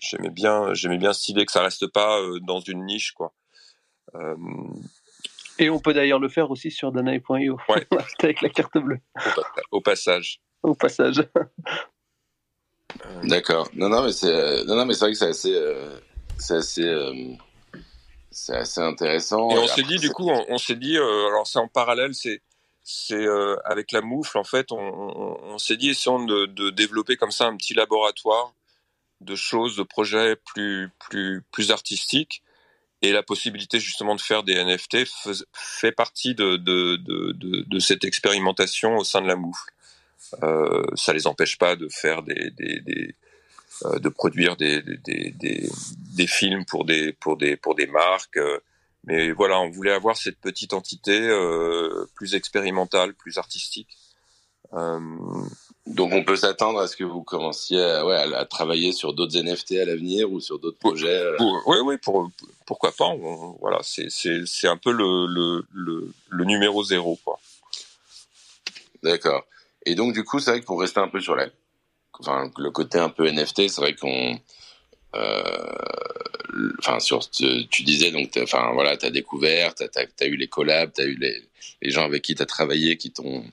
J'aimais 0.01 0.31
bien, 0.31 0.72
j'aimais 0.74 0.98
bien 0.98 1.12
cette 1.12 1.29
idée 1.31 1.46
que 1.46 1.53
ça 1.53 1.62
reste 1.62 1.88
pas 1.88 2.20
dans 2.42 2.61
une 2.61 2.85
niche, 2.85 3.12
quoi. 3.12 3.33
Et 5.59 5.71
on 5.71 5.79
peut 5.81 5.92
d'ailleurs 5.92 6.18
le 6.21 6.29
faire 6.29 6.51
aussi 6.51 6.71
sur 6.71 6.92
Danae.io. 6.92 7.59
Ouais. 7.68 7.87
avec 8.23 8.42
la 8.42 8.49
carte 8.49 8.79
bleue, 8.79 8.99
au, 9.16 9.31
pa- 9.40 9.62
au 9.73 9.81
passage. 9.81 10.40
au 10.62 10.75
passage. 10.75 11.23
Euh, 13.05 13.21
D'accord. 13.25 13.68
Non, 13.75 13.90
non, 13.90 14.03
mais 14.05 14.12
c'est, 14.12 14.33
euh, 14.33 14.64
non, 14.64 14.75
non, 14.75 14.87
mais 14.87 14.94
c'est 14.94 15.01
vrai 15.05 15.12
que 15.12 15.18
c'est 15.18 15.27
assez, 15.29 15.55
euh, 15.55 15.99
c'est 16.38 16.55
assez, 16.55 16.83
euh, 16.83 17.12
c'est 18.31 18.57
assez 18.57 18.81
intéressant. 18.81 19.51
Et 19.51 19.59
on 19.59 19.66
s'est 19.66 19.83
dit, 19.83 19.97
du 19.99 20.09
coup, 20.11 20.31
on, 20.31 20.47
on 20.49 20.57
s'est 20.59 20.75
dit, 20.75 20.97
euh, 20.97 21.27
alors 21.27 21.47
c'est 21.47 21.59
en 21.59 21.68
parallèle, 21.68 22.14
c'est 22.14 22.40
c'est 22.83 23.14
euh, 23.27 23.57
avec 23.66 23.92
la 23.92 24.01
moufle 24.01 24.38
en 24.38 24.44
fait, 24.44 24.73
on, 24.73 24.79
on, 24.79 25.38
on 25.42 25.59
s'est 25.59 25.77
dit 25.77 25.90
essayons 25.90 26.25
de, 26.25 26.47
de 26.47 26.71
développer 26.71 27.16
comme 27.16 27.31
ça 27.31 27.44
un 27.44 27.57
petit 27.59 27.75
laboratoire 27.75 28.55
de 29.21 29.35
choses, 29.35 29.77
de 29.77 29.83
projets 29.83 30.37
plus 30.37 30.88
plus 30.99 31.42
plus 31.53 31.71
artistiques 31.71 32.42
et 33.02 33.12
la 33.12 33.22
possibilité 33.22 33.78
justement 33.80 34.14
de 34.14 34.20
faire 34.20 34.42
des 34.42 34.54
NFT 34.54 34.98
fait 35.52 35.92
partie 35.92 36.34
de 36.34 36.56
de, 36.56 36.96
de, 36.96 37.32
de, 37.66 37.78
cette 37.78 38.04
expérimentation 38.04 38.96
au 38.96 39.04
sein 39.04 39.22
de 39.22 39.28
la 39.28 39.37
moufle. 39.37 39.70
Euh, 40.42 40.82
ça 40.94 41.12
les 41.12 41.26
empêche 41.26 41.58
pas 41.58 41.76
de 41.76 41.88
faire 41.88 42.22
des, 42.22 42.50
des, 42.50 42.80
des 42.80 43.14
euh, 43.84 43.98
de 44.00 44.08
produire 44.08 44.56
des, 44.56 44.82
des, 44.82 46.26
films 46.26 46.64
pour 46.64 46.84
des 46.84 47.12
pour 47.12 47.37
des 47.37 47.56
pour 47.56 47.74
des 47.76 47.87
marques. 47.87 48.37
euh, 48.37 48.58
mais 49.04 49.30
voilà, 49.30 49.61
on 49.61 49.70
voulait 49.70 49.92
avoir 49.92 50.16
cette 50.16 50.38
petite 50.40 50.72
entité 50.72 51.18
euh, 51.18 52.06
plus 52.14 52.34
expérimentale, 52.34 53.14
plus 53.14 53.38
artistique. 53.38 53.96
Donc 55.94 56.12
on 56.12 56.22
peut 56.22 56.37
s'attendre 56.37 56.79
à 56.81 56.87
ce 56.87 56.96
que 56.96 57.05
vous 57.05 57.22
commenciez 57.22 57.83
à, 57.83 58.05
ouais, 58.07 58.14
à, 58.14 58.38
à 58.38 58.44
travailler 58.44 58.92
sur 58.92 59.14
d'autres 59.14 59.38
NFT 59.38 59.72
à 59.72 59.85
l'avenir 59.87 60.31
ou 60.31 60.38
sur 60.40 60.59
d'autres 60.59 60.79
projets. 60.79 61.09
euh. 61.09 61.37
oui, 61.66 61.77
oui, 61.85 61.96
pour, 61.98 62.31
pourquoi 62.66 62.92
pas. 62.92 63.07
on- 63.07 63.57
voilà, 63.61 63.81
c'est 63.83 64.68
un 64.68 64.77
peu 64.77 64.92
le, 64.92 65.27
le 65.27 65.64
le 65.72 66.12
le 66.29 66.44
numéro 66.44 66.85
zéro, 66.85 67.18
quoi. 67.24 67.38
D'accord. 69.03 69.44
Et 69.87 69.94
donc 69.94 70.12
du 70.12 70.24
coup, 70.24 70.40
c'est 70.40 70.51
vrai 70.51 70.61
que 70.61 70.66
pour 70.66 70.81
rester 70.81 71.01
un 71.01 71.09
peu 71.09 71.20
sur 71.20 71.35
la, 71.35 71.48
enfin 72.20 72.51
le 72.59 72.70
côté 72.70 72.98
un 72.98 73.09
peu 73.09 73.27
NFT, 73.27 73.68
c'est 73.68 73.81
vrai 73.81 73.94
qu'on, 73.94 74.38
euh, 75.14 75.72
enfin 76.81 77.01
sur, 77.01 77.22
ce- 77.31 77.62
tu 77.68 77.83
disais 77.83 78.11
donc, 78.11 78.38
enfin 78.42 78.72
voilà, 78.74 78.96
t'as 78.96 79.11
découvert, 79.11 79.74
t'as 79.74 79.87
as, 80.20 80.27
eu 80.27 80.37
les 80.37 80.48
collabs, 80.48 80.92
t'as 80.92 81.05
eu 81.05 81.14
les, 81.16 81.42
les 81.81 81.90
gens 81.90 82.05
avec 82.05 82.22
qui 82.22 82.35
t'as 82.35 82.46
travaillé, 82.46 82.96
qui 82.96 83.11
t'ont 83.11 83.44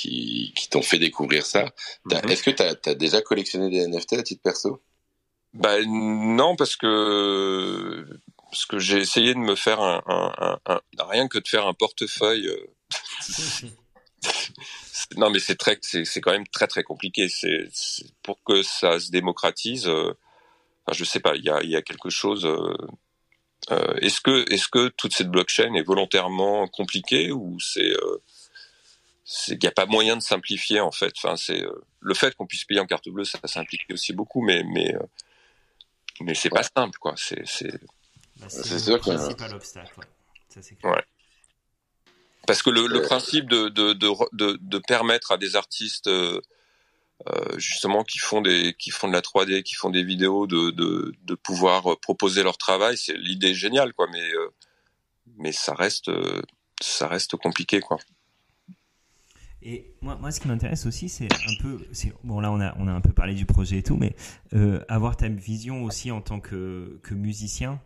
qui, 0.00 0.52
qui 0.56 0.68
t'ont 0.68 0.82
fait 0.82 0.98
découvrir 0.98 1.44
ça. 1.46 1.72
Mhm. 2.06 2.30
Est-ce 2.30 2.42
que 2.42 2.50
t'as 2.50 2.74
as 2.86 2.94
déjà 2.94 3.20
collectionné 3.22 3.68
des 3.70 3.86
NFT 3.86 4.14
à 4.14 4.22
titre 4.22 4.42
perso? 4.42 4.82
Bah 5.52 5.76
non, 5.86 6.56
parce 6.56 6.76
que 6.76 8.06
parce 8.50 8.66
que 8.66 8.78
j'ai 8.78 8.98
essayé 8.98 9.34
de 9.34 9.38
me 9.40 9.54
faire 9.56 9.80
un, 9.80 10.02
un, 10.06 10.32
un, 10.38 10.74
un- 10.74 10.80
rien 11.08 11.28
que 11.28 11.38
de 11.38 11.48
faire 11.48 11.66
un 11.66 11.74
portefeuille. 11.74 12.46
euh, 12.48 12.66
non, 15.16 15.30
mais 15.30 15.38
c'est 15.40 15.56
très, 15.56 15.78
c'est 15.82 16.04
c'est 16.04 16.20
quand 16.20 16.32
même 16.32 16.46
très 16.48 16.66
très 16.68 16.82
compliqué. 16.84 17.28
C'est 17.28 17.68
pour 18.22 18.42
que 18.44 18.62
ça 18.62 19.00
se 19.00 19.10
démocratise. 19.10 19.86
euh, 19.88 20.12
enfin, 20.86 20.96
je 20.96 21.04
sais 21.04 21.20
pas, 21.20 21.34
il 21.36 21.44
y 21.44 21.50
a 21.50 21.62
il 21.62 21.70
y 21.70 21.76
a 21.76 21.82
quelque 21.82 22.10
chose. 22.10 22.44
euh, 22.46 22.76
euh, 23.70 23.94
est-ce 24.00 24.20
que 24.20 24.44
est-ce 24.52 24.68
que 24.68 24.88
toute 24.88 25.14
cette 25.14 25.30
blockchain 25.30 25.74
est 25.74 25.82
volontairement 25.82 26.66
compliquée 26.68 27.30
ou 27.32 27.58
c'est 27.60 27.90
euh, 27.90 28.22
c'est 29.32 29.56
qu'il 29.58 29.68
n'y 29.68 29.72
a 29.72 29.72
pas 29.72 29.86
moyen 29.86 30.16
de 30.16 30.22
simplifier 30.22 30.80
en 30.80 30.90
fait. 30.90 31.12
Enfin, 31.16 31.36
c'est 31.36 31.62
euh, 31.62 31.84
le 32.00 32.14
fait 32.14 32.34
qu'on 32.34 32.46
puisse 32.48 32.64
payer 32.64 32.80
en 32.80 32.86
carte 32.86 33.08
bleue, 33.08 33.24
ça 33.24 33.38
simplifie 33.44 33.92
aussi 33.92 34.12
beaucoup, 34.12 34.42
mais 34.42 34.64
mais 34.64 34.92
euh, 34.94 34.98
mais 36.20 36.34
c'est 36.34 36.50
pas 36.50 36.64
simple 36.64 36.98
quoi. 36.98 37.14
C'est 37.16 37.46
c'est 37.46 37.70
Bah, 38.40 38.46
C'est 38.48 38.70
le 38.74 38.78
sûr 38.80 38.98
que- 39.00 39.10
principal 39.10 39.54
obstacle. 39.54 39.92
ouais. 40.00 40.06
Ça, 40.48 40.60
c'est 40.62 40.74
clair. 40.74 40.92
Ouais. 40.94 41.04
parce 42.46 42.60
que 42.62 42.70
le, 42.70 42.88
le 42.88 43.00
Euh, 43.02 43.06
principe 43.06 43.46
de 43.48 43.68
de, 43.68 43.92
de 43.92 44.08
de 44.32 44.58
de 44.60 44.78
permettre 44.78 45.30
à 45.30 45.36
des 45.36 45.54
artistes 45.54 46.08
euh, 46.08 46.40
justement 47.56 48.02
qui 48.02 48.18
font 48.18 48.40
des 48.40 48.74
qui 48.78 48.90
font 48.90 49.06
de 49.06 49.12
la 49.12 49.20
3D, 49.20 49.62
qui 49.62 49.74
font 49.74 49.90
des 49.90 50.02
vidéos, 50.02 50.48
de 50.48 50.70
de 50.70 51.12
de 51.22 51.34
pouvoir 51.36 52.00
proposer 52.00 52.42
leur 52.42 52.58
travail, 52.58 52.96
c'est 52.98 53.14
l'idée 53.16 53.54
géniale 53.54 53.92
quoi, 53.92 54.08
mais 54.10 54.28
euh, 54.34 54.48
mais 55.36 55.52
ça 55.52 55.74
reste 55.74 56.10
ça 56.80 57.06
reste 57.06 57.36
compliqué 57.36 57.78
quoi. 57.80 57.98
Et 59.62 59.94
moi, 60.00 60.16
moi, 60.16 60.30
ce 60.30 60.40
qui 60.40 60.48
m'intéresse 60.48 60.86
aussi, 60.86 61.08
c'est 61.08 61.28
un 61.32 61.62
peu, 61.62 61.78
bon 62.24 62.40
là, 62.40 62.50
on 62.50 62.60
a, 62.60 62.74
on 62.78 62.88
a 62.88 62.92
un 62.92 63.00
peu 63.00 63.12
parlé 63.12 63.34
du 63.34 63.44
projet 63.44 63.78
et 63.78 63.82
tout, 63.82 63.96
mais 63.96 64.14
euh, 64.54 64.82
avoir 64.88 65.16
ta 65.16 65.28
vision 65.28 65.84
aussi 65.84 66.10
en 66.10 66.20
tant 66.22 66.40
que, 66.40 66.98
que 67.02 67.14
musicien. 67.14 67.80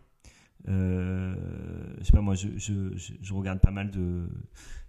Euh, 0.67 1.35
je 1.99 2.05
sais 2.05 2.11
pas, 2.11 2.21
moi, 2.21 2.35
je, 2.35 2.47
je, 2.57 3.33
regarde 3.33 3.59
pas 3.59 3.71
mal 3.71 3.91
de, 3.91 4.27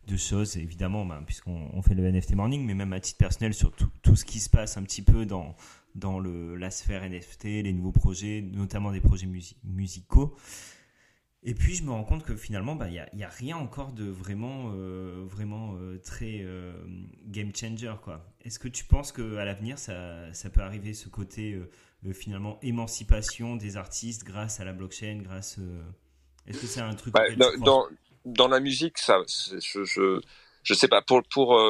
de 0.06 0.16
choses, 0.16 0.56
évidemment, 0.56 1.04
ben, 1.04 1.22
puisqu'on 1.26 1.68
on 1.72 1.82
fait 1.82 1.94
le 1.94 2.10
NFT 2.10 2.34
Morning, 2.34 2.64
mais 2.64 2.74
même 2.74 2.92
à 2.92 3.00
titre 3.00 3.18
personnel 3.18 3.52
sur 3.52 3.72
tout, 3.72 3.90
tout 4.02 4.16
ce 4.16 4.24
qui 4.24 4.38
se 4.38 4.48
passe 4.48 4.76
un 4.76 4.82
petit 4.82 5.02
peu 5.02 5.26
dans 5.26 5.54
dans 5.96 6.18
le 6.18 6.56
la 6.56 6.70
sphère 6.70 7.08
NFT, 7.08 7.44
les 7.44 7.72
nouveaux 7.72 7.92
projets, 7.92 8.42
notamment 8.42 8.92
des 8.92 9.00
projets 9.00 9.26
musi- 9.26 9.56
musicaux. 9.64 10.36
Et 11.48 11.54
puis 11.54 11.76
je 11.76 11.84
me 11.84 11.92
rends 11.92 12.02
compte 12.02 12.24
que 12.24 12.34
finalement, 12.34 12.74
bah, 12.74 12.88
il 12.88 12.94
n'y 12.94 12.98
a, 12.98 13.08
y 13.14 13.22
a 13.22 13.28
rien 13.28 13.56
encore 13.56 13.92
de 13.92 14.04
vraiment, 14.04 14.72
euh, 14.74 15.24
vraiment 15.26 15.76
euh, 15.76 15.96
très 16.04 16.40
euh, 16.42 16.72
game 17.26 17.54
changer. 17.54 17.94
quoi. 18.02 18.20
Est-ce 18.44 18.58
que 18.58 18.66
tu 18.66 18.84
penses 18.84 19.12
qu'à 19.12 19.44
l'avenir, 19.44 19.78
ça, 19.78 20.32
ça 20.32 20.50
peut 20.50 20.60
arriver 20.60 20.92
ce 20.92 21.08
côté 21.08 21.56
finalement 22.12 22.58
émancipation 22.62 23.54
des 23.54 23.76
artistes 23.76 24.24
grâce 24.24 24.60
à 24.60 24.64
la 24.64 24.72
blockchain, 24.72 25.20
grâce... 25.22 25.58
Est-ce 26.48 26.60
que 26.60 26.66
c'est 26.66 26.80
un 26.80 26.94
truc... 26.94 27.14
Bah, 27.14 27.24
dans, 27.36 27.56
dans 27.58 27.86
dans 28.24 28.48
la 28.48 28.58
musique, 28.58 28.98
ça, 28.98 29.18
je, 29.28 29.84
je 29.84 30.20
je 30.64 30.74
sais 30.74 30.88
pas 30.88 31.00
pour 31.00 31.22
pour 31.32 31.60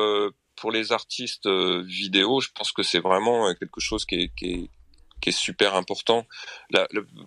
pour 0.56 0.72
les 0.72 0.92
artistes 0.92 1.46
vidéo, 1.46 2.40
je 2.40 2.48
pense 2.54 2.72
que 2.72 2.82
c'est 2.82 3.00
vraiment 3.00 3.54
quelque 3.54 3.80
chose 3.80 4.06
qui 4.06 4.14
est 4.16 4.34
qui 4.34 4.46
est 4.52 4.70
qui 5.26 5.30
est 5.30 5.32
super 5.32 5.74
important. 5.74 6.24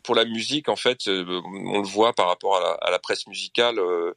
Pour 0.03 0.15
la 0.15 0.23
musique, 0.23 0.69
en 0.69 0.77
fait, 0.77 1.09
euh, 1.09 1.41
on 1.45 1.81
le 1.81 1.87
voit 1.87 2.13
par 2.13 2.27
rapport 2.27 2.55
à 2.55 2.89
la, 2.89 2.99
presse 2.99 3.27
musicale. 3.27 3.77
Euh, 3.77 4.13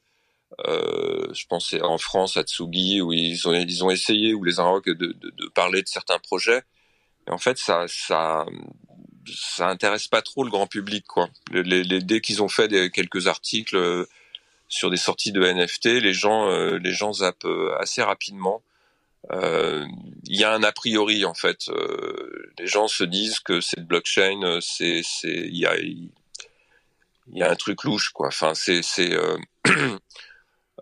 euh, 0.69 1.27
je 1.33 1.47
pensais 1.47 1.83
en 1.83 1.99
France 1.99 2.37
à 2.37 2.43
Tsugi 2.43 3.01
où 3.01 3.13
ils 3.13 3.49
ont 3.49 3.55
ils 3.55 3.83
ont 3.83 3.91
essayé 3.91 4.35
ou 4.35 4.45
les 4.45 4.61
Inrocks 4.61 4.85
de, 4.85 4.95
de, 4.95 5.49
parler 5.49 5.83
de 5.83 5.89
certains 5.89 6.21
projets. 6.21 6.63
Et 7.27 7.33
en 7.33 7.39
fait, 7.39 7.59
ça 7.59 7.87
ça 7.89 8.47
ça 9.27 9.69
intéresse 9.69 10.07
pas 10.07 10.23
trop 10.23 10.45
le 10.45 10.51
grand 10.51 10.69
public 10.69 11.05
quoi. 11.07 11.29
Les, 11.51 11.83
dès 12.03 12.21
qu'ils 12.21 12.41
ont 12.43 12.49
fait 12.49 12.69
des, 12.69 12.91
quelques 12.91 13.27
articles 13.27 14.07
sur 14.69 14.91
des 14.91 14.97
sorties 14.97 15.33
de 15.33 15.43
NFT, 15.43 15.87
les 15.87 16.13
gens 16.13 16.49
les 16.77 16.93
gens 16.93 17.15
zappent 17.15 17.49
assez 17.81 18.03
rapidement. 18.03 18.63
Euh, 19.31 19.87
Il 20.27 20.41
y 20.41 20.45
a 20.45 20.53
un 20.53 20.63
a 20.65 20.73
priori 20.73 21.25
en 21.25 21.35
fait. 21.35 21.69
Euh, 21.69 22.51
les 22.59 22.67
gens 22.67 22.89
se 22.89 23.05
disent 23.05 23.39
que 23.41 23.61
cette 23.61 23.87
blockchain, 23.87 24.41
euh, 24.43 24.59
c'est 24.61 25.03
c'est 25.05 25.29
il 25.29 25.57
y 25.57 25.67
a 25.67 25.77
il 25.79 26.11
y 27.29 27.43
a 27.43 27.51
un 27.51 27.55
truc 27.55 27.85
louche 27.85 28.11
quoi. 28.11 28.29
Enfin 28.29 28.55
c'est 28.55 28.83
c'est 28.83 29.13
euh, 29.15 29.37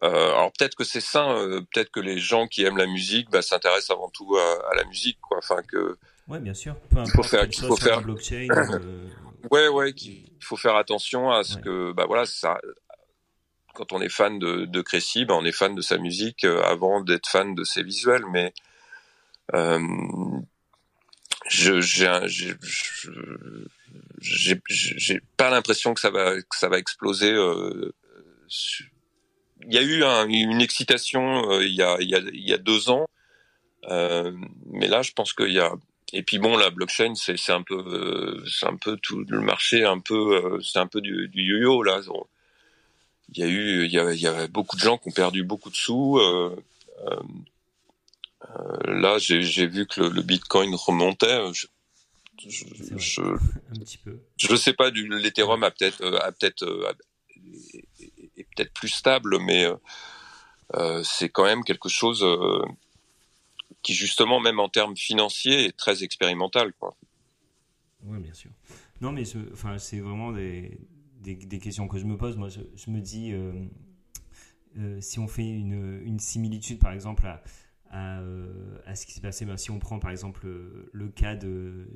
euh, 0.03 0.31
alors 0.33 0.53
peut-être 0.59 0.75
que 0.75 0.85
c'est 0.85 1.01
sain, 1.01 1.37
euh, 1.37 1.61
peut-être 1.73 1.91
que 1.91 2.01
les 2.01 2.19
gens 2.19 2.47
qui 2.47 2.65
aiment 2.65 2.79
la 2.79 2.87
musique 2.87 3.31
bah, 3.31 3.43
s'intéressent 3.43 3.91
avant 3.91 4.09
tout 4.11 4.37
à, 4.37 4.71
à 4.73 4.75
la 4.75 4.85
musique 4.85 5.19
quoi. 5.21 5.39
Enfin 5.39 5.63
que 5.63 5.99
Ouais, 6.29 6.39
bien 6.39 6.55
sûr. 6.55 6.77
Peu 6.91 6.97
faut 6.97 7.01
importe 7.03 7.29
faire- 7.29 7.45
il 7.45 7.55
faut 7.67 7.77
faire- 7.77 8.03
blockchain. 8.03 8.47
euh, 8.51 9.09
Ouais, 9.51 9.69
ouais, 9.69 9.95
qu'il 9.95 10.25
faut 10.41 10.57
faire 10.57 10.77
attention 10.77 11.31
à 11.31 11.43
ce 11.45 11.55
Ouais. 11.57 11.63
que, 11.63 11.93
bah 11.93 12.05
voilà, 12.07 12.27
ça, 12.27 12.61
quand 13.75 13.93
on 13.93 14.01
est 14.01 14.09
fan 14.09 14.39
de, 14.39 14.65
de 14.65 14.83
Crécy, 14.83 15.25
bah 15.25 15.35
on 15.37 15.45
est 15.45 15.53
fan 15.53 15.75
de 15.75 15.81
sa 15.81 15.99
musique 15.99 16.45
euh, 16.45 16.63
avant 16.63 17.01
d'être 17.01 17.29
fan 17.29 17.55
de 17.55 17.65
ses 17.65 17.83
visuels, 17.83 18.25
mais 18.33 18.53
euh, 19.55 19.81
je, 21.49 21.81
j'ai, 24.21 25.21
pas 25.37 25.51
l'impression 25.51 25.95
que 25.95 26.01
ça 26.01 26.11
va, 26.11 26.41
que 26.41 26.57
ça 26.57 26.69
va 26.69 26.79
exploser. 26.79 27.33
euh, 27.33 27.93
il 29.67 29.75
y 29.75 29.79
a 29.79 29.83
eu 29.83 30.05
un- 30.05 30.29
une 30.29 30.61
excitation 30.63 31.61
il 31.61 31.75
y 31.75 31.83
a, 31.83 31.97
il 32.01 32.09
y 32.09 32.53
a, 32.55 32.59
deux 32.59 32.91
ans, 32.91 33.07
mais 33.89 34.89
là, 34.89 35.03
je 35.03 35.13
pense 35.13 35.33
qu'il 35.33 35.53
y 35.53 35.61
a 35.61 35.73
et 36.13 36.23
puis 36.23 36.39
bon, 36.39 36.57
la 36.57 36.71
blockchain, 36.71 37.15
c'est 37.15 37.53
un 37.53 37.63
peu, 37.63 38.43
un 38.63 38.77
peu 38.77 38.97
tout 38.97 39.25
le 39.29 39.41
marché, 39.41 39.85
un 39.85 40.01
c'est 40.63 40.79
un 40.79 40.87
peu 40.89 41.01
du, 41.01 41.29
du 41.29 41.43
yo-yo 41.43 41.83
là. 41.83 42.01
Il 43.33 43.39
y 43.39 43.43
a 43.43 43.47
eu, 43.49 43.85
il 43.85 43.93
y 43.93 43.99
a, 43.99 44.13
il 44.13 44.21
y 44.21 44.27
a 44.27 44.49
beaucoup 44.49 44.77
de 44.77 44.81
gens 44.83 44.99
qui 44.99 45.09
ont 45.09 45.13
perdu 45.13 45.45
beaucoup 45.45 45.71
de 45.71 45.77
sous. 45.77 46.19
euh, 46.19 46.57
euh, 47.07 47.21
euh, 48.57 49.01
là, 49.01 49.19
j'ai 49.19 49.43
j'ai 49.43 49.67
vu 49.67 49.87
que 49.87 50.01
le, 50.01 50.09
le 50.09 50.23
Bitcoin 50.23 50.75
remontait. 50.75 51.41
Je, 51.53 51.67
je, 52.49 52.65
je, 52.97 53.21
un 53.23 53.79
petit 53.81 53.99
peu. 53.99 54.19
je 54.37 54.57
sais 54.57 54.73
pas, 54.73 54.91
du 54.91 55.07
l'Ethereum 55.09 55.63
a 55.63 55.71
peut-être, 55.71 56.01
euh, 56.03 56.19
a 56.21 56.33
peut-être, 56.33 56.65
euh, 56.65 56.93
est, 58.37 58.45
peut-être 58.57 58.73
plus 58.73 58.89
stable, 58.89 59.39
mais 59.41 59.65
euh, 59.67 59.77
euh, 60.75 61.03
c'est 61.05 61.29
quand 61.29 61.45
même 61.45 61.63
quelque 61.65 61.89
chose 61.89 62.25
euh, 62.25 62.65
qui 63.83 63.95
justement, 63.95 64.41
même 64.41 64.59
en 64.59 64.69
termes 64.69 64.97
financiers, 64.97 65.67
est 65.67 65.77
très 65.77 66.03
expérimental, 66.03 66.73
quoi. 66.81 66.97
Oui, 68.05 68.19
bien 68.19 68.35
sûr. 68.35 68.51
Non, 69.01 69.13
mais 69.13 69.25
je- 69.25 69.53
enfin, 69.53 69.79
c'est 69.79 70.01
vraiment 70.01 70.33
des, 70.33 70.79
des, 71.21 71.59
questions 71.59 71.89
que 71.89 71.99
je 71.99 72.05
me 72.05 72.17
pose. 72.17 72.37
Moi, 72.37 72.49
je, 72.49 72.91
me 72.91 73.01
dis, 73.01 73.33
euh, 73.33 73.53
euh, 74.79 75.01
si 75.01 75.19
on 75.19 75.29
fait 75.29 75.49
une, 75.49 76.19
similitude, 76.19 76.79
par 76.79 76.93
exemple, 76.93 77.27
euh, 77.93 78.79
à 78.87 78.95
ce 78.95 79.07
qui 79.07 79.13
s'est 79.13 79.21
passé. 79.21 79.45
Ben, 79.45 79.57
si 79.57 79.71
on 79.71 79.79
prend 79.79 79.99
par 79.99 80.11
exemple 80.11 80.47
le 80.93 81.09
cas 81.09 81.35
de, 81.35 81.89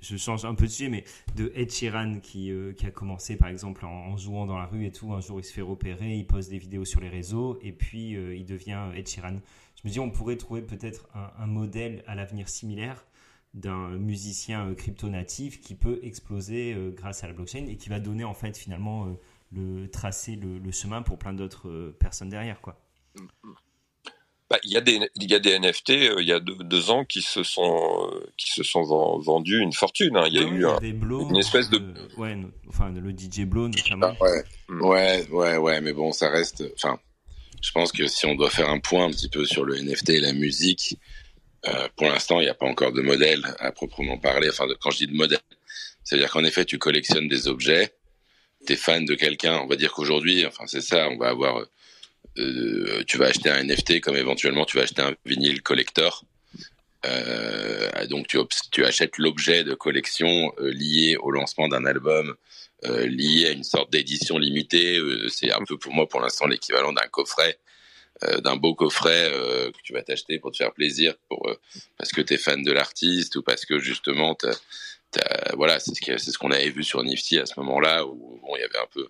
je, 0.00 0.16
change 0.16 0.44
un 0.44 0.54
peu 0.54 0.66
de 0.66 0.70
sujet, 0.70 0.88
mais 0.88 1.04
de 1.36 1.52
Ed 1.54 1.70
Sheeran 1.70 2.20
qui, 2.20 2.50
a 2.50 2.90
commencé 2.90 3.36
par 3.36 3.48
exemple 3.48 3.84
en, 3.84 4.16
jouant 4.16 4.46
dans 4.46 4.58
la 4.58 4.66
rue 4.66 4.86
et 4.86 4.92
tout. 4.92 5.12
Un 5.12 5.20
jour, 5.20 5.40
il 5.40 5.44
se 5.44 5.52
fait 5.52 5.62
repérer, 5.62 6.16
il 6.16 6.26
poste 6.26 6.50
des 6.50 6.58
vidéos 6.58 6.84
sur 6.84 7.00
les 7.00 7.08
réseaux 7.08 7.58
et 7.62 7.72
puis 7.72 8.12
il 8.12 8.44
devient 8.44 8.90
Ed 8.94 9.08
Sheeran. 9.08 9.40
Je 9.76 9.88
me 9.88 9.92
dis, 9.92 10.00
on 10.00 10.10
pourrait 10.10 10.36
trouver 10.36 10.62
peut-être 10.62 11.08
un 11.14 11.46
modèle 11.46 12.02
à 12.06 12.14
l'avenir 12.14 12.48
similaire 12.48 13.06
d'un 13.54 13.90
musicien 13.90 14.66
euh, 14.68 14.74
crypto-natif 14.74 15.60
qui 15.60 15.74
peut 15.74 16.00
exploser 16.02 16.74
euh, 16.74 16.90
grâce 16.90 17.22
à 17.24 17.28
la 17.28 17.32
blockchain 17.32 17.66
et 17.68 17.76
qui 17.76 17.88
va 17.88 18.00
donner 18.00 18.24
en 18.24 18.34
fait 18.34 18.56
finalement 18.58 19.06
euh, 19.06 19.12
le 19.52 19.88
tracer 19.88 20.34
le, 20.36 20.58
le 20.58 20.72
chemin 20.72 21.02
pour 21.02 21.18
plein 21.18 21.32
d'autres 21.32 21.68
euh, 21.68 21.96
personnes 22.00 22.28
derrière 22.30 22.60
quoi. 22.60 22.80
Bah, 24.50 24.58
il 24.62 24.72
y 24.72 24.76
a 24.76 24.80
des 24.82 25.00
il 25.14 25.30
y 25.30 25.34
a 25.34 25.38
des 25.38 25.58
NFT 25.58 25.90
euh, 25.90 26.16
il 26.20 26.28
y 26.28 26.32
a 26.32 26.38
deux, 26.40 26.56
deux 26.64 26.90
ans 26.90 27.04
qui 27.04 27.22
se 27.22 27.42
sont 27.42 28.10
euh, 28.12 28.26
qui 28.36 28.50
se 28.50 28.62
sont 28.62 28.82
ven- 28.82 29.18
vendus 29.22 29.58
une 29.60 29.72
fortune. 29.72 30.16
hein. 30.16 30.24
Il 30.26 30.34
y 30.34 30.38
a 30.38 30.42
Ah 30.42 30.50
oui, 30.50 30.58
eu 30.58 30.66
un, 30.66 30.78
une 31.30 31.36
espèce 31.36 31.70
de- 31.70 31.78
euh, 31.78 32.08
ouais, 32.18 32.34
no- 32.34 32.50
enfin 32.68 32.90
le 32.90 33.10
DJ 33.12 33.46
Blow 33.46 33.68
notamment. 33.68 34.14
Ah, 34.20 34.22
ouais. 34.24 34.44
Mm. 34.68 34.82
ouais, 34.84 35.28
ouais, 35.30 35.56
ouais, 35.56 35.80
mais 35.80 35.92
bon, 35.94 36.12
ça 36.12 36.28
reste. 36.28 36.62
Enfin, 36.74 36.98
je 37.62 37.70
pense 37.72 37.90
que 37.90 38.06
si 38.06 38.26
on 38.26 38.34
doit 38.34 38.50
faire 38.50 38.68
un 38.68 38.80
point 38.80 39.06
un 39.06 39.10
petit 39.10 39.30
peu 39.30 39.46
sur 39.46 39.64
le 39.64 39.76
NFT 39.80 40.10
et 40.10 40.20
la 40.20 40.34
musique, 40.34 40.98
euh, 41.68 41.88
pour 41.96 42.06
l'instant, 42.08 42.40
il 42.40 42.44
n'y 42.44 42.50
a 42.50 42.54
pas 42.54 42.66
encore 42.66 42.92
de 42.92 43.02
modèle 43.02 43.42
à 43.58 43.72
proprement 43.72 44.18
parler. 44.18 44.48
Enfin, 44.50 44.66
quand 44.80 44.90
je 44.90 44.98
dis 44.98 45.06
de 45.06 45.14
modèle, 45.16 45.38
c'est-à-dire 46.04 46.30
qu'en 46.30 46.44
effet, 46.44 46.64
tu 46.64 46.78
collectionnes 46.78 47.28
des 47.28 47.48
objets, 47.48 47.94
t'es 48.66 48.76
fan 48.76 49.04
de 49.04 49.14
quelqu'un. 49.14 49.60
On 49.60 49.66
va 49.66 49.76
dire 49.76 49.92
qu'aujourd'hui, 49.92 50.46
enfin, 50.46 50.64
c'est 50.66 50.80
ça, 50.82 51.08
on 51.10 51.16
va 51.18 51.28
avoir. 51.28 51.64
euh, 52.38 53.04
tu 53.06 53.18
vas 53.18 53.26
acheter 53.26 53.50
un 53.50 53.62
NFT 53.64 54.00
comme 54.00 54.16
éventuellement 54.16 54.64
tu 54.64 54.76
vas 54.76 54.84
acheter 54.84 55.02
un 55.02 55.14
vinyle 55.24 55.62
collector. 55.62 56.24
Euh, 57.06 58.06
donc 58.06 58.26
tu, 58.28 58.38
tu 58.70 58.84
achètes 58.84 59.18
l'objet 59.18 59.64
de 59.64 59.74
collection 59.74 60.52
euh, 60.58 60.70
lié 60.72 61.16
au 61.20 61.30
lancement 61.30 61.68
d'un 61.68 61.84
album, 61.84 62.34
euh, 62.86 63.06
lié 63.06 63.46
à 63.48 63.50
une 63.52 63.64
sorte 63.64 63.92
d'édition 63.92 64.38
limitée. 64.38 64.98
C'est 65.28 65.52
un 65.52 65.62
peu 65.66 65.76
pour 65.78 65.92
moi 65.92 66.08
pour 66.08 66.20
l'instant 66.20 66.46
l'équivalent 66.46 66.92
d'un 66.92 67.06
coffret, 67.08 67.58
d'un 68.42 68.56
beau 68.56 68.74
coffret 68.74 69.30
euh, 69.32 69.70
que 69.72 69.78
tu 69.82 69.92
vas 69.92 70.02
t'acheter 70.02 70.38
pour 70.38 70.52
te 70.52 70.56
faire 70.56 70.72
plaisir, 70.72 71.14
pour 71.28 71.48
euh, 71.48 71.54
parce 71.98 72.10
que 72.12 72.20
tu 72.22 72.34
es 72.34 72.36
fan 72.38 72.62
de 72.62 72.72
l'artiste 72.72 73.36
ou 73.36 73.42
parce 73.42 73.64
que 73.66 73.78
justement 73.78 74.34
t'as- 74.34 74.52
voilà 75.54 75.78
c'est 75.78 75.94
ce 75.94 76.32
ce 76.32 76.38
qu'on 76.38 76.50
avait 76.50 76.70
vu 76.70 76.82
sur 76.82 77.02
Nifty 77.04 77.38
à 77.38 77.46
ce 77.46 77.54
moment-là 77.60 78.04
où 78.06 78.40
bon 78.42 78.56
il 78.56 78.60
y 78.60 78.64
avait 78.64 78.78
un 78.78 78.88
peu 78.92 79.08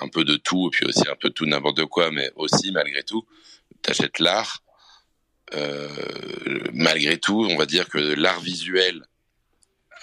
un 0.00 0.08
peu 0.08 0.24
de 0.24 0.36
tout 0.36 0.68
et 0.68 0.70
puis 0.70 0.86
aussi 0.86 1.08
un 1.08 1.16
peu 1.16 1.28
de 1.30 1.34
tout 1.34 1.46
n'importe 1.46 1.84
quoi, 1.86 2.10
mais 2.10 2.30
aussi 2.36 2.70
malgré 2.72 3.02
tout 3.02 3.24
t'achètes 3.82 4.18
l'art. 4.18 4.62
Euh, 5.54 5.88
malgré 6.72 7.18
tout, 7.18 7.46
on 7.50 7.56
va 7.56 7.66
dire 7.66 7.88
que 7.88 7.98
l'art 7.98 8.40
visuel, 8.40 9.04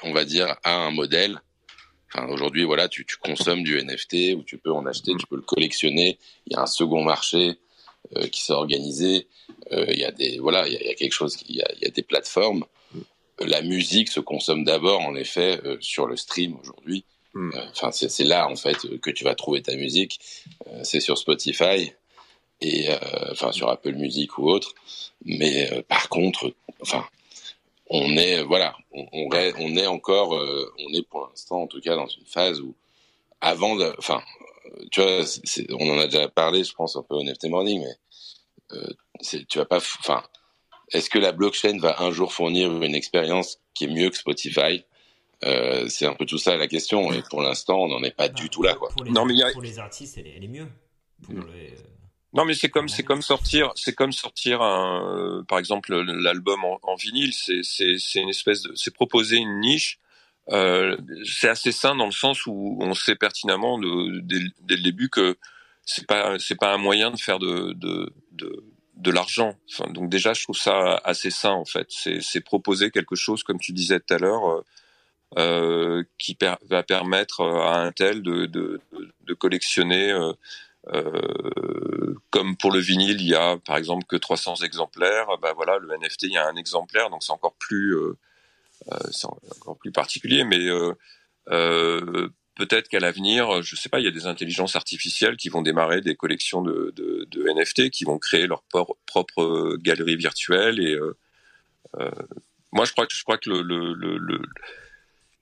on 0.04 0.14
va 0.14 0.24
dire, 0.24 0.56
a 0.64 0.76
un 0.76 0.92
modèle. 0.92 1.42
Enfin, 2.14 2.28
aujourd'hui, 2.28 2.64
voilà, 2.64 2.88
tu, 2.88 3.06
tu 3.06 3.18
consommes 3.18 3.64
du 3.64 3.78
NFT 3.82 4.36
ou 4.38 4.44
tu 4.44 4.58
peux 4.58 4.72
en 4.72 4.86
acheter, 4.86 5.14
tu 5.20 5.26
peux 5.28 5.36
le 5.38 5.42
collectionner. 5.42 6.20
Il 6.46 6.54
y 6.54 6.56
a 6.56 6.62
un 6.62 6.68
second 6.68 7.04
marché 7.04 7.58
euh, 8.18 8.28
qui 8.28 8.42
s'est 8.42 8.54
organisé. 8.54 9.28
Euh, 9.72 9.86
il 9.90 10.00
y 10.00 10.06
a 10.06 10.12
des, 10.12 10.40
voilà, 10.40 10.68
il 10.68 10.74
y 10.74 10.78
a, 10.78 10.82
il 10.82 10.88
y 10.88 10.90
a 10.90 10.96
quelque 10.96 11.14
chose, 11.14 11.38
il 11.48 11.56
y 11.56 11.62
a, 11.62 11.72
il 11.76 11.84
y 11.84 11.88
a 11.88 11.92
des 11.92 12.04
plateformes. 12.04 12.66
La 13.40 13.62
musique 13.62 14.10
se 14.10 14.20
consomme 14.20 14.64
d'abord, 14.64 15.02
en 15.02 15.16
effet, 15.16 15.60
euh, 15.66 15.78
sur 15.82 16.06
le 16.06 16.16
stream 16.16 16.58
aujourd'hui. 16.62 17.06
Mm. 17.34 17.52
Enfin, 17.72 17.92
c'est 17.92 18.24
là 18.24 18.48
en 18.50 18.56
fait 18.56 19.00
que 19.00 19.10
tu 19.10 19.24
vas 19.24 19.36
trouver 19.36 19.62
ta 19.62 19.76
musique. 19.76 20.20
C'est 20.84 21.00
sur 21.00 21.18
Spotify 21.18 21.94
et 22.60 22.90
enfin 23.32 23.54
sur 23.54 23.70
Apple 23.70 23.94
Music 23.94 24.38
ou 24.38 24.50
autre. 24.50 24.76
Mais 25.24 25.70
par 25.88 26.10
contre, 26.10 26.54
enfin, 26.82 27.06
on 27.94 28.16
est 28.18 28.42
voilà, 28.42 28.76
on, 28.94 29.06
on, 29.12 29.30
on 29.60 29.76
est 29.76 29.88
encore, 29.88 30.36
euh, 30.36 30.74
on 30.80 30.94
est 30.94 31.06
pour 31.08 31.28
l'instant 31.28 31.64
en 31.64 31.68
tout 31.68 31.82
cas 31.82 31.96
dans 31.96 32.08
une 32.08 32.26
phase 32.26 32.62
où 32.62 32.74
avant, 33.42 33.76
de, 33.76 33.94
enfin, 33.98 34.22
tu 34.92 35.02
vois, 35.02 35.24
on 35.80 35.90
en 35.90 36.00
a 36.00 36.06
déjà 36.06 36.28
parlé, 36.30 36.64
je 36.64 36.74
pense 36.74 36.96
un 36.96 37.04
peu 37.04 37.16
au 37.16 37.22
NFT 37.24 37.46
Morning, 37.50 37.84
mais 37.84 38.78
euh, 38.78 38.88
tu 39.48 39.58
vas 39.58 39.66
pas, 39.66 39.78
enfin, 39.78 40.24
est-ce 40.92 41.10
que 41.10 41.20
la 41.20 41.32
blockchain 41.32 41.78
va 41.80 42.02
un 42.02 42.12
jour 42.12 42.34
fournir 42.34 42.72
une 42.82 42.96
expérience 42.96 43.60
qui 43.74 43.86
est 43.86 43.88
mieux 43.88 44.10
que 44.10 44.18
Spotify? 44.18 44.84
Euh, 45.44 45.88
C'est 45.90 46.06
un 46.06 46.14
peu 46.14 46.26
tout 46.26 46.38
ça 46.38 46.56
la 46.58 46.68
question, 46.68 47.12
et 47.14 47.24
pour 47.30 47.42
l'instant, 47.42 47.80
on 47.84 47.88
n'en 47.88 48.04
est 48.04 48.16
pas 48.16 48.30
du 48.30 48.50
tout 48.50 48.62
là, 48.64 48.76
quoi. 48.76 48.90
Pour 48.90 49.04
les, 49.04 49.12
Non, 49.12 49.26
mais 49.26 49.34
il 49.34 49.40
y 49.40 49.44
a- 49.44 49.52
pour 49.52 49.62
les 49.62 49.80
artistes, 49.80 50.18
elle 50.18 50.28
est, 50.28 50.34
elle 50.38 50.44
est 50.44 50.48
mieux. 50.48 50.68
Pour 51.24 51.34
Mm. 51.34 51.48
les, 51.54 51.72
euh, 51.72 51.78
Non, 52.34 52.46
mais 52.46 52.54
c'est 52.54 52.70
comme 52.70 52.88
c'est 52.88 53.04
comme 53.04 53.22
sortir 53.22 53.74
c'est 53.76 53.94
comme 53.94 54.14
sortir 54.14 54.62
un 54.62 55.44
par 55.50 55.60
exemple 55.60 55.94
l'album 55.94 56.64
en, 56.64 56.80
en 56.84 56.96
vinyle. 56.96 57.34
C'est 57.34 57.60
c'est 57.64 57.98
c'est 58.00 58.22
une 58.22 58.30
espèce 58.30 58.62
de 58.62 58.74
c'est 58.76 58.94
proposer 58.94 59.36
une 59.38 59.60
niche. 59.60 60.00
Euh, 60.52 60.98
c'est 61.26 61.50
assez 61.50 61.72
sain 61.72 61.96
dans 61.96 62.06
le 62.06 62.12
sens 62.12 62.46
où 62.46 62.78
on 62.82 62.94
sait 62.94 63.16
pertinemment 63.16 63.80
dès, 63.80 64.40
le 64.40 64.84
début 64.84 65.10
que 65.10 65.38
c'est 65.86 66.08
pas 66.08 66.38
c'est 66.40 66.60
pas 66.60 66.74
un 66.74 66.78
moyen 66.78 67.12
de 67.12 67.18
faire 67.20 67.40
de 67.40 67.74
de 67.74 68.14
de, 68.34 68.64
de 68.98 69.12
l'argent. 69.12 69.56
Donc 69.90 70.10
déjà 70.10 70.34
je 70.34 70.44
trouve 70.44 70.58
ça 70.58 71.02
assez 71.06 71.32
sain 71.32 71.52
en 71.52 71.66
fait. 71.66 71.88
C'est 71.90 72.42
proposer 72.42 72.92
quelque 72.92 73.16
chose 73.16 73.44
comme 73.44 73.60
tu 73.60 73.74
disais 73.74 74.00
tout 74.00 74.14
à 74.14 74.18
l'heure. 74.18 74.46
euh, 74.50 74.62
euh, 75.38 76.04
qui 76.18 76.38
va 76.70 76.84
permettre 76.84 77.42
à 77.44 77.82
un 77.82 77.92
tel 77.92 78.22
de, 78.22 78.46
de, 78.48 78.82
de, 79.22 79.34
collectionner 79.34 80.12
euh, 80.12 80.34
euh, 80.94 82.16
comme 82.32 82.58
pour 82.58 82.72
le 82.72 82.80
vinyle, 82.80 83.22
il 83.22 83.30
y 83.30 83.36
a 83.36 83.58
par 83.58 83.78
exemple 83.78 84.06
que 84.08 84.16
300 84.18 84.56
exemplaires. 84.64 85.28
Bah 85.42 85.54
voilà, 85.56 85.78
le 85.80 85.90
NFT, 85.98 86.24
il 86.24 86.34
y 86.34 86.38
a 86.38 86.48
un 86.48 86.56
exemplaire, 86.56 87.10
donc 87.10 87.24
c'est 87.24 87.32
encore 87.32 87.56
plus, 87.60 87.96
euh, 87.96 88.00
euh, 88.02 88.18
c'est 89.12 89.28
encore 89.28 89.78
plus 89.78 89.92
particulier. 89.92 90.44
Mais 90.44 90.68
euh, 90.68 90.94
euh, 91.50 92.30
peut-être 92.56 92.88
qu'à 92.90 93.00
l'avenir, 93.00 93.62
je 93.62 93.76
sais 93.76 93.90
pas, 93.90 94.00
il 94.00 94.06
y 94.06 94.08
a 94.08 94.12
des 94.12 94.28
intelligences 94.28 94.76
artificielles 94.76 95.38
qui 95.38 95.50
vont 95.50 95.62
démarrer 95.62 96.02
des 96.02 96.16
collections 96.16 96.62
de, 96.62 96.94
NFT, 97.56 97.90
qui 97.90 98.04
vont 98.04 98.20
créer 98.20 98.48
leur 98.48 98.64
propre 99.06 99.78
galerie 99.78 100.16
virtuelle. 100.16 100.80
Et 100.80 100.94
euh, 100.94 101.18
euh, 102.00 102.12
moi, 102.72 102.86
je 102.86 102.92
crois 102.92 103.06
que 103.06 103.14
je 103.14 103.24
crois 103.24 103.38
que 103.38 103.50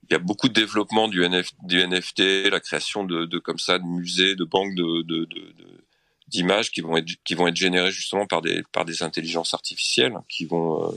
il 0.03 0.13
y 0.13 0.15
a 0.15 0.19
beaucoup 0.19 0.47
de 0.47 0.53
développement 0.53 1.07
du, 1.07 1.23
NF, 1.23 1.51
du 1.65 1.85
NFT, 1.85 2.49
la 2.49 2.59
création 2.59 3.03
de, 3.03 3.37
comme 3.37 3.59
ça 3.59 3.77
de 3.77 3.83
musées, 3.83 4.35
de 4.35 4.43
banques 4.43 4.73
d'images 6.27 6.71
qui 6.71 6.81
vont 6.81 6.97
être 6.97 7.55
générées 7.55 7.91
justement 7.91 8.25
par 8.25 8.41
des 8.41 9.03
intelligences 9.03 9.53
artificielles 9.53 10.15
qui 10.27 10.45
vont 10.45 10.87
euh, 10.87 10.95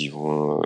euh, 0.00 0.60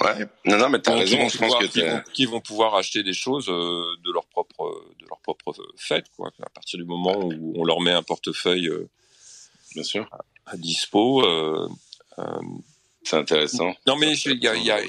Ouais. 0.00 0.26
Non, 0.46 0.56
non, 0.58 0.68
mais 0.68 0.80
t'as 0.80 0.94
raison. 0.94 1.16
Je 1.28 1.38
pense 1.38 1.46
pouvoir, 1.48 1.60
que 1.60 1.66
qui, 1.66 1.80
t'as- 1.80 1.94
vont, 1.96 2.02
qui 2.12 2.24
vont 2.26 2.40
pouvoir 2.40 2.74
acheter 2.76 3.02
des 3.02 3.12
choses 3.12 3.48
euh, 3.48 3.82
de 4.04 4.12
leur 4.12 4.26
propre 4.26 4.84
de 5.00 5.06
leur 5.08 5.18
propre 5.20 5.52
fait 5.76 6.04
quoi 6.16 6.30
à 6.42 6.48
partir 6.50 6.78
du 6.78 6.84
moment 6.84 7.18
où 7.18 7.52
on 7.56 7.64
leur 7.64 7.80
met 7.80 7.92
un 7.92 8.02
portefeuille 8.02 8.68
euh, 8.68 8.88
bien 9.74 9.82
sûr, 9.82 10.08
à 10.46 10.56
dispo 10.56 11.24
euh, 11.26 11.68
euh, 12.18 12.24
c'est 13.02 13.16
intéressant. 13.16 13.74
non 13.86 13.96
mais 13.96 14.14
je- 14.14 14.30
il 14.30 14.42
y 14.42 14.48
a, 14.48 14.54
il 14.54 14.64
y 14.64 14.70
a- 14.70 14.80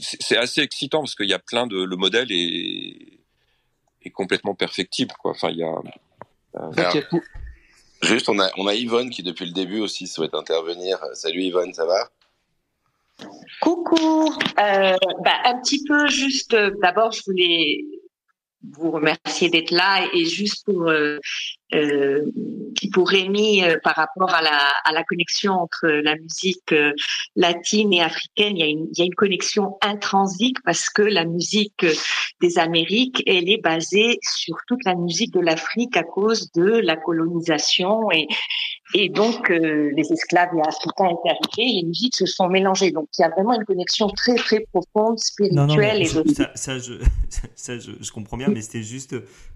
c'est 0.00 0.36
assez 0.38 0.60
excitant 0.60 1.00
parce 1.00 1.14
qu'il 1.14 1.28
y 1.28 1.34
a 1.34 1.38
plein 1.38 1.66
de 1.66 1.82
le 1.82 1.96
modèle 1.96 2.32
est 2.32 2.96
est 4.04 4.10
complètement 4.10 4.54
perfectible 4.54 5.14
quoi 5.20 5.32
enfin 5.32 5.50
il 5.50 5.58
y 5.58 5.62
a 5.62 5.74
Alors, 6.54 6.96
Ok. 6.96 7.06
Juste, 8.02 8.28
on 8.28 8.38
a, 8.40 8.50
on 8.56 8.66
a 8.66 8.74
Yvonne 8.74 9.10
qui 9.10 9.22
depuis 9.22 9.46
le 9.46 9.52
début 9.52 9.78
aussi 9.78 10.08
souhaite 10.08 10.34
intervenir. 10.34 10.98
Salut 11.14 11.42
Yvonne, 11.44 11.72
ça 11.72 11.86
va? 11.86 12.10
Coucou. 13.60 14.32
Euh, 14.58 14.96
bah, 15.24 15.38
un 15.44 15.60
petit 15.60 15.82
peu 15.84 16.08
juste. 16.08 16.54
euh, 16.54 16.70
D'abord, 16.82 17.12
je 17.12 17.22
voulais 17.26 17.84
vous 18.76 18.92
remercier 18.92 19.48
d'être 19.48 19.72
là 19.72 20.06
et 20.14 20.24
juste 20.24 20.64
pour 20.64 20.88
euh, 20.88 21.18
pour 22.92 23.08
Rémi 23.08 23.62
par 23.82 23.96
rapport 23.96 24.32
à 24.32 24.40
la 24.40 24.56
à 24.84 24.92
la 24.92 25.02
connexion 25.02 25.54
entre 25.54 25.88
la 25.88 26.14
musique 26.14 26.72
latine 27.34 27.92
et 27.92 28.02
africaine, 28.02 28.56
il 28.56 28.60
y 28.60 28.62
a 28.62 28.66
une 28.66 28.86
il 28.92 28.98
y 28.98 29.02
a 29.02 29.04
une 29.04 29.14
connexion 29.16 29.78
intrinsique 29.82 30.58
parce 30.64 30.90
que 30.90 31.02
la 31.02 31.24
musique 31.24 31.84
des 32.40 32.58
Amériques, 32.60 33.22
elle 33.26 33.48
est 33.48 33.60
basée 33.60 34.18
sur 34.22 34.56
toute 34.68 34.84
la 34.84 34.94
musique 34.94 35.32
de 35.32 35.40
l'Afrique 35.40 35.96
à 35.96 36.04
cause 36.04 36.52
de 36.52 36.62
la 36.62 36.96
colonisation 36.96 38.12
et 38.12 38.28
et 38.94 39.08
donc, 39.08 39.50
euh, 39.50 39.90
les 39.94 40.12
esclaves 40.12 40.50
et 40.56 40.60
africains 40.60 41.08
étaient 41.08 41.30
arrivés, 41.30 41.80
les 41.80 41.84
musiques 41.84 42.16
se 42.16 42.26
sont 42.26 42.48
mélangées. 42.48 42.90
Donc, 42.90 43.08
il 43.18 43.22
y 43.22 43.24
a 43.24 43.30
vraiment 43.30 43.54
une 43.54 43.64
connexion 43.64 44.08
très, 44.08 44.34
très 44.34 44.60
profonde, 44.72 45.18
spirituelle. 45.18 45.56
Non, 45.56 45.66
non, 45.66 45.76
mais 45.76 46.00
et 46.00 46.04
je- 46.04 46.20
de... 46.20 46.28
ça, 46.34 46.50
ça, 46.54 46.78
je, 46.78 46.94
ça 47.54 47.78
je, 47.78 47.92
je 48.00 48.12
comprends 48.12 48.36
bien, 48.36 48.48
mais 48.48 48.60
c'était 48.60 48.82
juste 48.82 49.14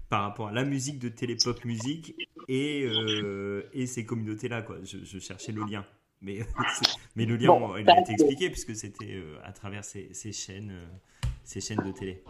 par 0.09 0.21
rapport 0.23 0.47
à 0.47 0.51
la 0.53 0.63
musique 0.63 0.99
de 0.99 1.09
Télépop 1.09 1.63
Musique 1.65 2.15
et, 2.47 2.83
euh, 2.85 3.63
et 3.73 3.85
ces 3.85 4.05
communautés-là, 4.05 4.61
quoi. 4.61 4.77
Je, 4.83 5.19
cherchais 5.19 5.51
le 5.51 5.63
lien. 5.65 5.85
Mais, 6.21 6.39
mais 7.15 7.25
le 7.25 7.35
lien, 7.35 7.47
Bon, 7.47 7.75
il 7.77 7.89
a 7.89 7.99
été 7.99 8.13
expliqué 8.13 8.49
puisque 8.49 8.75
c'était 8.75 9.13
euh, 9.13 9.37
à 9.43 9.51
travers 9.51 9.83
ces, 9.83 10.09
ces 10.13 10.31
chaînes, 10.31 10.73
ces 11.43 11.61
chaînes 11.61 11.83
de 11.85 11.91
télé. 11.91 12.23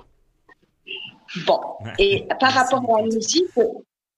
Bon. 1.46 1.60
Et 2.00 2.26
par 2.40 2.40
Merci, 2.54 2.58
rapport 2.74 2.98
à 2.98 3.02
la 3.02 3.08
musique, 3.08 3.46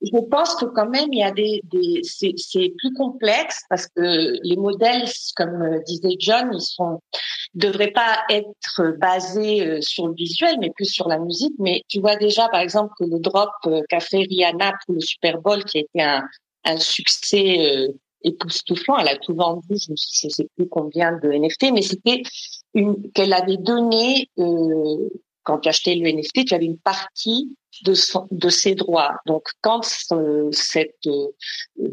je 0.02 0.18
pense 0.30 0.56
que 0.56 0.66
quand 0.66 0.90
même 0.90 1.12
il 1.12 1.20
y 1.20 1.24
a 1.24 1.32
des, 1.32 1.62
des 1.66 2.02
c'est, 2.04 2.74
plus 2.78 2.94
complexe 2.94 3.64
parce 3.70 3.88
que 3.88 4.40
les 4.44 4.56
modèles, 4.56 5.06
comme 5.36 5.62
euh, 5.62 5.80
disait 5.86 6.16
John, 6.20 6.52
ils 6.54 6.62
sont 6.62 7.02
devraient 7.54 7.92
pas 7.92 8.20
être 8.30 8.98
basés 9.00 9.66
euh, 9.66 9.82
sur 9.82 10.08
le 10.08 10.14
visuel, 10.14 10.58
mais 10.60 10.70
plus 10.70 10.86
sur 10.86 11.08
la 11.08 11.18
musique. 11.18 11.54
Mais 11.60 11.84
tu 11.88 12.00
vois 12.00 12.16
déjà, 12.16 12.48
par 12.50 12.62
exemple, 12.62 12.94
que 13.00 13.06
le 13.06 13.20
drop 13.20 13.50
euh, 13.66 13.82
qu'a 13.90 14.00
fait 14.00 14.28
Rihanna 14.30 14.74
pour 14.86 14.96
le 14.96 15.02
Super 15.02 15.40
Bowl, 15.42 15.64
qui 15.66 15.80
a 15.80 15.82
été 15.82 16.02
un, 16.02 16.24
un 16.66 16.78
succès 16.78 17.58
euh, 17.60 17.88
époustouflant, 18.24 18.98
elle 18.98 19.08
a 19.08 19.18
tout 19.18 19.34
vendu, 19.34 19.64
je 19.70 19.92
ne 19.92 20.30
sais 20.30 20.48
plus 20.56 20.68
combien 20.68 21.14
de 21.18 21.32
NFT, 21.32 21.72
mais 21.74 21.82
c'était 21.82 22.24
une 22.74 23.12
qu'elle 23.12 23.34
avait 23.34 23.58
donné 23.58 24.30
euh, 24.38 25.10
quand 25.50 25.58
tu 25.58 25.70
achetais 25.70 25.96
le 25.96 26.08
NFT, 26.08 26.46
tu 26.46 26.54
avais 26.54 26.66
une 26.66 26.78
partie 26.78 27.58
de, 27.84 27.96
son, 27.96 28.28
de 28.30 28.50
ses 28.50 28.76
droits. 28.76 29.16
Donc, 29.26 29.48
quand 29.62 29.82
euh, 30.12 30.50
cette 30.52 31.08
euh, 31.08 31.28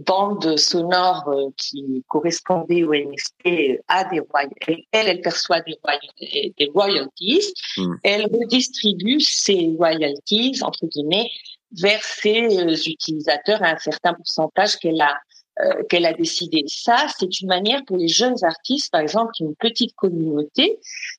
bande 0.06 0.58
sonore 0.58 1.24
euh, 1.28 1.48
qui 1.56 2.04
correspondait 2.08 2.84
au 2.84 2.92
NFT 2.92 3.80
a 3.88 4.04
des 4.04 4.20
royalties, 4.20 4.86
elle, 4.92 5.08
elle 5.08 5.22
perçoit 5.22 5.60
des, 5.62 5.78
royalties, 5.82 6.54
des 6.58 6.70
royalties 6.74 7.40
Mm. 7.76 7.94
elle 8.02 8.22
redistribue 8.24 9.20
ces 9.20 9.74
royalties, 9.76 10.58
entre 10.62 10.86
guillemets, 10.86 11.30
vers 11.72 12.02
ses 12.02 12.58
euh, 12.58 12.74
utilisateurs 12.74 13.62
à 13.62 13.70
un 13.70 13.78
certain 13.78 14.14
pourcentage 14.14 14.76
qu'elle 14.76 15.00
a 15.00 15.18
euh, 15.60 15.82
qu'elle 15.88 16.06
a 16.06 16.12
décidé. 16.12 16.64
Ça, 16.66 17.06
c'est 17.18 17.40
une 17.40 17.48
manière 17.48 17.84
pour 17.86 17.96
les 17.96 18.08
jeunes 18.08 18.42
artistes, 18.44 18.90
par 18.92 19.00
exemple, 19.00 19.32
qui 19.34 19.42
ont 19.42 19.48
une 19.48 19.56
petite 19.56 19.94
communauté, 19.94 20.78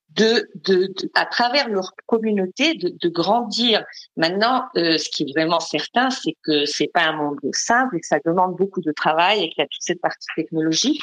de, 0.09 0.49
de, 0.65 0.87
de- 0.87 1.11
à 1.13 1.25
travers 1.25 1.69
leur 1.69 1.91
communauté, 2.05 2.73
de, 2.73 2.89
de 2.89 3.09
grandir. 3.09 3.83
Maintenant, 4.15 4.63
euh, 4.75 4.97
ce 4.97 5.09
qui 5.09 5.23
est 5.23 5.33
vraiment 5.33 5.59
certain, 5.59 6.09
c'est 6.09 6.35
que 6.43 6.65
c'est 6.65 6.91
pas 6.91 7.03
un 7.03 7.13
monde 7.13 7.39
simple 7.53 7.97
et 7.97 7.99
que 7.99 8.07
ça 8.07 8.19
demande 8.25 8.55
beaucoup 8.55 8.81
de 8.81 8.91
travail 8.91 9.43
et 9.43 9.49
qu'il 9.49 9.59
y 9.59 9.61
a 9.61 9.67
toute 9.67 9.81
cette 9.81 10.01
partie 10.01 10.27
technologique. 10.35 11.01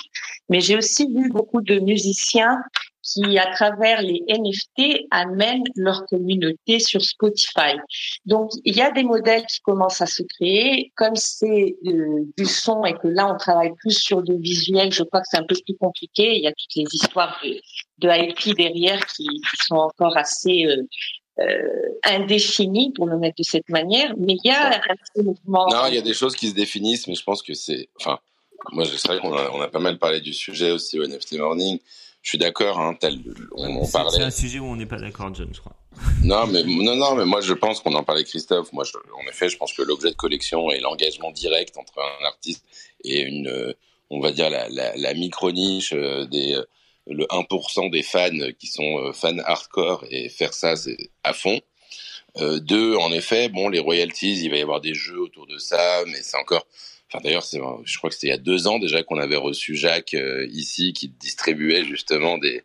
Mais 0.49 0.61
j'ai 0.61 0.77
aussi 0.77 1.07
vu 1.07 1.29
beaucoup 1.31 1.61
de 1.61 1.79
musiciens 1.79 2.59
qui, 3.05 3.39
à 3.39 3.53
travers 3.53 4.03
les 4.03 4.23
NFT, 4.29 5.07
amènent 5.11 5.65
leur 5.77 6.07
communauté 6.07 6.79
sur 6.79 7.03
Spotify. 7.03 7.77
Donc, 8.25 8.51
il 8.65 8.75
y 8.75 8.81
a 8.81 8.91
des 8.91 9.03
modèles 9.03 9.45
qui 9.47 9.61
commencent 9.61 10.01
à 10.01 10.07
se 10.07 10.23
créer. 10.23 10.91
Comme 10.97 11.15
c'est 11.17 11.77
euh, 11.87 12.25
du 12.37 12.47
son 12.47 12.85
et 12.85 12.95
que 12.95 13.09
là, 13.09 13.33
on 13.33 13.37
travaille 13.37 13.73
plus 13.75 13.99
sur 13.99 14.21
le 14.23 14.37
visuel, 14.39 14.91
je 14.93 15.03
crois 15.03 15.21
que 15.21 15.27
c'est 15.31 15.39
un 15.39 15.47
peu 15.47 15.57
plus 15.65 15.77
compliqué. 15.77 16.37
Il 16.37 16.43
y 16.43 16.47
a 16.47 16.53
toutes 16.53 16.75
les 16.77 16.87
histoires 16.93 17.39
de, 17.45 17.61
de 17.99 18.09
IP 18.09 18.57
derrière 18.57 19.05
qui, 19.07 19.27
qui 19.27 19.67
sont 19.67 19.77
encore 19.77 20.17
assez 20.17 20.65
euh, 20.65 20.83
euh, 21.41 21.69
indéfinies, 22.05 22.93
pour 22.93 23.07
le 23.07 23.19
mettre 23.19 23.37
de 23.39 23.43
cette 23.43 23.69
manière. 23.69 24.15
Mais 24.17 24.35
il 24.43 24.49
y 24.49 24.51
a 24.51 24.77
un 24.77 25.23
mouvement. 25.23 25.67
Non, 25.69 25.87
il 25.89 25.95
y 25.95 25.99
a 25.99 26.03
des 26.03 26.15
choses 26.15 26.37
qui 26.37 26.49
se 26.49 26.55
définissent, 26.55 27.07
mais 27.07 27.15
je 27.15 27.25
pense 27.25 27.43
que 27.43 27.55
c'est. 27.55 27.89
Enfin, 28.01 28.19
moi, 28.73 28.85
c'est 28.87 29.07
vrai 29.09 29.19
qu'on 29.21 29.37
a, 29.37 29.51
on 29.51 29.61
a 29.61 29.69
pas 29.69 29.81
mal 29.81 29.99
parlé 29.99 30.21
du 30.21 30.33
sujet 30.33 30.71
aussi 30.71 30.99
au 30.99 31.07
NFT 31.07 31.35
Morning. 31.39 31.79
Je 32.25 32.31
suis 32.31 32.39
d'accord, 32.39 32.81
hein, 32.81 32.97
on, 33.53 33.77
on 33.77 33.85
C'est- 33.85 33.87
C'est 33.87 33.93
parlait. 33.93 34.23
un 34.25 34.31
sujet 34.31 34.59
où 34.59 34.65
on 34.65 34.77
n'est 34.77 34.87
pas 34.87 34.97
d'accord, 34.97 35.33
John, 35.35 35.51
je 35.53 35.61
crois. 35.61 35.77
Non, 36.25 36.47
mais 36.47 36.65
non, 36.65 36.97
non, 36.97 37.15
mais 37.17 37.27
moi 37.27 37.41
je 37.43 37.53
pense 37.53 37.81
qu'on 37.81 37.93
en 37.95 38.03
parlait, 38.03 38.25
Christophe. 38.25 38.73
Moi, 38.73 38.83
je- 38.85 38.97
en 39.15 39.29
effet, 39.29 39.49
je 39.51 39.59
pense 39.59 39.73
que 39.75 39.83
l'objet 39.83 40.11
de 40.11 40.17
collection 40.17 40.71
et 40.71 40.81
l'engagement 40.81 41.31
direct 41.31 41.77
entre 41.77 41.93
un 42.01 42.25
artiste 42.25 42.65
et 43.05 43.21
une, 43.21 43.47
euh, 43.49 43.75
on 44.09 44.21
va 44.21 44.33
dire 44.33 44.49
la, 44.49 44.69
la, 44.71 44.97
la 44.97 45.15
micro 45.15 45.53
niche 45.53 45.93
des 45.93 46.55
euh, 46.55 46.65
le 47.07 47.27
1% 47.27 47.91
des 47.91 48.03
fans 48.03 48.31
qui 48.59 48.67
sont 48.69 48.99
euh, 49.01 49.13
fans 49.13 49.37
hardcore 49.45 50.05
et 50.11 50.31
faire 50.31 50.55
ça, 50.55 50.75
c'est 50.77 51.11
à 51.23 51.35
fond. 51.35 51.61
Euh, 52.39 52.59
deux, 52.59 52.97
en 52.97 53.13
effet, 53.13 53.51
bon, 53.51 53.69
les 53.69 53.79
royalties, 53.81 54.43
il 54.43 54.51
va 54.51 54.57
y 54.57 54.63
avoir 54.63 54.81
des 54.81 54.95
jeux 54.95 55.21
autour 55.21 55.47
de 55.47 55.59
ça, 55.59 56.03
mais 56.07 56.23
c'est 56.23 56.39
encore. 56.39 56.67
D'ailleurs, 57.23 57.45
c'est, 57.45 57.61
je 57.85 57.99
crois 57.99 58.11
que 58.11 58.15
c'était 58.15 58.29
il 58.29 58.31
y 58.31 58.35
a 58.35 58.39
deux 58.39 58.67
ans 58.67 58.79
déjà 58.79 59.03
qu'on 59.03 59.19
avait 59.19 59.37
reçu 59.37 59.77
Jacques 59.77 60.15
euh, 60.15 60.47
ici, 60.51 60.93
qui 60.93 61.09
distribuait 61.09 61.85
justement 61.85 62.39
des, 62.39 62.63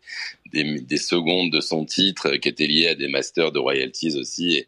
des, 0.52 0.80
des 0.80 0.96
secondes 0.96 1.50
de 1.52 1.60
son 1.60 1.84
titre 1.84 2.28
euh, 2.34 2.38
qui 2.38 2.48
étaient 2.48 2.66
liées 2.66 2.88
à 2.88 2.94
des 2.94 3.08
masters 3.08 3.52
de 3.52 3.58
royalties 3.58 4.16
aussi. 4.16 4.64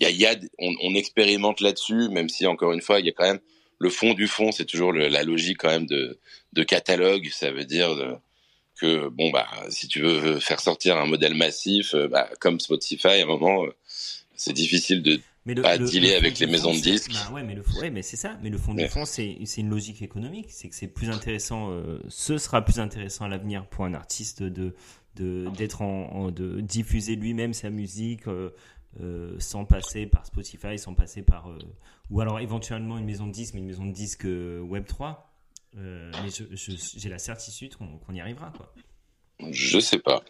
Y 0.00 0.26
a, 0.26 0.36
on, 0.58 0.94
expérimente 0.94 1.60
là-dessus, 1.60 2.08
même 2.10 2.28
si 2.28 2.46
encore 2.46 2.72
une 2.72 2.80
fois, 2.80 3.00
il 3.00 3.06
y 3.06 3.08
a 3.08 3.12
quand 3.12 3.24
même 3.24 3.40
le 3.78 3.90
fond 3.90 4.14
du 4.14 4.28
fond, 4.28 4.52
c'est 4.52 4.64
toujours 4.64 4.92
la 4.92 5.22
logique 5.24 5.58
quand 5.58 5.68
même 5.68 5.86
de, 5.86 6.18
de 6.52 6.62
catalogue. 6.62 7.28
Ça 7.32 7.50
veut 7.50 7.64
dire 7.64 7.94
de- 7.96 8.14
que 8.80 9.08
bon 9.08 9.30
bah 9.30 9.46
si 9.68 9.86
tu 9.86 10.00
veux 10.00 10.40
faire 10.40 10.60
sortir 10.60 10.96
un 10.96 11.06
modèle 11.06 11.34
massif, 11.34 11.94
euh, 11.94 12.08
bah, 12.08 12.28
comme 12.40 12.58
Spotify, 12.60 13.06
à 13.08 13.22
un 13.22 13.26
moment, 13.26 13.64
euh, 13.64 13.74
c'est 14.36 14.52
difficile 14.52 15.02
de 15.02 15.20
Mais 15.46 15.54
le, 15.54 15.62
Pas 15.62 15.76
le- 15.76 15.84
dealer 15.86 16.08
le 16.08 16.12
fond 16.14 16.18
avec 16.20 16.34
du 16.36 16.46
les 16.46 16.50
maisons 16.52 16.70
fond, 16.72 16.78
de 16.78 16.82
c'est- 16.82 16.90
disques. 16.90 17.12
Bah 17.12 17.32
ouais, 17.34 17.42
mais 17.42 17.54
le 17.54 17.62
fond- 17.62 17.78
ouais, 17.80 17.90
mais 17.90 18.02
c'est 18.02 18.16
ça. 18.16 18.38
Mais 18.42 18.48
le 18.50 18.56
fond 18.58 18.72
du 18.74 18.88
fond, 18.88 19.04
c'est 19.04 19.36
c'est 19.44 19.60
une 19.60 19.68
logique 19.70 20.00
économique. 20.02 20.46
C'est 20.50 20.68
que 20.68 20.74
c'est 20.74 20.88
plus 20.88 21.10
intéressant. 21.10 21.70
euh, 21.70 21.98
ce 22.08 22.38
sera 22.38 22.64
plus 22.64 22.78
intéressant 22.80 23.26
à 23.26 23.28
l'avenir 23.28 23.66
pour 23.66 23.84
un 23.84 23.92
artiste 23.94 24.42
de 24.42 24.74
de 25.16 25.48
d'être 25.56 25.82
en, 25.82 26.06
en- 26.12 26.30
de 26.30 26.60
diffuser 26.60 27.14
lui-même 27.16 27.52
sa 27.52 27.68
musique 27.70 28.26
euh, 28.26 28.50
euh, 29.00 29.36
sans 29.38 29.64
passer 29.64 30.06
par 30.06 30.24
Spotify, 30.24 30.78
sans 30.78 30.94
passer 30.94 31.22
par 31.22 31.50
euh, 31.50 31.58
ou 32.10 32.20
alors 32.20 32.40
éventuellement 32.40 32.96
une 32.96 33.04
maison 33.04 33.26
de 33.26 33.32
disques, 33.32 33.52
mais 33.54 33.60
une 33.60 33.66
maison 33.66 33.84
de 33.86 33.92
disques 33.92 34.24
euh, 34.24 34.60
Web 34.60 34.86
3. 34.86 35.30
Euh, 35.76 36.10
mais 36.22 36.30
j'ai 36.30 37.08
la 37.08 37.18
certitude 37.18 37.74
qu'on 37.74 37.98
qu'on 37.98 38.14
y 38.14 38.20
arrivera 38.20 38.52
quoi. 38.56 38.72
Je 39.50 39.78
sais 39.80 39.98
pas. 39.98 40.22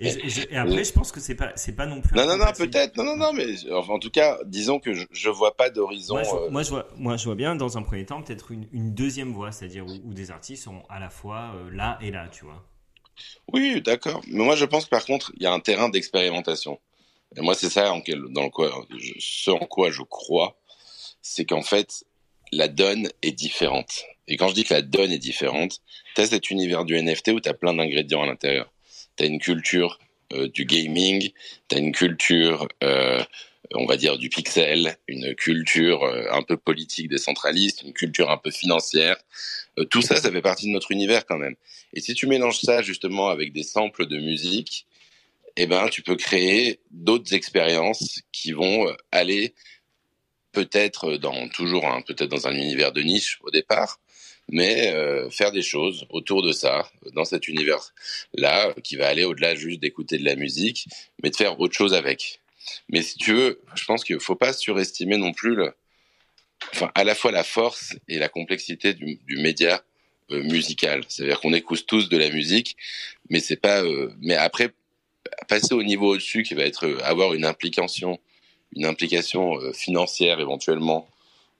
Et, 0.00 0.56
après, 0.56 0.84
je 0.84 0.92
pense 0.92 1.12
que 1.12 1.20
c'est 1.20 1.34
pas 1.34 1.52
c'est 1.56 1.76
pas 1.76 1.86
non 1.86 2.00
plus. 2.00 2.16
Non, 2.16 2.26
non, 2.26 2.36
non, 2.36 2.52
peut-être. 2.56 2.96
Non, 2.96 3.04
non, 3.04 3.16
non, 3.16 3.32
mais 3.32 3.46
enfin, 3.72 3.94
en 3.94 3.98
tout 3.98 4.10
cas, 4.10 4.38
disons 4.44 4.78
que 4.78 4.94
je, 4.94 5.04
je 5.10 5.28
vois 5.28 5.56
pas 5.56 5.70
d'horizon. 5.70 6.14
Moi 6.14 6.22
je, 6.22 6.30
vois, 6.30 6.46
euh, 6.46 6.50
moi, 6.50 6.62
je 6.62 6.70
vois, 6.70 6.88
moi, 6.96 7.16
je 7.16 7.24
vois 7.24 7.34
bien, 7.34 7.54
dans 7.56 7.78
un 7.78 7.82
premier 7.82 8.06
temps, 8.06 8.22
peut-être 8.22 8.50
une, 8.50 8.66
une 8.72 8.94
deuxième 8.94 9.32
voie, 9.32 9.52
c'est-à-dire 9.52 9.86
où, 9.86 9.92
où 10.04 10.14
des 10.14 10.30
artistes 10.30 10.64
sont 10.64 10.82
à 10.88 10.98
la 10.98 11.10
fois 11.10 11.52
euh, 11.56 11.70
là 11.70 11.98
et 12.00 12.10
là, 12.10 12.28
tu 12.28 12.44
vois. 12.44 12.62
Oui, 13.52 13.82
d'accord. 13.82 14.22
Mais 14.28 14.44
moi, 14.44 14.56
je 14.56 14.64
pense 14.64 14.84
que 14.84 14.90
par 14.90 15.04
contre, 15.04 15.32
il 15.36 15.42
y 15.42 15.46
a 15.46 15.52
un 15.52 15.60
terrain 15.60 15.88
d'expérimentation. 15.88 16.80
Et 17.36 17.40
moi, 17.40 17.54
c'est 17.54 17.70
ça 17.70 17.92
en 17.92 18.00
quel, 18.00 18.20
dans 18.30 18.42
le 18.42 18.50
quoi, 18.50 18.70
je- 18.96 19.14
ce 19.18 19.50
en 19.50 19.66
quoi 19.66 19.90
je 19.90 20.02
crois, 20.02 20.56
c'est 21.22 21.44
qu'en 21.44 21.62
fait, 21.62 22.04
la 22.52 22.68
donne 22.68 23.08
est 23.22 23.32
différente. 23.32 24.04
Et 24.28 24.36
quand 24.36 24.48
je 24.48 24.54
dis 24.54 24.64
que 24.64 24.74
la 24.74 24.82
donne 24.82 25.10
est 25.10 25.18
différente, 25.18 25.80
tu 26.14 26.20
as 26.20 26.26
cet 26.26 26.50
univers 26.50 26.84
du 26.84 27.00
NFT 27.00 27.28
où 27.28 27.40
tu 27.40 27.48
as 27.48 27.54
plein 27.54 27.74
d'ingrédients 27.74 28.22
à 28.22 28.26
l'intérieur. 28.26 28.72
Tu 29.16 29.24
as 29.24 29.26
une 29.26 29.38
culture 29.38 29.98
euh, 30.32 30.48
du 30.48 30.64
gaming, 30.64 31.30
tu 31.68 31.76
as 31.76 31.78
une 31.78 31.92
culture, 31.92 32.68
euh, 32.82 33.22
on 33.74 33.86
va 33.86 33.96
dire, 33.96 34.18
du 34.18 34.28
pixel, 34.28 34.96
une 35.08 35.34
culture 35.34 36.02
euh, 36.04 36.26
un 36.30 36.42
peu 36.42 36.56
politique 36.56 37.08
décentraliste, 37.08 37.82
une 37.82 37.92
culture 37.92 38.30
un 38.30 38.38
peu 38.38 38.50
financière. 38.50 39.16
Tout 39.90 40.02
ça, 40.02 40.16
ça 40.16 40.30
fait 40.30 40.42
partie 40.42 40.66
de 40.66 40.72
notre 40.72 40.92
univers 40.92 41.26
quand 41.26 41.38
même. 41.38 41.56
Et 41.94 42.00
si 42.00 42.14
tu 42.14 42.26
mélanges 42.26 42.60
ça 42.60 42.82
justement 42.82 43.28
avec 43.28 43.52
des 43.52 43.62
samples 43.62 44.06
de 44.06 44.18
musique, 44.18 44.86
eh 45.56 45.66
ben, 45.66 45.88
tu 45.88 46.02
peux 46.02 46.16
créer 46.16 46.80
d'autres 46.90 47.34
expériences 47.34 48.20
qui 48.32 48.52
vont 48.52 48.86
aller 49.10 49.54
peut-être 50.52 51.16
dans 51.16 51.48
toujours 51.48 51.86
un 51.86 52.02
peut-être 52.02 52.30
dans 52.30 52.46
un 52.46 52.54
univers 52.54 52.92
de 52.92 53.02
niche 53.02 53.38
au 53.42 53.50
départ, 53.50 53.98
mais 54.48 54.92
euh, 54.92 55.30
faire 55.30 55.52
des 55.52 55.62
choses 55.62 56.06
autour 56.10 56.42
de 56.42 56.52
ça 56.52 56.90
dans 57.14 57.24
cet 57.24 57.48
univers 57.48 57.94
là 58.34 58.74
qui 58.82 58.96
va 58.96 59.08
aller 59.08 59.24
au-delà 59.24 59.54
juste 59.54 59.80
d'écouter 59.80 60.18
de 60.18 60.24
la 60.24 60.36
musique, 60.36 60.86
mais 61.22 61.30
de 61.30 61.36
faire 61.36 61.58
autre 61.60 61.74
chose 61.74 61.94
avec. 61.94 62.40
Mais 62.88 63.02
si 63.02 63.16
tu 63.16 63.32
veux, 63.32 63.60
je 63.74 63.84
pense 63.84 64.04
qu'il 64.04 64.20
faut 64.20 64.36
pas 64.36 64.52
surestimer 64.52 65.16
non 65.16 65.32
plus 65.32 65.54
le, 65.54 65.74
enfin 66.72 66.90
à 66.94 67.04
la 67.04 67.14
fois 67.14 67.32
la 67.32 67.44
force 67.44 67.96
et 68.08 68.18
la 68.18 68.28
complexité 68.28 68.94
du, 68.94 69.20
du 69.26 69.36
média 69.38 69.82
euh, 70.30 70.42
musical. 70.44 71.04
C'est-à-dire 71.08 71.40
qu'on 71.40 71.52
écoute 71.54 71.84
tous 71.86 72.08
de 72.08 72.16
la 72.16 72.30
musique, 72.30 72.76
mais 73.30 73.40
c'est 73.40 73.56
pas. 73.56 73.82
euh, 73.82 74.12
mais 74.20 74.36
après, 74.36 74.72
passer 75.48 75.74
au 75.74 75.82
niveau 75.82 76.14
au-dessus, 76.14 76.42
qui 76.42 76.54
va 76.54 76.62
être 76.62 76.86
euh, 76.86 76.98
avoir 77.04 77.34
une 77.34 77.44
implication, 77.44 78.18
une 78.74 78.86
implication 78.86 79.58
euh, 79.58 79.72
financière 79.72 80.40
éventuellement, 80.40 81.08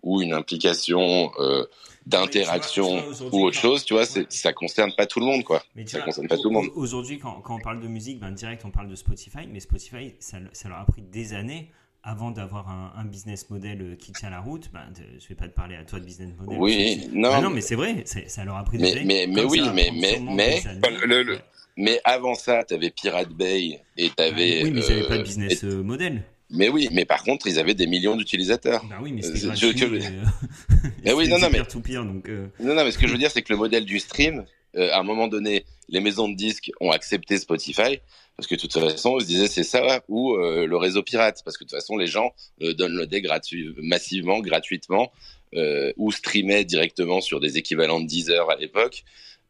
ou 0.03 0.23
une 0.23 0.33
implication 0.33 1.33
euh, 1.39 1.65
d'interaction 2.07 3.03
ou 3.33 3.45
autre 3.47 3.57
quand- 3.57 3.63
chose, 3.63 3.85
tu 3.85 3.95
vois, 3.95 4.03
Ouais. 4.03 4.27
ça 4.29 4.53
concerne 4.53 4.93
pas 4.97 5.07
tout 5.07 5.21
le 5.21 5.27
monde, 5.27 5.45
quoi. 5.45 5.63
Mais 5.75 5.87
Ça 5.87 5.99
vois, 5.99 6.07
concerne 6.07 6.29
pas 6.29 6.37
tout 6.37 6.49
le 6.49 6.55
monde. 6.55 6.67
au- 6.75 6.81
Aujourd'hui, 6.81 7.19
quand, 7.19 7.41
quand 7.43 7.57
on 7.57 7.61
parle 7.61 7.81
de 7.81 7.89
musique, 7.89 8.21
ben, 8.21 8.31
direct, 8.31 8.63
on 8.65 8.71
parle 8.71 8.89
de 8.89 8.95
Spotify, 8.97 9.47
mais 9.51 9.61
Spotify, 9.61 10.15
ça, 10.19 10.39
ça 10.53 10.69
leur 10.69 10.79
a 10.79 10.85
pris 10.87 11.03
des 11.03 11.33
années 11.35 11.71
avant 12.05 12.33
d'avoir 12.33 12.69
un, 12.69 12.93
un 12.97 13.05
business 13.05 13.49
model 13.49 13.81
euh, 13.81 13.95
qui 13.97 14.11
tient 14.13 14.31
la 14.31 14.41
route. 14.41 14.71
Ben, 14.73 14.81
je 15.21 15.29
vais 15.29 15.35
pas 15.37 15.47
te 15.49 15.55
parler 15.55 15.77
à 15.77 15.85
toi 15.85 16.01
de 16.01 16.05
business 16.05 16.31
model. 16.39 16.59
Oui, 16.61 17.09
non, 17.13 17.31
Ben 17.31 17.41
non, 17.43 17.51
mais 17.51 17.61
c'est 17.61 17.77
vrai, 17.77 18.03
ça 18.05 18.45
leur 18.45 18.57
a 18.57 18.65
pris 18.65 18.79
des 18.79 18.85
Mais- 18.85 18.93
années. 19.01 19.27
mais- 19.29 19.45
oui, 19.45 19.63
mais- 19.73 19.91
mais- 19.95 20.19
mais-. 20.21 20.63
Le- 21.07 21.23
le- 21.23 21.99
avant 22.05 22.35
ça, 22.35 22.65
tu 22.65 22.75
avais 22.75 22.91
Pirate 22.91 23.31
Bay 23.31 23.81
et 23.97 24.11
tu 24.11 24.23
avais. 24.23 24.65
oui, 24.65 24.73
mais 24.73 24.81
ils 24.81 24.89
n'avaient 24.89 25.09
pas 25.09 25.19
de 25.19 25.23
business 25.23 25.63
et- 25.63 25.67
euh, 25.67 25.83
model. 25.83 26.23
Mais 26.53 26.69
oui, 26.69 26.89
mais 26.93 27.05
par 27.05 27.23
contre, 27.25 27.47
ils 27.47 27.59
avaient 27.59 27.75
des 27.75 27.87
millions 27.87 28.15
d'utilisateurs. 28.17 28.85
Ben 28.85 28.97
oui, 29.03 29.13
mais 29.13 29.25
Euh, 29.25 29.31
c'était 29.35 29.47
gratuit. 29.47 29.73
je- 29.79 29.95
et, 29.97 30.07
euh, 30.07 30.89
Mais 31.05 31.13
oui, 31.13 31.29
non, 31.29 31.39
non, 31.39 31.49
mais- 31.51 31.59
peer-to-peer, 31.59 32.05
donc, 32.05 32.29
euh, 32.29 32.47
Non, 32.61 32.75
non, 32.75 32.85
mais 32.85 32.91
ce 32.93 32.99
que 32.99 33.07
je 33.07 33.13
veux 33.13 33.19
dire, 33.19 33.31
c'est 33.31 33.43
que 33.43 33.53
le 33.53 33.59
modèle 33.59 33.85
du 33.85 33.99
stream, 33.99 34.45
euh, 34.77 34.91
à 34.93 35.01
un 35.01 35.03
moment 35.03 35.29
donné, 35.29 35.65
les 35.89 36.01
maisons 36.01 36.29
de 36.29 36.35
disques 36.37 36.71
ont 36.81 36.91
accepté 36.91 37.39
Spotify 37.39 37.99
parce 38.37 38.47
que 38.47 38.55
de 38.55 38.61
toute 38.61 38.73
façon, 38.73 39.11
on 39.17 39.21
se 39.21 39.27
disait 39.27 39.47
c'est 39.49 39.65
ça 39.65 40.03
ou 40.09 40.35
euh, 40.35 40.67
le 40.67 40.77
réseau 40.77 41.03
pirate, 41.03 41.43
parce 41.45 41.57
que 41.59 41.65
de 41.65 41.69
toute 41.69 41.79
façon, 41.79 41.97
les 41.97 42.07
gens 42.07 42.33
euh, 42.63 42.73
downloadaient 42.73 43.21
gratuit, 43.21 43.75
massivement, 43.79 44.41
gratuitement, 44.41 45.13
euh, 45.55 45.93
ou 45.99 46.11
streamaient 46.13 46.65
directement 46.65 47.21
sur 47.21 47.41
des 47.41 47.59
équivalents 47.59 48.01
de 48.01 48.07
10 48.07 48.31
heures 48.31 48.51
à 48.51 48.57
l'époque 48.57 49.05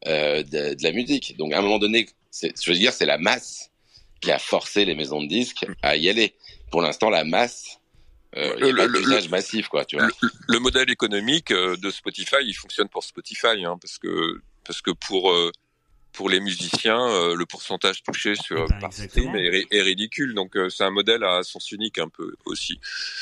euh, 0.08 0.42
de, 0.42 0.74
de 0.74 0.82
la 0.82 0.90
musique. 0.92 1.36
Donc 1.36 1.52
à 1.52 1.58
un 1.58 1.62
moment 1.62 1.78
donné, 1.78 2.08
je 2.42 2.70
veux 2.72 2.76
dire, 2.76 2.92
c'est 2.92 3.06
la 3.06 3.18
masse 3.18 3.70
qui 4.20 4.32
a 4.32 4.38
forcé 4.40 4.84
les 4.84 4.94
maisons 4.96 5.22
de 5.22 5.28
disques 5.28 5.64
à 5.82 5.96
y 5.96 6.08
aller. 6.08 6.34
Pour 6.72 6.82
l'instant, 6.82 7.10
la 7.10 7.22
masse, 7.24 7.78
euh, 8.36 8.54
il 8.58 8.66
y 8.66 8.68
a 8.70 8.72
Le- 8.72 8.86
le- 8.86 9.28
massif, 9.28 9.68
quoi, 9.68 9.84
tu 9.84 9.96
vois. 9.96 10.06
le, 10.06 10.12
le 10.48 10.58
modèle 10.58 10.90
économique 10.90 11.50
euh, 11.52 11.76
de 11.76 11.90
Spotify, 11.90 12.36
il 12.44 12.54
fonctionne 12.54 12.88
pour 12.88 13.04
Spotify, 13.04 13.64
hein, 13.64 13.76
parce 13.80 13.98
que 13.98 14.40
parce 14.64 14.80
que 14.80 14.90
pour 14.90 15.30
euh, 15.32 15.52
pour 16.12 16.28
les 16.28 16.40
musiciens, 16.40 17.00
euh, 17.08 17.34
le 17.34 17.46
pourcentage 17.46 18.02
touché 18.02 18.34
sur 18.34 18.64
Eh 18.66 18.68
ben, 18.68 18.80
par 18.80 18.92
stream 18.92 19.34
est, 19.34 19.66
est 19.70 19.80
ridicule. 19.82 20.34
Donc 20.34 20.56
euh, 20.56 20.68
c'est 20.68 20.84
un 20.84 20.90
modèle 20.90 21.24
à 21.24 21.42
sens 21.42 21.70
unique 21.72 21.98
un 21.98 22.08
peu 22.08 22.34
aussi. 22.44 22.78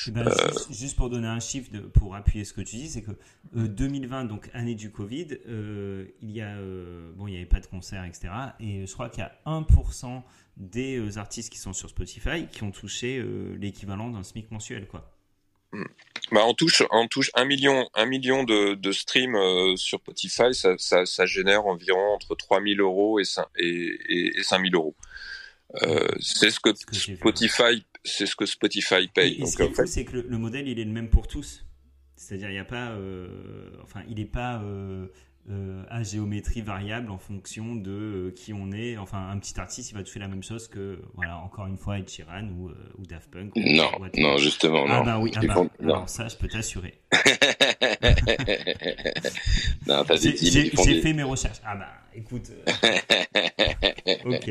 Eh 0.08 0.10
ben, 0.10 0.24
juste, 0.28 0.72
juste 0.72 0.96
pour 0.96 1.08
donner 1.08 1.28
un 1.28 1.38
chiffre 1.40 1.70
de- 1.72 1.80
pour 1.80 2.14
appuyer 2.16 2.44
ce 2.44 2.52
que 2.52 2.60
tu 2.62 2.76
dis, 2.76 2.88
c'est 2.90 3.02
que 3.02 3.12
euh, 3.56 3.68
2020, 3.68 4.24
donc 4.24 4.50
année 4.54 4.74
du 4.74 4.90
Covid, 4.90 5.38
euh, 5.48 6.06
il 6.20 6.30
y 6.32 6.40
a 6.40 6.56
euh, 6.56 7.12
bon, 7.14 7.26
il 7.28 7.30
n'y 7.32 7.36
avait 7.36 7.46
pas 7.46 7.60
de 7.60 7.66
concert, 7.66 8.04
etc. 8.04 8.28
Et 8.58 8.86
je 8.86 8.92
crois 8.92 9.08
qu'il 9.08 9.20
y 9.20 9.22
a 9.26 9.32
1% 9.46 10.22
des 10.56 10.98
euh, 10.98 11.18
artistes 11.18 11.50
qui 11.50 11.58
sont 11.58 11.72
sur 11.72 11.88
Spotify 11.88 12.46
qui 12.50 12.62
ont 12.62 12.70
touché 12.70 13.18
euh, 13.18 13.56
l'équivalent 13.58 14.10
d'un 14.10 14.22
SMIC 14.22 14.50
mensuel, 14.50 14.86
quoi. 14.86 15.10
Bah, 16.32 16.42
on 16.46 16.54
touche, 16.54 16.82
on 16.90 17.06
touche 17.06 17.30
un 17.34 17.44
million, 17.44 17.88
un 17.94 18.06
million 18.06 18.44
de, 18.44 18.74
de 18.74 18.92
streams 18.92 19.36
euh, 19.36 19.76
sur 19.76 19.98
Spotify, 20.00 20.52
ça, 20.52 20.74
ça, 20.78 21.06
ça 21.06 21.26
génère 21.26 21.66
environ 21.66 22.14
entre 22.14 22.34
3000 22.34 22.80
euros 22.80 23.20
et, 23.20 23.24
5, 23.24 23.46
et, 23.56 23.66
et, 24.08 24.38
et 24.38 24.42
5000 24.42 24.74
euros. 24.74 24.96
Euh, 25.82 26.08
c'est 26.20 26.50
ce 26.50 26.58
que 26.58 26.70
Ce. 26.74 27.14
Spotify, 27.14 27.84
c'est 28.04 28.26
ce 28.26 28.34
que 28.34 28.46
Spotify 28.46 29.08
paye. 29.08 29.40
et 29.40 29.46
ce 29.46 29.56
Donc 29.56 29.56
qui 29.56 29.62
est 29.62 29.64
en 29.64 29.68
fou, 29.68 29.74
fait, 29.76 29.86
c'est 29.86 30.04
que 30.04 30.16
le, 30.16 30.22
le 30.22 30.38
modèle, 30.38 30.68
il 30.68 30.78
est 30.80 30.84
le 30.84 30.90
même 30.92 31.08
pour 31.08 31.28
tous. 31.28 31.64
C'est-à-dire, 32.16 32.50
il 32.50 32.54
n'y 32.54 32.58
a 32.58 32.64
pas, 32.64 32.90
euh, 32.90 33.70
enfin, 33.82 34.02
il 34.08 34.16
n'est 34.16 34.24
pas 34.24 34.60
à 36.00 36.02
géométrie 36.02 36.62
variable 36.62 37.10
en 37.10 37.18
fonction 37.18 37.74
de 37.76 37.90
euh, 37.90 38.30
qui 38.34 38.52
on 38.52 38.72
est. 38.72 38.96
Enfin, 38.96 39.28
un 39.30 39.38
petit 39.38 39.58
artiste, 39.60 39.90
il 39.90 39.94
va 39.94 40.02
toucher 40.02 40.18
la 40.18 40.28
même 40.28 40.42
chose 40.42 40.66
que, 40.68 40.98
voilà, 41.14 41.38
encore 41.38 41.66
une 41.66 41.76
fois, 41.78 41.98
Ed 41.98 42.08
Sheeran 42.08 42.48
ou, 42.58 42.68
euh, 42.70 42.74
ou 42.98 43.06
Daft 43.06 43.30
Punk. 43.30 43.54
ou 43.56 43.60
Non, 43.60 43.90
whatever. 44.00 44.22
non, 44.22 44.36
justement, 44.38 44.86
non. 44.86 44.94
Ah 44.94 45.02
bah 45.02 45.18
oui, 45.20 45.30
ah 45.36 45.40
bah, 45.46 45.54
non. 45.54 45.70
alors 45.80 46.08
ça, 46.08 46.28
je 46.28 46.36
peux 46.36 46.48
t'assurer. 46.48 46.94
non, 49.86 50.04
t'as 50.04 50.16
des 50.18 50.36
J'ai 50.36 51.00
fait 51.00 51.12
mes 51.12 51.22
recherches. 51.22 51.58
Ah 51.64 51.76
bah, 51.76 51.88
écoute. 52.14 52.50
euh, 52.84 52.94
ok. 54.24 54.50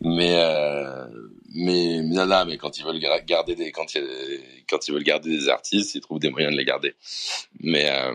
mais 0.00 0.34
euh, 0.36 1.06
mais 1.54 2.02
non, 2.02 2.26
non, 2.26 2.44
mais 2.46 2.56
quand 2.58 2.78
ils 2.78 2.84
veulent 2.84 3.00
garder 3.26 3.54
des 3.54 3.72
quand 3.72 3.94
ils, 3.94 4.40
quand 4.68 4.86
ils 4.88 4.92
veulent 4.94 5.04
garder 5.04 5.30
des 5.30 5.48
artistes, 5.48 5.94
ils 5.94 6.00
trouvent 6.00 6.18
des 6.20 6.30
moyens 6.30 6.52
de 6.52 6.58
les 6.58 6.64
garder. 6.64 6.94
Mais 7.60 7.88
euh, 7.90 8.14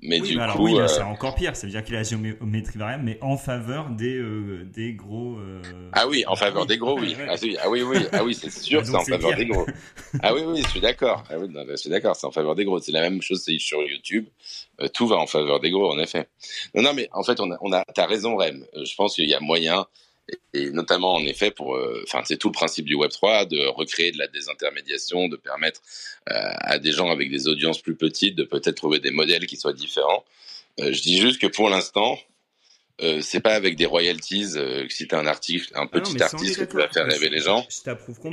mais 0.00 0.20
oui, 0.20 0.28
du 0.30 0.36
bah 0.36 0.44
alors 0.44 0.56
coup, 0.56 0.64
oui, 0.66 0.74
là, 0.74 0.82
euh, 0.82 0.86
c'est 0.88 1.02
encore 1.02 1.34
pire. 1.34 1.56
Ça 1.56 1.66
veut 1.66 1.72
dire 1.72 1.82
qu'il 1.82 1.94
a 1.94 1.98
la 1.98 2.04
géométrie 2.04 2.78
variable, 2.78 3.02
mais 3.04 3.18
en 3.20 3.36
faveur 3.36 3.90
des, 3.90 4.14
euh, 4.16 4.64
des 4.64 4.92
gros. 4.94 5.36
euh, 5.38 5.60
ah 5.92 6.06
oui, 6.06 6.24
en 6.26 6.32
bah 6.34 6.36
faveur 6.36 6.66
des 6.66 6.78
gros, 6.78 6.98
oui. 6.98 7.14
Ouais. 7.18 7.26
Ah 7.28 7.34
oui, 7.42 7.56
ah 7.60 7.68
oui, 7.68 7.82
oui, 7.82 7.96
ah 8.12 8.22
oui, 8.24 8.34
c'est 8.34 8.50
sûr, 8.50 8.80
Bah, 8.82 8.86
c'est 8.86 8.96
en 8.96 9.04
faveur 9.04 9.30
pire. 9.30 9.38
des 9.38 9.46
gros. 9.46 9.66
Ah 10.22 10.34
oui, 10.34 10.42
oui, 10.46 10.62
je 10.62 10.68
suis 10.68 10.80
d'accord. 10.80 11.24
Ah 11.28 11.34
oui, 11.38 11.48
non, 11.48 11.64
je 11.68 11.76
suis 11.76 11.90
d'accord, 11.90 12.14
c'est 12.16 12.26
en 12.26 12.30
faveur 12.30 12.54
des 12.54 12.64
gros. 12.64 12.78
C'est 12.80 12.92
la 12.92 13.00
même 13.02 13.20
chose 13.22 13.44
sur 13.58 13.82
YouTube. 13.82 14.26
Euh, 14.80 14.88
tout 14.88 15.06
va 15.06 15.16
en 15.16 15.26
faveur 15.26 15.60
des 15.60 15.70
gros, 15.70 15.90
en 15.92 15.98
effet. 15.98 16.28
Non, 16.74 16.82
non, 16.82 16.94
mais 16.94 17.08
en 17.12 17.22
fait, 17.24 17.40
on 17.40 17.50
a, 17.50 17.56
on 17.60 17.72
a, 17.72 17.84
t'as 17.94 18.06
raison, 18.06 18.36
Rem. 18.36 18.64
Euh, 18.76 18.84
Je 18.84 18.94
pense 18.94 19.16
qu'il 19.16 19.28
y 19.28 19.34
a 19.34 19.40
moyen, 19.40 19.86
et, 20.54 20.70
notamment 20.70 21.14
en 21.14 21.24
effet 21.24 21.50
pour, 21.50 21.76
euh, 21.76 22.02
enfin, 22.04 22.22
c'est 22.24 22.36
tout 22.36 22.48
le 22.48 22.52
principe 22.52 22.84
du 22.84 22.94
Web 22.94 23.10
3 23.10 23.46
de 23.46 23.66
recréer 23.66 24.12
de 24.12 24.18
la 24.18 24.26
désintermédiation, 24.28 25.28
de 25.28 25.36
permettre 25.36 25.80
euh, 26.30 26.34
à 26.58 26.78
des 26.78 26.92
gens 26.92 27.10
avec 27.10 27.30
des 27.30 27.48
audiences 27.48 27.80
plus 27.80 27.96
petites 27.96 28.34
de 28.34 28.44
peut-être 28.44 28.76
trouver 28.76 28.98
des 28.98 29.10
modèles 29.10 29.46
qui 29.46 29.56
soient 29.56 29.72
différents. 29.72 30.24
Euh, 30.80 30.92
je 30.92 31.02
dis 31.02 31.18
juste 31.20 31.40
que 31.40 31.46
pour 31.46 31.68
l'instant. 31.68 32.18
C'est 33.20 33.38
pas 33.38 33.54
avec 33.54 33.76
des 33.76 33.86
royalties 33.86 34.54
que 34.54 34.88
si 34.88 35.06
t'es 35.06 35.14
un 35.14 35.28
artiste, 35.28 35.70
un 35.76 35.82
Ah 35.82 35.84
non, 35.84 35.86
petit 35.86 36.14
mais 36.14 36.18
ça, 36.18 36.24
on 36.24 36.28
est 36.30 36.34
artiste 36.34 36.58
que 36.58 36.64
tu 36.64 36.76
vas 36.78 36.88
faire 36.88 37.06
rêver 37.06 37.28
les 37.28 37.38
gens. 37.38 37.64
Je 37.70 37.92
complètement. 37.92 38.32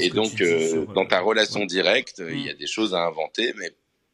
Et, 0.00 0.08
donc, 0.08 0.34
tu 0.34 0.68
sur, 0.68 0.86
dans 0.94 1.04
ta 1.04 1.20
relation 1.20 1.60
ouais. 1.60 1.66
directe, 1.66 2.22
il 2.26 2.36
Mm. 2.36 2.46
y 2.46 2.48
a 2.48 2.54
des 2.54 2.66
choses 2.66 2.94
à 2.94 3.00
inventer, 3.00 3.52
mais 3.58 3.72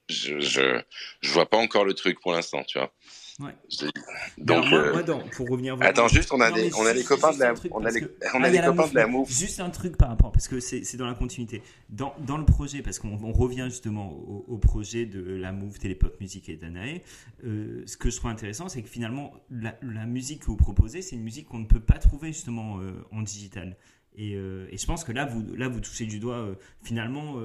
je, 0.09 0.41
je, 0.41 0.81
je 1.21 1.31
vois 1.31 1.49
pas 1.49 1.57
encore 1.57 1.85
le 1.85 1.95
truc 1.95 2.21
pour 2.21 2.33
l'instant, 2.33 2.65
tu 2.65 2.79
vois. 2.79 2.93
Ouais. 3.41 3.55
Donc, 4.39 4.67
moi, 4.69 4.79
euh, 4.79 4.93
moi, 5.05 5.23
pour 5.35 5.49
revenir 5.49 5.75
vraiment- 5.77 5.91
attends, 5.91 6.09
juste, 6.09 6.33
on 6.33 6.41
a 6.41 6.51
Non, 6.51 6.57
on 6.79 6.85
a 6.87 6.93
les 6.93 7.03
copains 7.03 7.33
de 7.33 7.39
la, 7.41 7.55
on 7.71 7.81
a 7.81 7.83
parce 7.85 7.95
les, 7.95 8.01
que- 8.03 8.15
on 8.35 8.43
a 8.43 8.49
il 8.49 8.51
y 8.51 8.53
les 8.53 8.59
a 8.59 8.63
la 8.63 8.67
copains 8.69 8.89
de 8.89 8.95
la 8.95 9.07
moufle. 9.07 9.31
moufle. 9.31 9.33
Juste 9.33 9.61
un 9.61 9.71
truc 9.71 9.97
par 9.97 10.11
rapport, 10.11 10.33
parce 10.33 10.49
que 10.49 10.61
c'est 10.61 10.97
dans 10.97 11.07
la 11.07 11.15
continuité. 11.15 11.63
Dans, 11.89 12.15
dans 12.27 12.37
le 12.37 12.45
projet, 12.45 12.83
parce 12.83 12.99
qu'on 12.99 13.19
on 13.23 13.33
revient 13.33 13.67
justement 13.71 14.13
au, 14.13 14.45
au 14.49 14.59
projet 14.59 15.07
de 15.07 15.21
la 15.23 15.51
Move, 15.53 15.79
Télépop 15.79 16.21
Musique 16.21 16.49
et 16.51 16.57
Danae, 16.57 17.01
euh, 17.45 17.83
ce 17.87 17.97
que 17.97 18.11
je 18.11 18.17
trouve 18.17 18.31
intéressant, 18.31 18.69
c'est 18.69 18.83
que 18.83 18.89
finalement, 18.91 19.33
la, 19.51 19.79
la 19.83 20.05
musique 20.05 20.41
que 20.41 20.47
vous 20.47 20.57
proposez, 20.57 21.01
c'est 21.01 21.17
une 21.17 21.23
musique 21.23 21.47
qu'on 21.49 21.59
ne 21.61 21.67
peut 21.67 21.81
pas 21.81 21.99
trouver 21.99 22.29
justement 22.29 22.81
euh, 22.81 22.93
en 23.13 23.23
digital. 23.23 23.77
Et, 24.15 24.35
euh, 24.37 24.67
et 24.71 24.77
je 24.77 24.85
pense 24.85 25.05
que 25.05 25.13
là, 25.13 25.25
vous, 25.25 25.43
là, 25.57 25.69
vous 25.69 25.81
touchez 25.81 26.05
du 26.05 26.19
doigt, 26.19 26.37
euh, 26.37 26.55
finalement, 26.83 27.37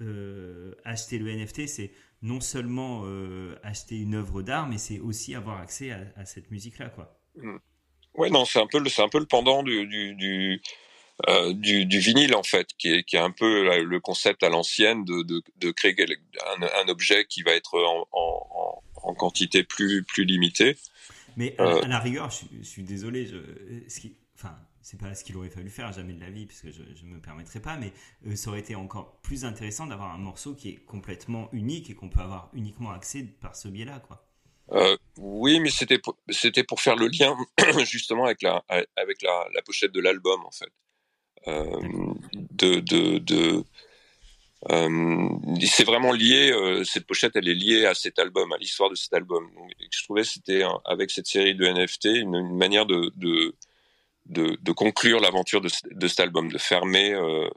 euh, 0.00 0.72
acheter 0.84 1.18
le 1.18 1.28
NFT, 1.30 1.66
c'est 1.66 1.90
non 2.22 2.40
seulement 2.40 3.02
euh, 3.04 3.56
acheter 3.62 3.96
une 3.98 4.14
œuvre 4.14 4.42
d'art, 4.42 4.68
mais 4.68 4.78
c'est 4.78 4.98
aussi 5.00 5.34
avoir 5.34 5.60
accès 5.60 5.90
à, 5.92 6.00
à 6.16 6.24
cette 6.24 6.50
musique-là, 6.50 6.88
quoi. 6.90 7.18
ouais, 8.14 8.30
non, 8.30 8.44
c'est 8.44 8.60
un 8.60 8.66
peu 8.66 8.78
le, 8.78 8.88
c'est 8.88 9.02
un 9.02 9.08
peu 9.08 9.18
le 9.18 9.26
pendant 9.26 9.62
du 9.62 9.86
du 9.86 10.14
du, 10.14 10.62
euh, 11.28 11.52
du, 11.54 11.86
du 11.86 11.98
vinyle 11.98 12.34
en 12.34 12.42
fait, 12.42 12.68
qui 12.78 12.92
est 12.92 13.04
qui 13.04 13.16
est 13.16 13.20
un 13.20 13.30
peu 13.30 13.82
le 13.82 14.00
concept 14.00 14.42
à 14.42 14.48
l'ancienne 14.48 15.04
de, 15.04 15.22
de 15.22 15.42
de 15.58 15.70
créer 15.70 15.96
un, 16.58 16.62
un 16.84 16.88
objet 16.88 17.26
qui 17.26 17.42
va 17.42 17.52
être 17.52 17.78
en, 17.80 18.06
en, 18.12 18.82
en- 19.02 19.14
quantité 19.14 19.64
plus 19.64 20.02
plus 20.04 20.24
limitée. 20.24 20.76
Mais 21.36 21.54
à, 21.58 21.64
Euh. 21.64 21.80
à 21.82 21.88
la 21.88 21.98
rigueur, 21.98 22.30
je, 22.30 22.36
suis- 22.36 22.48
je 22.60 22.68
suis 22.68 22.82
désolé, 22.82 23.26
je, 23.26 23.36
ce 23.88 24.00
qui, 24.00 24.16
enfin, 24.34 24.56
c'est 24.90 24.96
pas 24.96 25.14
ce 25.14 25.22
qu'il 25.22 25.36
aurait 25.36 25.50
fallu 25.50 25.68
faire 25.68 25.92
jamais 25.92 26.14
de 26.14 26.20
la 26.20 26.30
vie, 26.30 26.46
puisque 26.46 26.70
je, 26.70 26.82
je 26.94 27.04
me 27.04 27.20
permettrai 27.20 27.60
pas, 27.60 27.76
mais 27.76 27.92
euh, 28.26 28.34
ça 28.36 28.48
aurait 28.48 28.60
été 28.60 28.74
encore 28.74 29.20
plus 29.20 29.44
intéressant 29.44 29.86
d'avoir 29.86 30.14
un 30.14 30.18
morceau 30.18 30.54
qui 30.54 30.70
est 30.70 30.76
complètement 30.76 31.50
unique 31.52 31.90
et 31.90 31.94
qu'on 31.94 32.08
peut 32.08 32.20
avoir 32.20 32.48
uniquement 32.54 32.90
accès 32.90 33.22
par 33.22 33.54
ce 33.54 33.68
biais-là, 33.68 34.00
quoi. 34.00 34.24
Euh, 34.72 34.96
oui, 35.18 35.60
mais 35.60 35.68
c'était 35.68 35.98
pour, 35.98 36.16
c'était 36.30 36.64
pour 36.64 36.80
faire 36.80 36.96
le 36.96 37.08
lien 37.08 37.36
justement 37.84 38.24
avec 38.24 38.40
la 38.40 38.64
avec 38.96 39.22
la, 39.22 39.46
la 39.54 39.62
pochette 39.62 39.92
de 39.92 40.00
l'album 40.00 40.42
en 40.44 40.50
fait. 40.50 40.70
Euh, 41.48 41.80
de 42.32 42.80
de, 42.80 43.18
de 43.18 43.64
c'est 45.66 45.84
vraiment 45.84 46.12
lié. 46.12 46.52
cette 46.84 47.06
pochette, 47.06 47.36
elle 47.36 47.48
est 47.48 47.54
liée 47.54 47.86
à 47.86 47.94
cet 47.94 48.18
album, 48.18 48.52
à 48.52 48.58
l'histoire 48.58 48.90
de 48.90 48.94
cet 48.94 49.14
album. 49.14 49.50
Donc, 49.54 49.70
je 49.90 50.02
trouvais 50.04 50.22
que 50.22 50.28
c'était 50.28 50.64
avec 50.84 51.10
cette 51.10 51.26
série 51.26 51.54
de 51.54 51.66
NFT 51.66 52.06
une, 52.06 52.34
une 52.34 52.56
manière 52.56 52.84
de 52.84 53.12
de 53.16 53.54
de, 54.28 54.72
conclure 54.72 55.20
l'aventure 55.20 55.60
de, 55.60 55.68
ce- 55.68 55.80
de 55.90 56.08
cet 56.08 56.20
album, 56.20 56.50
de 56.50 56.58
fermer 56.58 57.12
euh, 57.14 57.48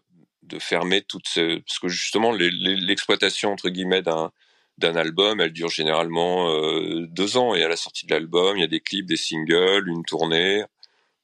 fermer 0.60 1.02
toutes 1.02 1.28
ces 1.28 1.62
parce 1.62 1.80
que 1.80 1.88
justement 1.88 2.32
l'exploitation 2.32 3.52
entre 3.52 3.70
guillemets 3.70 4.02
d'un 4.02 4.32
d'un 4.78 4.96
album, 4.96 5.42
elle 5.42 5.52
dure 5.54 5.70
généralement 5.70 6.50
euh, 6.50 7.06
deux 7.08 7.38
ans. 7.38 7.54
Et 7.54 7.64
à 7.64 7.68
la 7.68 7.76
sortie 7.76 8.08
de 8.08 8.14
l'album, 8.14 8.58
il 8.58 8.62
y 8.62 8.64
a 8.64 8.68
des 8.68 8.80
clips, 8.80 9.06
des 9.06 9.18
singles, 9.18 9.88
une 9.88 10.04
tournée. 10.04 10.64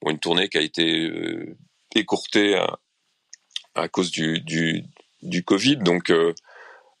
Bon, 0.00 0.10
une 0.10 0.20
tournée 0.20 0.48
qui 0.48 0.58
a 0.58 0.60
été 0.60 1.06
euh, 1.08 1.56
écourtée 1.96 2.54
à, 3.74 3.88
cause 3.88 4.10
du, 4.12 4.40
du, 5.22 5.44
Covid. 5.44 5.78
Donc 5.78 6.12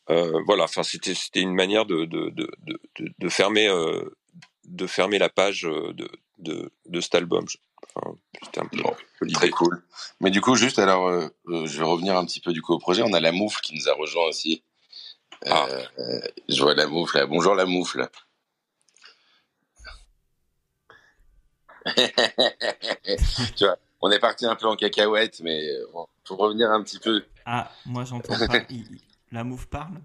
voilà, 0.08 0.64
enfin 0.64 0.82
c'était 0.82 1.40
une 1.40 1.54
manière 1.54 1.86
de 1.86 2.06
de, 2.06 2.30
de, 2.30 2.50
de, 3.18 3.28
fermer 3.28 3.68
de 4.64 4.86
fermer 4.86 5.18
la 5.18 5.28
page 5.28 5.62
de 5.62 6.08
de, 6.38 6.72
de 6.86 7.00
cet 7.00 7.14
album. 7.14 7.44
Enfin, 7.94 8.14
c'était 8.44 8.60
un 8.60 8.66
peu, 8.66 8.82
Bon, 8.82 8.90
un 8.90 8.96
peu 9.18 9.24
l'idée. 9.24 9.34
Très 9.34 9.50
cool. 9.50 9.82
Mais 10.20 10.30
du 10.30 10.40
coup, 10.40 10.54
juste 10.56 10.78
alors, 10.78 11.08
euh, 11.08 11.28
euh, 11.48 11.66
je 11.66 11.78
vais 11.78 11.84
revenir 11.84 12.16
un 12.16 12.24
petit 12.24 12.40
peu 12.40 12.52
du 12.52 12.62
coup 12.62 12.74
au 12.74 12.78
projet. 12.78 13.02
On 13.02 13.12
a 13.12 13.20
la 13.20 13.32
moufle 13.32 13.60
qui 13.60 13.74
nous 13.74 13.88
a 13.88 13.94
rejoint 13.94 14.24
aussi. 14.26 14.62
Euh, 15.46 15.50
Ah. 15.52 15.66
euh, 15.98 16.20
je 16.48 16.60
vois 16.62 16.74
la 16.74 16.86
moufle. 16.86 17.16
là. 17.18 17.26
Bonjour 17.26 17.54
la 17.54 17.64
moufle. 17.66 18.08
tu 23.56 23.64
vois, 23.64 23.78
on 24.00 24.10
est 24.10 24.18
parti 24.18 24.46
un 24.46 24.56
peu 24.56 24.66
en 24.66 24.76
cacahuète, 24.76 25.40
mais 25.40 25.62
bon, 25.92 26.06
pour 26.24 26.38
revenir 26.38 26.70
un 26.70 26.82
petit 26.82 26.98
peu, 26.98 27.24
Ah, 27.46 27.70
moi 27.86 28.04
j'entends 28.04 28.34
pas. 28.46 28.58
Il- 28.70 29.00
la 29.32 29.44
mouve 29.44 29.68
parle? 29.68 30.00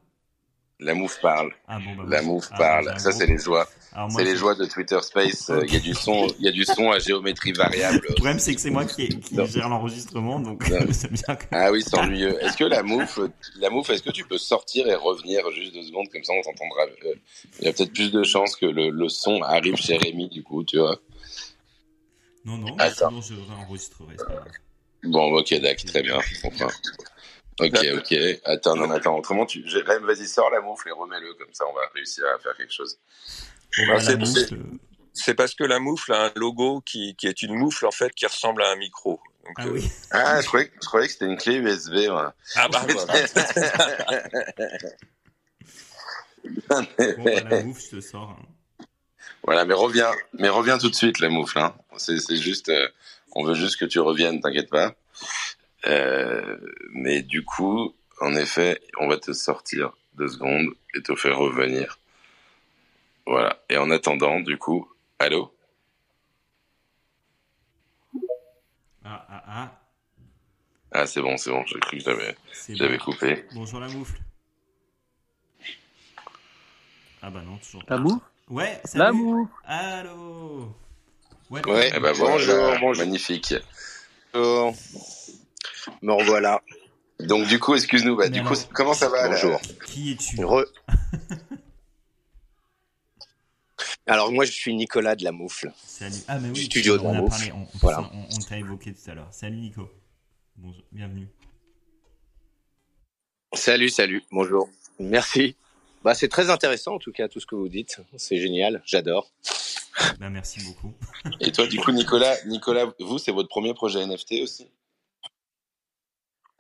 La 0.84 0.94
moufle 0.94 1.20
parle. 1.22 1.52
Ah 1.68 1.80
bon, 1.80 1.96
bah 1.96 2.04
La 2.08 2.22
moufle 2.22 2.50
Ah, 2.54 2.58
parle. 2.58 2.90
un 2.90 2.98
Ça, 3.00 3.12
c'est 3.12 3.26
les 3.26 3.38
joies. 3.38 3.68
C'est 4.10 4.24
les 4.24 4.36
joies 4.36 4.56
de 4.56 4.66
Twitter 4.66 4.98
Space. 5.04 5.50
Euh, 5.52 5.62
Il 5.68 5.74
y 5.74 5.78
a 5.78 5.80
du 5.80 5.94
son, 5.94 6.28
il 6.40 6.46
y 6.46 6.48
a 6.48 6.52
du 6.52 6.66
son 6.66 6.90
à 6.92 6.98
géométrie 7.00 7.52
variable. 7.54 8.02
Le 8.10 8.16
problème, 8.16 8.40
c'est 8.40 8.56
que 8.56 8.60
c'est 8.62 8.72
moi 8.72 8.86
qui, 8.86 9.08
qui 9.20 9.36
gère 9.48 9.70
l'enregistrement, 9.70 10.40
donc 10.40 10.64
c'est 10.92 11.12
bien 11.12 11.36
que. 11.36 11.46
Ah 11.52 11.72
oui, 11.72 11.84
c'est 11.86 11.96
ennuyeux. 11.98 12.44
Est-ce 12.44 12.58
que 12.58 12.64
la 12.64 12.82
moufle, 12.84 13.30
la 13.60 13.70
moufle, 13.70 13.92
est-ce 13.92 14.02
que 14.04 14.10
tu 14.12 14.26
peux 14.26 14.38
sortir 14.40 14.88
et 14.88 14.96
revenir 14.96 15.50
juste 15.52 15.74
deux 15.76 15.84
secondes? 15.84 16.08
Comme 16.12 16.24
ça 16.24 16.34
on 16.34 16.42
t'entendra. 16.42 16.84
euh, 17.06 17.14
Il 17.60 17.66
y 17.66 17.68
a 17.68 17.74
peut-être 17.74 17.94
plus 17.94 18.12
de 18.12 18.24
chances 18.24 18.56
que 18.56 18.66
le, 18.66 18.90
le 18.90 19.10
son 19.10 19.42
arrive 19.44 19.76
chez 19.76 19.98
Rémi 19.98 20.28
du 20.30 20.42
coup, 20.44 20.64
tu 20.64 20.80
vois. 20.80 20.98
Non, 22.46 22.58
non, 22.58 22.76
Attends. 22.80 23.10
sinon 23.10 23.22
je 23.22 23.34
réenregistrerai. 23.54 24.16
Bon, 25.04 25.34
ok, 25.38 25.54
d'accord, 25.62 25.86
très 25.86 26.02
bien. 26.02 26.18
Ok, 27.60 27.86
ok. 27.98 28.16
Attends, 28.46 28.76
non, 28.76 28.90
attends, 28.92 29.18
autrement, 29.18 29.46
tu... 29.46 29.64
j'ai- 29.68 29.82
Rem, 29.82 30.06
vas-y, 30.06 30.28
sors 30.28 30.50
la 30.50 30.62
moufle 30.62 30.90
et 30.90 30.92
remets-le, 30.92 31.34
comme 31.36 31.54
ça 31.54 31.66
on 31.68 31.74
va 31.74 31.82
réussir 31.94 32.26
à 32.34 32.38
faire 32.40 32.56
quelque 32.56 32.74
chose. 32.74 32.98
Bah, 33.88 34.00
c'est- 34.00 34.24
c'est- 34.26 34.54
euh, 34.54 34.58
C'est 35.16 35.36
parce 35.36 35.54
que 35.54 35.64
la 35.64 35.78
moufle 35.80 36.12
a 36.12 36.26
un 36.26 36.32
logo 36.36 36.82
qui, 36.82 37.16
qui 37.16 37.28
est 37.28 37.44
une 37.44 37.54
moufle 37.56 37.86
en 37.86 37.92
fait 37.92 38.12
qui 38.16 38.26
ressemble 38.26 38.64
à 38.64 38.70
un 38.72 38.76
micro. 38.76 39.20
Donc, 39.46 39.54
Ah 39.58 39.66
euh, 39.68 39.72
oui. 39.72 39.92
Ah, 40.10 40.42
je 40.42 40.48
croyais, 40.48 40.72
je 40.82 40.88
croyais 40.88 41.06
que 41.08 41.14
c'était 41.14 41.26
une 41.26 41.38
clé 41.38 41.56
USB, 41.58 42.08
moi. 42.10 42.34
ah 42.56 42.68
bah 42.68 42.84
voilà. 42.90 43.14
Bon, 46.70 47.24
bah, 47.24 47.42
la 47.50 47.64
moufle, 47.64 47.82
je 47.82 47.98
te 47.98 48.02
sors. 48.02 48.32
hein. 48.32 48.86
Voilà, 49.44 49.66
mais 49.66 49.74
reviens, 49.74 50.12
mais 50.34 50.50
reviens 50.50 50.78
tout 50.78 50.90
de 50.90 50.96
suite, 50.96 51.20
la 51.20 51.30
moufle. 51.30 51.60
Hein. 51.60 51.76
C'est, 51.98 52.18
c'est 52.20 52.38
juste, 52.38 52.70
euh, 52.70 52.88
on 53.34 53.44
veut 53.44 53.56
juste 53.56 53.78
que 53.80 53.86
tu 53.86 54.00
reviennes, 54.00 54.42
t'inquiète 54.42 54.70
pas. 54.70 54.96
Euh, 55.88 56.58
mais 56.92 57.22
du 57.22 57.44
coup, 57.44 57.94
en 58.22 58.36
effet, 58.36 58.80
on 59.00 59.08
va 59.08 59.18
te 59.18 59.34
sortir 59.34 59.94
deux 60.16 60.28
secondes 60.30 60.70
et 60.96 61.02
te 61.02 61.16
faire 61.16 61.38
revenir. 61.38 62.00
Voilà. 63.26 63.60
Et 63.70 63.78
en 63.78 63.90
attendant, 63.92 64.40
du 64.40 64.58
coup, 64.58 64.90
allô? 65.20 65.54
Ah, 69.06 69.26
ah, 69.30 69.44
ah. 69.48 69.80
Ah, 70.92 71.06
c'est 71.08 71.22
bon, 71.22 71.36
c'est 71.38 71.50
bon. 71.50 71.66
J'ai 71.66 71.80
cru 71.80 71.98
que 71.98 72.04
j'avais, 72.04 72.36
C'est 72.54 72.76
j'avais 72.76 72.98
bon. 72.98 73.06
coupé. 73.06 73.46
Bonjour 73.54 73.80
la 73.80 73.88
moufle. 73.88 74.20
Ah 77.22 77.30
bah 77.30 77.42
non, 77.42 77.58
toujours. 77.58 77.84
La 77.88 77.98
moufle? 77.98 78.20
Ouais, 78.50 78.80
salut. 78.84 79.00
La 79.04 79.12
moufle 79.12 79.52
Allô. 79.66 80.76
Ouais. 81.50 81.66
Ouais, 81.66 81.90
voilà, 82.00 82.14
Bonjour, 82.18 82.74
bonjour. 82.80 83.06
magnifique. 83.06 83.54
Bonjour. 84.34 84.74
Me 86.02 86.14
revoilà. 86.14 86.62
Donc 87.20 87.48
du 87.48 87.60
coup, 87.60 87.76
excuse-nous, 87.76 88.16
bah, 88.16 88.24
Mais 88.26 88.30
du 88.32 88.40
alors- 88.40 88.52
coup, 88.54 88.60
comment 88.74 88.94
ça 88.94 89.10
va 89.10 89.28
là 89.28 89.36
Bonjour. 89.36 89.60
Qui 89.86 90.12
es-tu? 90.12 90.44
Re. 90.44 90.66
Alors 94.06 94.32
moi 94.32 94.44
je 94.46 94.52
suis 94.52 94.74
Nicolas 94.76 95.16
de 95.16 95.24
la 95.24 95.32
Moufle. 95.32 95.72
Salut. 95.86 96.16
Ah 96.28 96.38
mais 96.40 96.50
oui. 96.50 96.66
Studio 96.66 96.98
de 96.98 97.04
on 97.04 97.14
la 97.14 97.22
Moufle. 97.22 97.30
parlé. 97.50 97.52
On, 97.54 97.68
Voilà. 97.80 98.02
on, 98.14 98.26
on 98.36 98.40
t'a 98.40 98.58
évoqué 98.58 98.94
tout 98.94 99.10
à 99.10 99.14
l'heure. 99.14 99.30
Salut 99.32 99.58
Nico. 99.58 99.90
Bonjour, 100.58 100.84
bienvenue. 100.92 101.28
Salut, 103.54 103.90
salut. 103.90 104.24
Bonjour. 104.32 104.70
Merci. 105.00 105.56
Bah 106.04 106.14
c'est 106.16 106.28
très 106.28 106.50
intéressant 106.50 106.96
en 106.96 107.00
tout 107.00 107.14
cas 107.14 107.28
tout 107.30 107.40
ce 107.40 107.46
que 107.46 107.56
vous 107.56 107.70
dites. 107.70 108.02
C'est 108.18 108.38
génial, 108.38 108.82
j'adore. 108.86 109.32
Bah 110.20 110.30
merci 110.30 110.60
beaucoup. 110.66 110.92
Et 111.40 111.52
toi, 111.52 111.66
du 111.68 111.80
coup, 111.80 111.92
Nicolas, 111.92 112.36
Nicolas, 112.46 112.88
vous, 113.00 113.20
c'est 113.20 113.32
votre 113.32 113.48
premier 113.48 113.74
projet 113.74 114.06
NFT 114.06 114.42
aussi? 114.44 114.68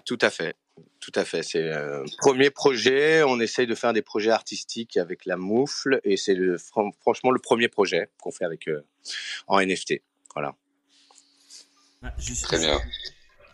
Tout 0.05 0.17
à 0.21 0.29
fait. 0.29 0.55
Tout 0.99 1.11
à 1.15 1.23
fait. 1.25 1.43
C'est 1.43 1.69
euh, 1.71 2.03
premier 2.19 2.49
projet. 2.49 3.23
On 3.23 3.39
essaye 3.39 3.67
de 3.67 3.75
faire 3.75 3.93
des 3.93 4.01
projets 4.01 4.31
artistiques 4.31 4.97
avec 4.97 5.25
la 5.25 5.37
Moufle 5.37 6.01
et 6.03 6.17
c'est 6.17 6.33
le, 6.35 6.57
franchement 6.57 7.31
le 7.31 7.39
premier 7.39 7.67
projet 7.67 8.09
qu'on 8.21 8.31
fait 8.31 8.45
avec 8.45 8.67
euh, 8.67 8.83
en 9.47 9.59
NFT. 9.61 10.01
Voilà. 10.33 10.55
Bah, 12.01 12.13
juste- 12.17 12.43
Très 12.45 12.59
bien. 12.59 12.79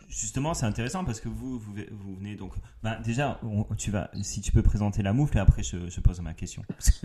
Justement, 0.08 0.54
c'est 0.54 0.66
intéressant 0.66 1.04
parce 1.04 1.20
que 1.20 1.28
vous, 1.28 1.60
vous, 1.60 1.72
vous 1.90 2.16
venez 2.16 2.34
donc. 2.34 2.52
Bah, 2.82 2.96
déjà, 3.04 3.38
on- 3.44 3.62
tu 3.76 3.92
vas, 3.92 4.10
si 4.22 4.40
tu 4.40 4.50
peux 4.50 4.62
présenter 4.62 5.02
la 5.02 5.12
moufle 5.12 5.36
et 5.36 5.40
après 5.40 5.62
je, 5.62 5.88
je 5.88 6.00
pose 6.00 6.18
ma 6.20 6.34
question. 6.34 6.62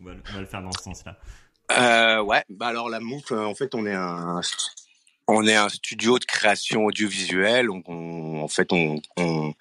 On, 0.00 0.04
va, 0.04 0.14
le- 0.14 0.22
on 0.30 0.32
va 0.32 0.40
le 0.40 0.46
faire 0.46 0.62
dans 0.62 0.72
ce 0.72 0.82
sens-là. 0.82 1.18
Euh, 1.78 2.22
ouais, 2.22 2.44
bah 2.48 2.66
alors 2.68 2.88
la 2.88 2.98
Moufle, 3.00 3.34
en 3.34 3.54
fait, 3.54 3.74
on 3.74 3.86
est 3.86 3.94
un, 3.94 4.40
on 5.32 5.46
est 5.46 5.56
un 5.56 5.68
studio 5.68 6.18
de 6.18 6.24
création 6.24 6.84
audiovisuelle. 6.84 7.70
On, 7.70 8.42
en 8.42 8.48
fait, 8.48 8.72
on, 8.72 9.00
on, 9.16 9.54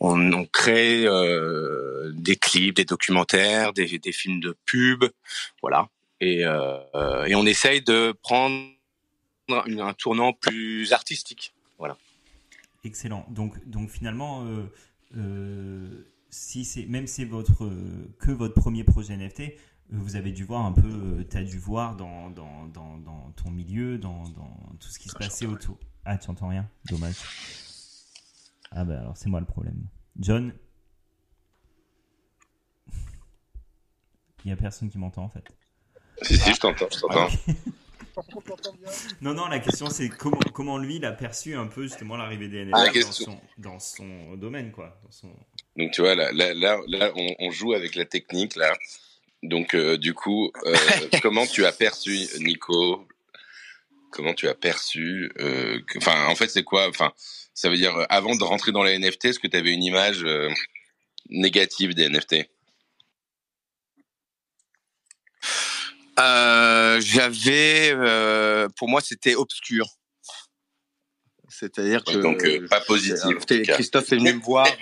on, 0.00 0.44
crée 0.46 1.04
euh, 1.06 2.10
des 2.14 2.36
clips, 2.36 2.76
des 2.76 2.84
documentaires, 2.84 3.72
des, 3.72 3.98
des 3.98 4.12
films 4.12 4.40
de 4.40 4.56
pub, 4.66 5.04
voilà. 5.62 5.88
Et, 6.20 6.44
euh, 6.44 7.24
et 7.26 7.34
on 7.34 7.46
essaye 7.46 7.82
de 7.82 8.12
prendre 8.22 8.64
un 9.50 9.92
tournant 9.94 10.32
plus 10.32 10.92
artistique. 10.92 11.54
Excellent. 12.84 13.26
Donc, 13.28 13.54
donc 13.68 13.90
finalement, 13.90 14.44
euh, 14.44 14.62
euh, 15.16 16.06
si 16.30 16.64
c'est 16.64 16.86
même 16.86 17.06
c'est 17.06 17.24
votre 17.24 17.68
que 18.18 18.30
votre 18.30 18.54
premier 18.54 18.84
projet 18.84 19.16
NFT, 19.16 19.54
vous 19.90 20.16
avez 20.16 20.32
dû 20.32 20.44
voir 20.44 20.64
un 20.64 20.72
peu, 20.72 21.26
tu 21.30 21.36
as 21.36 21.42
dû 21.42 21.58
voir 21.58 21.96
dans, 21.96 22.30
dans, 22.30 22.66
dans, 22.66 22.98
dans 22.98 23.32
ton 23.32 23.50
milieu, 23.50 23.98
dans, 23.98 24.22
dans 24.30 24.56
tout 24.78 24.88
ce 24.88 24.98
qui 24.98 25.08
se 25.08 25.16
passait 25.16 25.46
autour. 25.46 25.78
Ah, 26.04 26.18
tu 26.18 26.30
entends 26.30 26.48
rien? 26.48 26.68
Dommage. 26.90 27.16
Ah 28.70 28.84
bah 28.84 29.00
alors 29.00 29.16
c'est 29.16 29.28
moi 29.28 29.40
le 29.40 29.46
problème. 29.46 29.86
John? 30.18 30.52
Il 34.44 34.50
y 34.50 34.52
a 34.52 34.56
personne 34.56 34.90
qui 34.90 34.98
m'entend 34.98 35.24
en 35.24 35.28
fait. 35.28 35.44
Si, 36.22 36.36
si, 36.36 36.54
je 36.54 36.60
t'entends, 36.60 36.88
je 36.92 37.00
t'entends. 37.00 37.28
Non, 39.20 39.32
non, 39.32 39.46
la 39.46 39.60
question 39.60 39.90
c'est 39.90 40.08
comment, 40.08 40.40
comment 40.52 40.76
lui 40.76 40.96
il 40.96 41.04
a 41.04 41.12
perçu 41.12 41.54
un 41.54 41.66
peu 41.66 41.84
justement 41.84 42.16
l'arrivée 42.16 42.48
des 42.48 42.64
NFT 42.64 42.74
Ah, 42.76 42.86
la 42.86 43.02
dans, 43.02 43.12
son, 43.12 43.40
dans 43.58 43.78
son 43.78 44.36
domaine 44.36 44.72
quoi. 44.72 44.98
Dans 45.04 45.10
son... 45.12 45.28
Donc 45.76 45.92
tu 45.92 46.00
vois 46.00 46.16
là, 46.16 46.32
là, 46.32 46.52
là, 46.52 46.80
là, 46.88 47.12
on, 47.14 47.34
on 47.38 47.50
joue 47.52 47.74
avec 47.74 47.94
la 47.94 48.04
technique 48.04 48.56
là. 48.56 48.72
Donc 49.42 49.74
euh, 49.74 49.96
du 49.96 50.14
coup, 50.14 50.50
euh, 50.64 50.74
comment 51.22 51.46
tu 51.46 51.64
as 51.64 51.72
perçu 51.72 52.26
Nico? 52.40 53.06
Comment 54.10 54.34
tu 54.34 54.48
as 54.48 54.54
perçu 54.54 55.30
euh, 55.38 55.80
Enfin, 55.96 56.26
en 56.26 56.34
fait, 56.34 56.48
c'est 56.48 56.64
quoi 56.64 56.88
Enfin, 56.88 57.12
ça 57.54 57.68
veut 57.68 57.76
dire 57.76 57.94
avant 58.08 58.34
de 58.34 58.42
rentrer 58.42 58.72
dans 58.72 58.82
les 58.82 58.98
NFT, 58.98 59.26
est-ce 59.26 59.38
que 59.38 59.46
tu 59.46 59.56
avais 59.56 59.70
une 59.72 59.84
image 59.84 60.24
négative 61.28 61.94
des 61.94 62.08
NFT 62.08 62.48
J'avais, 67.00 67.94
pour 68.76 68.88
moi, 68.88 69.00
c'était 69.00 69.34
obscur. 69.34 69.86
C'est-à-dire 71.48 72.04
que 72.04 72.16
Donc 72.16 72.44
pas 72.68 72.80
positif. 72.80 73.44
Christophe 73.46 74.12
est 74.12 74.16
venu 74.16 74.34
me 74.34 74.40
voir. 74.40 74.66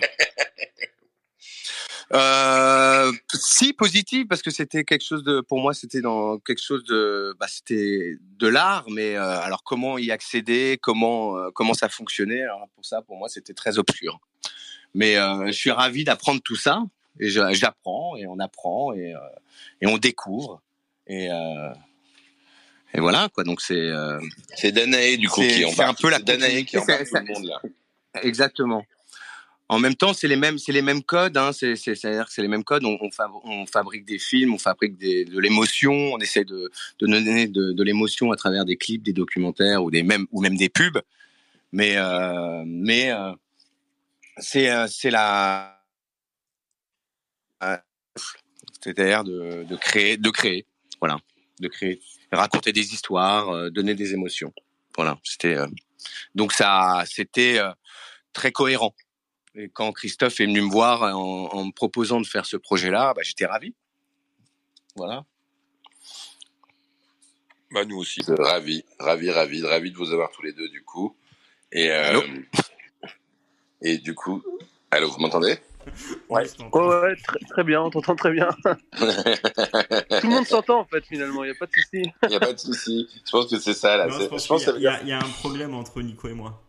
Euh, 2.15 3.11
si 3.35 3.73
positif 3.73 4.29
parce 4.29 4.41
que 4.41 4.51
c'était 4.53 4.85
quelque 4.85 5.03
chose 5.05 5.25
de 5.25 5.41
pour 5.41 5.59
moi 5.59 5.75
c'était 5.75 6.01
dans 6.01 6.39
quelque 6.39 6.63
chose 6.63 6.85
de 6.85 7.35
bah 7.41 7.47
c'était 7.49 8.15
de 8.39 8.47
l'art 8.47 8.85
mais 8.89 9.17
euh, 9.17 9.41
alors 9.41 9.65
comment 9.65 9.99
y 9.99 10.13
accéder 10.13 10.79
comment 10.81 11.37
euh, 11.37 11.51
comment 11.53 11.75
ça 11.75 11.89
fonctionnait 11.89 12.43
alors 12.43 12.69
pour 12.77 12.85
ça 12.85 13.03
pour 13.03 13.17
moi 13.17 13.29
c'était 13.29 13.55
très 13.55 13.79
obscur 13.79 14.21
mais 14.95 15.17
euh, 15.17 15.47
je 15.49 15.51
suis 15.53 15.73
ravi 15.73 16.05
d'apprendre 16.05 16.41
tout 16.45 16.55
ça 16.55 16.85
et 17.19 17.29
j'apprends 17.29 18.15
et 18.17 18.29
on 18.29 18.39
apprend 18.39 18.93
et 18.93 19.13
euh, 19.13 19.19
et 19.81 19.89
on 19.89 19.99
découvre 19.99 20.63
et 21.09 21.29
euh, 21.29 21.73
et 22.95 23.01
voilà 23.01 23.29
quoi 23.35 23.43
donc 23.43 23.61
c'est 23.61 23.75
euh, 23.75 24.21
C'est 24.55 24.71
Danae 24.71 25.17
du 25.17 25.29
coup 25.29 25.43
C'est- 25.43 25.49
qui 25.49 25.55
c'est 25.59 25.65
embarque. 25.65 25.91
un 25.91 25.95
peu 26.01 26.11
la 26.11 26.19
C'est 26.19 26.23
Danae 26.23 26.63
qui 26.63 26.79
embarque 26.79 27.05
c'est- 27.05 27.19
tout 27.19 27.27
le 27.27 27.35
monde 27.35 27.47
là. 27.47 27.61
Exactement. 28.23 28.85
En 29.69 29.81
même 29.81 29.97
temps, 29.97 30.15
c'est 30.15 30.29
les 30.29 30.37
mêmes, 30.37 30.59
c'est 30.59 30.73
les 30.73 30.83
mêmes 30.83 31.03
codes. 31.03 31.37
Hein, 31.37 31.53
c'est, 31.53 31.75
c'est, 31.75 31.95
c'est-à-dire 31.95 32.27
que 32.27 32.33
c'est 32.33 32.43
les 32.43 32.49
mêmes 32.49 32.63
codes. 32.63 32.85
On, 32.85 32.97
on, 33.01 33.11
fab- 33.11 33.41
on 33.43 33.67
fabrique 33.67 34.05
des 34.05 34.19
films, 34.19 34.55
on 34.55 34.59
fabrique 34.59 34.97
des, 34.97 35.25
de 35.25 35.41
l'émotion. 35.41 35.93
On 35.93 36.19
essaie 36.19 36.45
de, 36.45 36.71
de 37.01 37.07
donner 37.07 37.49
de, 37.49 37.73
de 37.73 37.83
l'émotion 37.83 38.31
à 38.31 38.37
travers 38.37 38.65
des 38.65 38.77
clips, 38.77 39.03
des 39.03 39.13
documentaires 39.13 39.83
ou 39.83 39.91
des 39.91 40.05
mêmes 40.05 40.27
ou 40.31 40.41
même 40.41 40.57
des 40.57 40.69
pubs. 40.69 41.01
Mais 41.73 41.97
euh, 41.97 42.63
mais 42.65 43.11
euh, 43.11 43.33
c'est 44.39 44.71
euh, 44.71 44.87
c'est 44.89 45.11
la 45.11 45.73
c'est-à-dire 48.81 49.25
de, 49.25 49.65
de 49.65 49.77
créer, 49.77 50.17
de 50.17 50.31
créer, 50.31 50.65
voilà, 51.01 51.19
de 51.59 51.67
créer, 51.67 52.01
raconter 52.31 52.73
des 52.73 52.93
histoires, 52.95 53.49
euh, 53.49 53.71
donner 53.71 53.95
des 53.95 54.13
émotions. 54.13 54.53
Voilà, 54.95 55.19
c'était 55.25 55.57
euh, 55.57 55.67
donc 56.37 56.53
ça, 56.53 57.03
c'était 57.07 57.59
euh, 57.59 57.73
très 58.33 58.53
cohérent. 58.53 58.95
Et 59.59 59.71
quand 59.71 59.91
Christophe 59.93 60.39
est 60.41 60.47
venu 60.47 60.61
me 60.61 60.71
voir 60.71 61.03
en, 61.03 61.49
en 61.53 61.65
me 61.65 61.73
proposant 61.73 62.21
de 62.21 62.27
faire 62.27 62.45
ce 62.45 62.59
projet-là, 62.59 63.15
bah, 63.15 63.23
j'étais 63.25 63.47
ravi. 63.47 63.75
Voilà. 64.97 65.25
Bah 67.71 67.85
nous 67.85 67.97
aussi. 67.97 68.21
Euh, 68.29 68.35
Ravi, 68.39 68.85
ravi, 68.99 69.31
ravi, 69.31 69.63
ravi 69.67 69.91
de 69.91 69.97
vous 69.97 70.13
avoir 70.13 70.31
tous 70.31 70.43
les 70.43 70.53
deux 70.53 70.69
du 70.69 70.83
coup. 70.83 71.17
Et 71.73 71.91
euh, 71.91 72.05
Allô? 72.05 72.23
et 73.83 73.99
du 73.99 74.15
coup, 74.15 74.43
allô, 74.91 75.11
vous 75.11 75.19
m'entendez? 75.19 75.59
Ouais. 76.29 76.47
Ouais, 76.73 76.87
ouais, 76.87 77.17
très, 77.17 77.39
très 77.49 77.65
bien, 77.65 77.83
on 77.83 77.91
t'entend 77.91 78.17
très 78.17 78.33
bien. 78.33 78.49
Tout 78.65 80.27
le 80.27 80.29
monde 80.29 80.47
s'entend 80.47 80.81
en 80.81 80.85
fait 80.85 81.05
finalement, 81.07 81.45
il 81.45 81.51
n'y 81.51 81.57
a 81.57 81.59
pas 81.59 81.67
de 81.67 81.73
souci. 81.73 82.13
Il 82.25 82.29
n'y 82.29 82.37
a 82.37 82.41
pas 82.41 82.53
de 82.53 82.59
souci. 82.59 83.09
Je 83.25 83.31
pense 83.31 83.51
que 83.51 83.59
c'est 83.59 83.75
ça 83.75 83.97
là. 83.97 84.07
Non, 84.07 84.19
je 84.19 84.27
pense 84.47 84.65
qu'il 84.65 84.83
y 84.83 85.13
a 85.13 85.19
un 85.19 85.31
problème 85.41 85.75
entre 85.75 86.03
Nico 86.03 86.29
et 86.29 86.35
moi. 86.35 86.66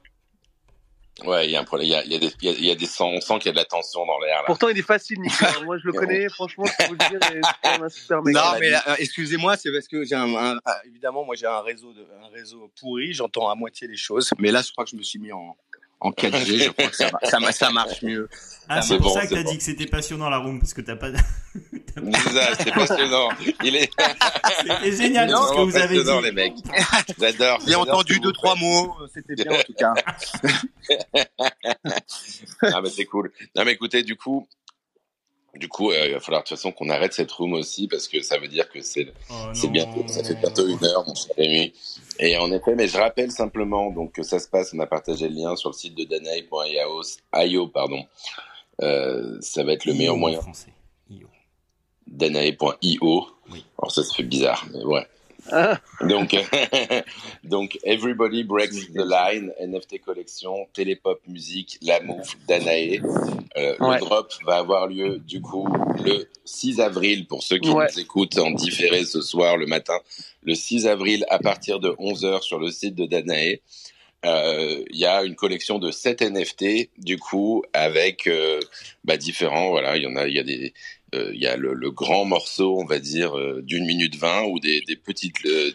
Ouais, 1.26 1.46
il 1.48 1.52
y 1.52 1.56
a 1.56 1.62
un 1.62 1.64
problème. 1.64 1.88
Il 1.88 1.92
y 1.92 1.96
a, 1.96 2.04
il 2.04 2.12
y 2.12 2.16
a 2.16 2.20
des, 2.20 2.32
il 2.42 2.46
y 2.46 2.50
a, 2.50 2.52
il 2.58 2.66
y 2.66 2.72
a 2.72 2.76
des 2.76 2.88
on 3.00 3.20
sent 3.22 3.40
qu'il 3.40 3.48
y 3.48 3.50
a 3.50 3.52
de 3.54 3.58
la 3.58 3.66
tension 3.66 4.06
dans 4.06 4.20
l'air 4.20 4.38
là. 4.38 4.44
Pourtant, 4.46 4.70
il 4.70 4.78
est 4.78 4.84
facile, 4.84 5.20
Nicolas. 5.20 5.60
Moi, 5.64 5.78
je 5.80 5.88
le 5.88 5.94
connais. 6.00 6.30
Franchement, 6.30 6.66
je 6.66 6.78
peux 6.78 6.84
vous 6.90 6.94
le 6.94 7.10
dire, 7.10 7.32
et 7.32 7.42
c'est 7.44 7.52
quand 7.64 7.72
même 7.72 7.84
un 7.84 7.90
super 7.90 8.22
mec. 8.24 8.36
Non, 8.36 8.42
mais 8.60 8.74
euh, 8.74 8.80
excusez-moi, 9.00 9.58
c'est 9.58 9.72
parce 9.72 9.88
que 9.88 10.04
j'ai 10.06 10.16
un, 10.16 10.34
un- 10.36 10.60
évidemment, 10.86 11.24
moi 11.26 11.36
j'ai 11.36 11.48
un 11.48 11.62
réseau, 11.62 11.92
de, 11.94 12.08
un 12.24 12.30
réseau 12.30 12.72
pourri, 12.80 13.14
j'entends 13.14 13.50
à 13.50 13.56
moitié 13.56 13.88
les 13.88 13.98
choses. 13.98 14.30
Mais 14.38 14.52
là, 14.52 14.62
je 14.62 14.72
crois 14.72 14.84
que 14.86 14.92
je 14.92 14.96
me 14.96 15.02
suis 15.04 15.18
mis 15.20 15.32
en, 15.32 15.56
en 16.00 16.12
4G, 16.12 16.64
je 16.64 16.70
crois 16.70 16.88
que 16.88 16.96
ça, 17.54 17.72
marche 17.72 18.02
mieux. 18.04 18.30
Ah, 18.70 18.82
c'est 18.82 18.98
pour 18.98 19.08
bon, 19.08 19.14
ça 19.14 19.26
que 19.26 19.34
t'as 19.34 19.44
bon. 19.44 19.52
dit 19.52 19.58
que 19.58 19.64
c'était 19.64 19.86
passionnant 19.88 20.30
la 20.30 20.38
room 20.40 20.60
parce 20.60 20.74
que 20.74 20.82
t'as 20.82 20.96
pas. 20.96 21.08
C'est 22.60 22.72
passionnant. 22.72 23.30
Il 23.64 23.76
est 23.76 23.90
C'était 24.62 24.92
génial 24.96 25.30
ce 25.30 25.54
que 25.56 25.62
vous 25.62 25.76
avez 25.78 25.98
passionnant, 25.98 26.20
dit. 26.20 26.26
les 26.26 26.32
mecs. 26.32 26.54
J'adore. 27.20 27.60
J'ai 27.66 27.74
entendu 27.76 28.20
deux, 28.20 28.32
trois 28.34 28.56
mots, 28.56 28.96
euh, 29.02 29.08
c'était 29.12 29.34
bien 29.36 29.52
en 29.54 29.64
tout 29.64 29.74
cas. 29.74 29.94
Ah, 32.62 32.82
mais 32.82 32.90
c'est 32.90 33.06
cool. 33.06 33.32
Non, 33.56 33.64
mais 33.66 33.72
écoutez, 33.74 34.04
du 34.04 34.16
coup, 34.16 34.48
du 35.56 35.68
coup, 35.68 35.92
euh, 35.92 36.08
il 36.08 36.14
va 36.14 36.20
falloir 36.20 36.44
de 36.44 36.48
toute 36.48 36.58
façon 36.58 36.72
qu'on 36.72 36.90
arrête 36.90 37.14
cette 37.14 37.32
room 37.32 37.54
aussi 37.54 37.88
parce 37.88 38.08
que 38.08 38.22
ça 38.22 38.38
veut 38.38 38.48
dire 38.48 38.70
que 38.70 38.82
c'est 38.82 39.12
Oh, 39.30 39.34
C'est 39.54 39.70
bientôt, 39.70 40.06
ça 40.08 40.24
fait 40.24 40.36
bientôt 40.36 40.68
une 40.68 40.84
heure, 40.86 41.04
mon 41.08 41.16
cher 41.16 41.34
Rémi. 41.38 41.74
Et 42.20 42.38
en 42.38 42.52
effet, 42.52 42.76
mais 42.76 42.88
je 42.88 42.98
rappelle 42.98 43.32
simplement 43.32 43.92
donc 43.92 44.14
que 44.14 44.24
ça 44.24 44.40
se 44.40 44.48
passe, 44.48 44.74
on 44.74 44.80
a 44.80 44.88
partagé 44.88 45.30
le 45.30 45.36
lien 45.36 45.56
sur 45.56 45.70
le 45.70 45.74
site 45.76 45.96
de 45.96 46.04
danae.io, 46.04 47.68
pardon. 47.68 48.04
Euh, 48.82 49.38
ça 49.42 49.64
va 49.64 49.74
être 49.74 49.86
le 49.86 49.94
meilleur 49.94 50.18
moyen. 50.18 50.42
français. 50.42 50.72
IO. 51.10 51.28
Danae.io. 52.08 53.28
Oui. 53.52 53.66
Alors 53.78 53.92
ça 53.92 54.04
se 54.04 54.14
fait 54.14 54.24
bizarre, 54.24 54.66
mais 54.72 54.84
ouais. 54.84 55.06
Donc, 56.02 56.36
donc 57.44 57.80
Everybody 57.84 58.44
Breaks 58.44 58.92
the 58.94 58.98
Line, 59.06 59.52
NFT 59.60 60.02
collection, 60.04 60.68
Télépop 60.74 61.22
musique, 61.28 61.78
La 61.82 62.00
Move, 62.02 62.36
Danae. 62.48 63.00
Euh, 63.58 63.76
Ouais. 63.80 63.96
Le 63.96 64.00
drop 64.00 64.34
va 64.46 64.58
avoir 64.58 64.88
lieu 64.88 65.20
du 65.20 65.42
coup 65.42 65.68
le 66.04 66.28
6 66.46 66.80
avril 66.80 67.26
pour 67.28 67.44
ceux 67.44 67.58
qui 67.58 67.70
Ouais. 67.70 67.88
nous 67.92 68.00
écoutent 68.00 68.38
en 68.38 68.52
différé 68.52 69.04
ce 69.06 69.22
soir 69.22 69.58
le 69.58 69.66
matin. 69.66 69.98
Le 70.44 70.54
6 70.56 70.88
avril 70.88 71.26
à 71.30 71.40
partir 71.40 71.80
de 71.80 71.90
11h 71.90 72.42
sur 72.44 72.60
le 72.60 72.70
site 72.72 72.96
de 72.96 73.06
Danae. 73.06 73.60
Euh, 74.26 74.84
Il 74.90 74.98
y 74.98 75.06
a 75.06 75.24
une 75.24 75.36
collection 75.36 75.78
de 75.80 75.92
7 75.92 76.22
NFT 76.24 76.90
du 76.98 77.18
coup 77.20 77.64
avec 77.74 78.26
euh, 78.28 78.60
bah, 79.04 79.16
différents 79.16 79.70
voilà 79.70 79.96
il 79.96 80.04
y 80.04 80.08
en 80.08 80.16
a 80.16 80.28
il 80.28 80.34
y 80.36 80.40
a 80.40 80.44
des 80.44 80.74
il 81.14 81.40
y 81.42 81.48
a 81.48 81.56
le, 81.56 81.74
le 81.74 81.92
grand 81.92 82.26
morceau 82.26 82.80
on 82.80 82.86
va 82.86 83.00
dire 83.00 83.38
euh, 83.38 83.62
d'une 83.62 83.86
minute 83.86 84.16
vingt 84.16 84.44
ou 84.44 84.60
des, 84.60 84.82
des 84.82 84.96
petites 84.96 85.46
euh, 85.46 85.72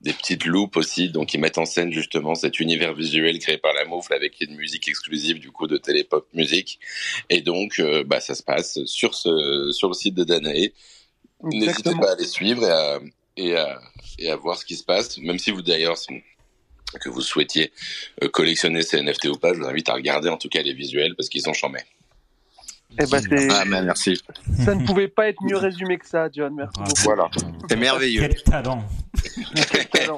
des 0.00 0.12
petites 0.12 0.44
loupes 0.44 0.76
aussi 0.76 1.10
donc 1.10 1.34
ils 1.34 1.40
mettent 1.40 1.58
en 1.58 1.66
scène 1.66 1.92
justement 1.92 2.34
cet 2.34 2.60
univers 2.60 2.94
visuel 2.94 3.38
créé 3.38 3.58
par 3.58 3.72
la 3.74 3.84
Moufle 3.84 4.14
avec 4.14 4.40
une 4.40 4.54
musique 4.56 4.88
exclusive 4.88 5.38
du 5.38 5.50
coup 5.50 5.66
de 5.66 5.76
Télépop 5.76 6.26
Music 6.34 6.78
et 7.28 7.40
donc 7.40 7.78
euh, 7.80 8.04
bah 8.04 8.20
ça 8.20 8.34
se 8.34 8.42
passe 8.42 8.84
sur 8.84 9.14
ce 9.14 9.70
sur 9.72 9.88
le 9.88 9.94
site 9.94 10.14
de 10.14 10.24
Danae. 10.24 10.72
N'hésitez 11.42 11.94
pas 12.00 12.12
à 12.12 12.16
les 12.16 12.26
suivre 12.26 12.64
et 12.64 12.70
à, 12.70 13.00
et 13.36 13.56
à 13.56 13.80
et 14.18 14.30
à 14.30 14.36
voir 14.36 14.56
ce 14.56 14.64
qui 14.64 14.76
se 14.76 14.84
passe 14.84 15.18
même 15.18 15.38
si 15.38 15.50
vous 15.50 15.62
d'ailleurs 15.62 15.96
que 16.98 17.08
vous 17.08 17.22
souhaitiez 17.22 17.72
euh, 18.22 18.28
collectionner 18.28 18.82
ces 18.82 19.02
NFT 19.02 19.26
ou 19.26 19.36
pas, 19.36 19.52
je 19.54 19.60
vous 19.60 19.66
invite 19.66 19.88
à 19.88 19.94
regarder 19.94 20.28
en 20.28 20.36
tout 20.36 20.48
cas 20.48 20.62
les 20.62 20.72
visuels 20.72 21.14
parce 21.14 21.28
qu'ils 21.28 21.42
sont 21.42 21.52
chambés. 21.52 21.80
Eh 22.98 23.06
ben, 23.06 23.20
c'est- 23.20 23.48
Ah, 23.50 23.64
mais 23.66 23.82
merci. 23.82 24.20
ça 24.64 24.74
ne 24.74 24.84
pouvait 24.84 25.08
pas 25.08 25.28
être 25.28 25.42
mieux 25.42 25.56
résumé 25.56 25.96
que 25.98 26.06
ça, 26.06 26.28
John. 26.32 26.54
Merci 26.54 26.72
Bravo. 26.74 26.90
beaucoup. 26.90 27.02
Voilà. 27.04 27.30
C'est 27.68 27.76
merveilleux. 27.76 28.20
Quel 28.20 28.42
talent. 28.42 28.84
Quel 29.70 29.88
talent. 29.88 30.16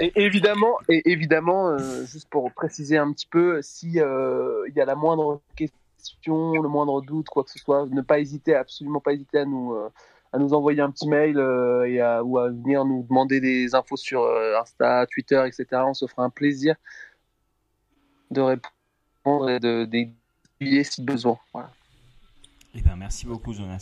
Et 0.00 0.12
évidemment, 0.22 0.76
et 0.88 1.10
évidemment, 1.10 1.68
euh, 1.70 2.04
juste 2.06 2.28
pour 2.30 2.50
préciser 2.52 2.96
un 2.96 3.12
petit 3.12 3.26
peu, 3.26 3.60
si 3.62 4.00
euh, 4.00 4.62
il 4.68 4.74
y 4.74 4.80
a 4.80 4.84
la 4.84 4.94
moindre 4.94 5.40
question, 5.56 6.52
le 6.62 6.68
moindre 6.68 7.02
doute, 7.02 7.26
quoi 7.28 7.44
que 7.44 7.50
ce 7.50 7.58
soit, 7.58 7.86
ne 7.90 8.00
pas 8.02 8.18
hésiter, 8.20 8.54
absolument 8.54 9.00
pas 9.00 9.12
hésiter 9.12 9.38
à 9.38 9.44
nous 9.44 9.74
euh, 9.74 9.88
à 10.32 10.38
nous 10.38 10.52
envoyer 10.52 10.80
un 10.82 10.90
petit 10.90 11.08
mail 11.08 11.38
euh, 11.38 11.88
et 11.88 12.00
à, 12.02 12.22
ou 12.22 12.38
à 12.38 12.48
venir 12.50 12.84
nous 12.84 13.02
demander 13.08 13.40
des 13.40 13.74
infos 13.74 13.96
sur 13.96 14.22
euh, 14.24 14.60
Insta, 14.60 15.06
Twitter, 15.10 15.42
etc. 15.46 15.82
On 15.86 15.94
se 15.94 16.06
fera 16.06 16.22
un 16.22 16.28
plaisir 16.30 16.74
de 18.30 18.42
répondre 18.42 19.48
et 19.48 19.58
de 19.58 19.86
d'aiguiller 20.60 20.84
si 20.84 21.02
besoin. 21.02 21.38
Voilà. 21.52 21.70
Eh 22.74 22.80
ben, 22.82 22.96
merci 22.96 23.26
beaucoup, 23.26 23.52
Jonas. 23.52 23.78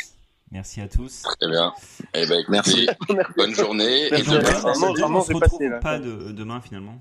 Merci 0.52 0.80
à 0.80 0.88
tous. 0.88 1.22
Très 1.22 1.50
bien. 1.50 1.72
Eh 2.14 2.26
ben, 2.26 2.38
écoutez, 2.40 2.52
Merci. 2.52 2.88
bonne 3.36 3.54
journée. 3.54 4.06
Et 4.06 4.10
Merci. 4.10 4.30
demain, 4.30 4.50
Vraiment, 4.50 4.86
on 4.88 4.94
vraiment, 4.94 5.20
se 5.22 5.28
j'ai 5.28 5.34
retrouve 5.34 5.58
passé, 5.58 5.70
pas 5.80 5.98
de, 5.98 6.30
demain 6.30 6.60
finalement. 6.60 7.00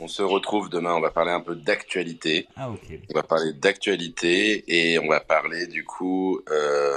on 0.00 0.06
se 0.08 0.22
retrouve 0.22 0.68
demain. 0.68 0.94
On 0.94 1.00
va 1.00 1.10
parler 1.10 1.30
un 1.32 1.40
peu 1.40 1.54
d'actualité. 1.56 2.46
Ah 2.56 2.70
ok. 2.70 2.98
On 3.10 3.14
va 3.14 3.22
parler 3.22 3.52
d'actualité 3.54 4.64
et 4.68 4.98
on 4.98 5.08
va 5.08 5.20
parler 5.20 5.66
du 5.66 5.84
coup, 5.84 6.40
euh, 6.50 6.96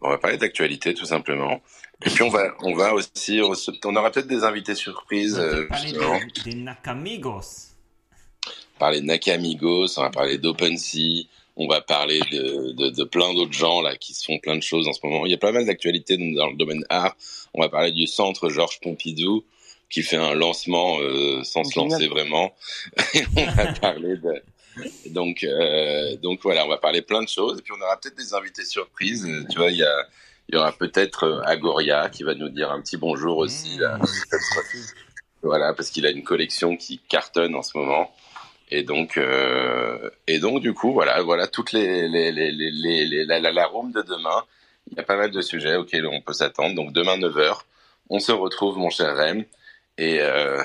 on 0.00 0.08
va 0.10 0.18
parler 0.18 0.38
d'actualité 0.38 0.92
tout 0.92 1.06
simplement. 1.06 1.60
Et 2.04 2.10
puis 2.10 2.22
on 2.24 2.28
va, 2.28 2.54
on 2.60 2.74
va 2.74 2.92
aussi, 2.92 3.40
on 3.40 3.96
aura 3.96 4.10
peut-être 4.10 4.26
des 4.26 4.42
invités 4.44 4.74
surprises. 4.74 5.38
On 5.38 5.42
va 5.42 5.46
euh, 5.46 5.68
parler 5.68 5.88
justement. 5.88 6.18
des, 6.44 6.50
des 6.50 6.56
Nakamigos. 6.56 7.75
Parler 8.78 9.00
de 9.00 9.06
Nakamigos, 9.06 9.98
on 9.98 10.02
va 10.02 10.10
parler 10.10 10.38
d'OpenSea, 10.38 11.28
on 11.56 11.66
va 11.68 11.80
parler 11.80 12.20
de, 12.32 12.72
de, 12.72 12.90
de 12.90 13.04
plein 13.04 13.32
d'autres 13.34 13.52
gens 13.52 13.80
là 13.80 13.96
qui 13.96 14.12
se 14.14 14.24
font 14.24 14.38
plein 14.38 14.56
de 14.56 14.62
choses 14.62 14.86
en 14.88 14.92
ce 14.92 15.00
moment. 15.02 15.24
Il 15.26 15.30
y 15.30 15.34
a 15.34 15.38
pas 15.38 15.52
mal 15.52 15.64
d'actualités 15.64 16.16
dans 16.34 16.48
le 16.48 16.56
domaine 16.56 16.84
art. 16.90 17.16
On 17.54 17.62
va 17.62 17.68
parler 17.68 17.92
du 17.92 18.06
centre 18.06 18.50
Georges 18.50 18.80
Pompidou 18.80 19.44
qui 19.88 20.02
fait 20.02 20.16
un 20.16 20.34
lancement 20.34 20.98
euh, 21.00 21.42
sans 21.44 21.64
se 21.64 21.78
lancer 21.78 22.08
vraiment. 22.08 22.52
Et 23.14 23.24
on 23.36 23.44
va 23.46 23.72
parler 23.80 24.16
de 24.16 24.42
donc 25.06 25.42
euh, 25.42 26.16
donc 26.16 26.40
voilà, 26.42 26.66
on 26.66 26.68
va 26.68 26.76
parler 26.76 27.02
plein 27.02 27.22
de 27.22 27.28
choses 27.28 27.58
et 27.58 27.62
puis 27.62 27.72
on 27.72 27.82
aura 27.82 27.98
peut-être 27.98 28.16
des 28.16 28.34
invités 28.34 28.64
surprises. 28.64 29.24
Euh, 29.24 29.44
Tu 29.50 29.56
vois, 29.56 29.70
il 29.70 29.78
y 29.78 29.84
a 29.84 30.06
il 30.48 30.54
y 30.54 30.58
aura 30.58 30.72
peut-être 30.72 31.24
euh, 31.24 31.40
Agoria 31.44 32.08
qui 32.08 32.22
va 32.22 32.34
nous 32.34 32.48
dire 32.48 32.70
un 32.70 32.80
petit 32.80 32.96
bonjour 32.96 33.38
aussi 33.38 33.78
là. 33.78 33.98
Mmh. 33.98 34.06
Voilà, 35.42 35.74
parce 35.74 35.90
qu'il 35.90 36.04
a 36.06 36.10
une 36.10 36.24
collection 36.24 36.76
qui 36.76 36.98
cartonne 36.98 37.54
en 37.54 37.62
ce 37.62 37.78
moment. 37.78 38.10
Et 38.68 38.82
donc, 38.82 39.16
euh, 39.16 40.10
et 40.26 40.38
donc 40.40 40.60
du 40.60 40.74
coup, 40.74 40.92
voilà, 40.92 41.22
voilà 41.22 41.46
toutes 41.46 41.72
les, 41.72 42.08
les, 42.08 42.32
les, 42.32 42.50
les, 42.50 42.70
les, 42.72 43.04
les- 43.06 43.24
la, 43.24 43.38
la, 43.38 43.52
la 43.52 43.66
room 43.66 43.92
de 43.92 44.02
demain. 44.02 44.42
Il 44.90 44.96
y 44.96 45.00
a 45.00 45.04
pas 45.04 45.16
mal 45.16 45.30
de 45.30 45.40
sujets 45.40 45.76
auxquels 45.76 46.06
on 46.06 46.20
peut 46.20 46.32
s'attendre. 46.32 46.74
Donc 46.74 46.92
demain 46.92 47.16
9h, 47.16 47.58
on 48.10 48.18
se 48.18 48.32
retrouve, 48.32 48.76
mon 48.78 48.90
cher 48.90 49.16
Rem. 49.16 49.44
Et, 49.98 50.18
euh, 50.20 50.62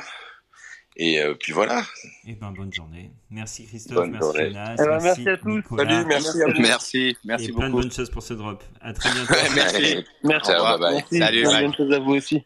et 0.97 1.21
euh, 1.21 1.35
puis 1.35 1.53
voilà. 1.53 1.83
Eh 2.27 2.33
ben, 2.33 2.51
bonne 2.51 2.73
journée. 2.73 3.11
Merci 3.29 3.65
Christophe, 3.65 3.95
Bonne 3.95 4.11
merci 4.11 4.25
journée. 4.25 4.47
Jonas, 4.49 4.73
Eh 4.73 4.77
ben, 4.77 4.87
merci, 4.89 5.05
merci 5.05 5.29
à 5.29 5.37
tous. 5.37 5.49
Nicolas. 5.49 5.83
Salut, 5.83 6.05
merci 6.07 6.41
à 6.41 6.45
vous. 6.47 6.61
Merci. 6.61 7.17
Merci 7.23 7.45
et 7.45 7.47
plein 7.53 7.59
de 7.67 7.71
beaucoup. 7.71 7.81
bonnes 7.83 7.91
choses 7.91 8.09
pour 8.09 8.23
ce 8.23 8.33
drop. 8.33 8.63
À 8.81 8.93
très 8.93 9.09
bientôt. 9.13 9.33
Merci. 9.55 10.05
Merci. 10.23 10.51
Ciao, 10.51 10.55
Au 10.59 10.63
revoir. 10.73 10.79
bye 10.79 10.89
bye. 10.89 10.93
Merci. 11.11 11.19
Salut, 11.19 11.73
chose 11.77 11.93
à 11.93 11.99
vous 11.99 12.13
aussi. 12.15 12.43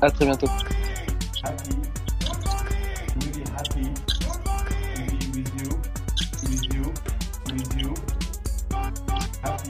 À 0.00 0.10
très 0.10 0.24
bientôt. 0.24 0.46
Happy 1.44 1.79
oh 9.44 9.69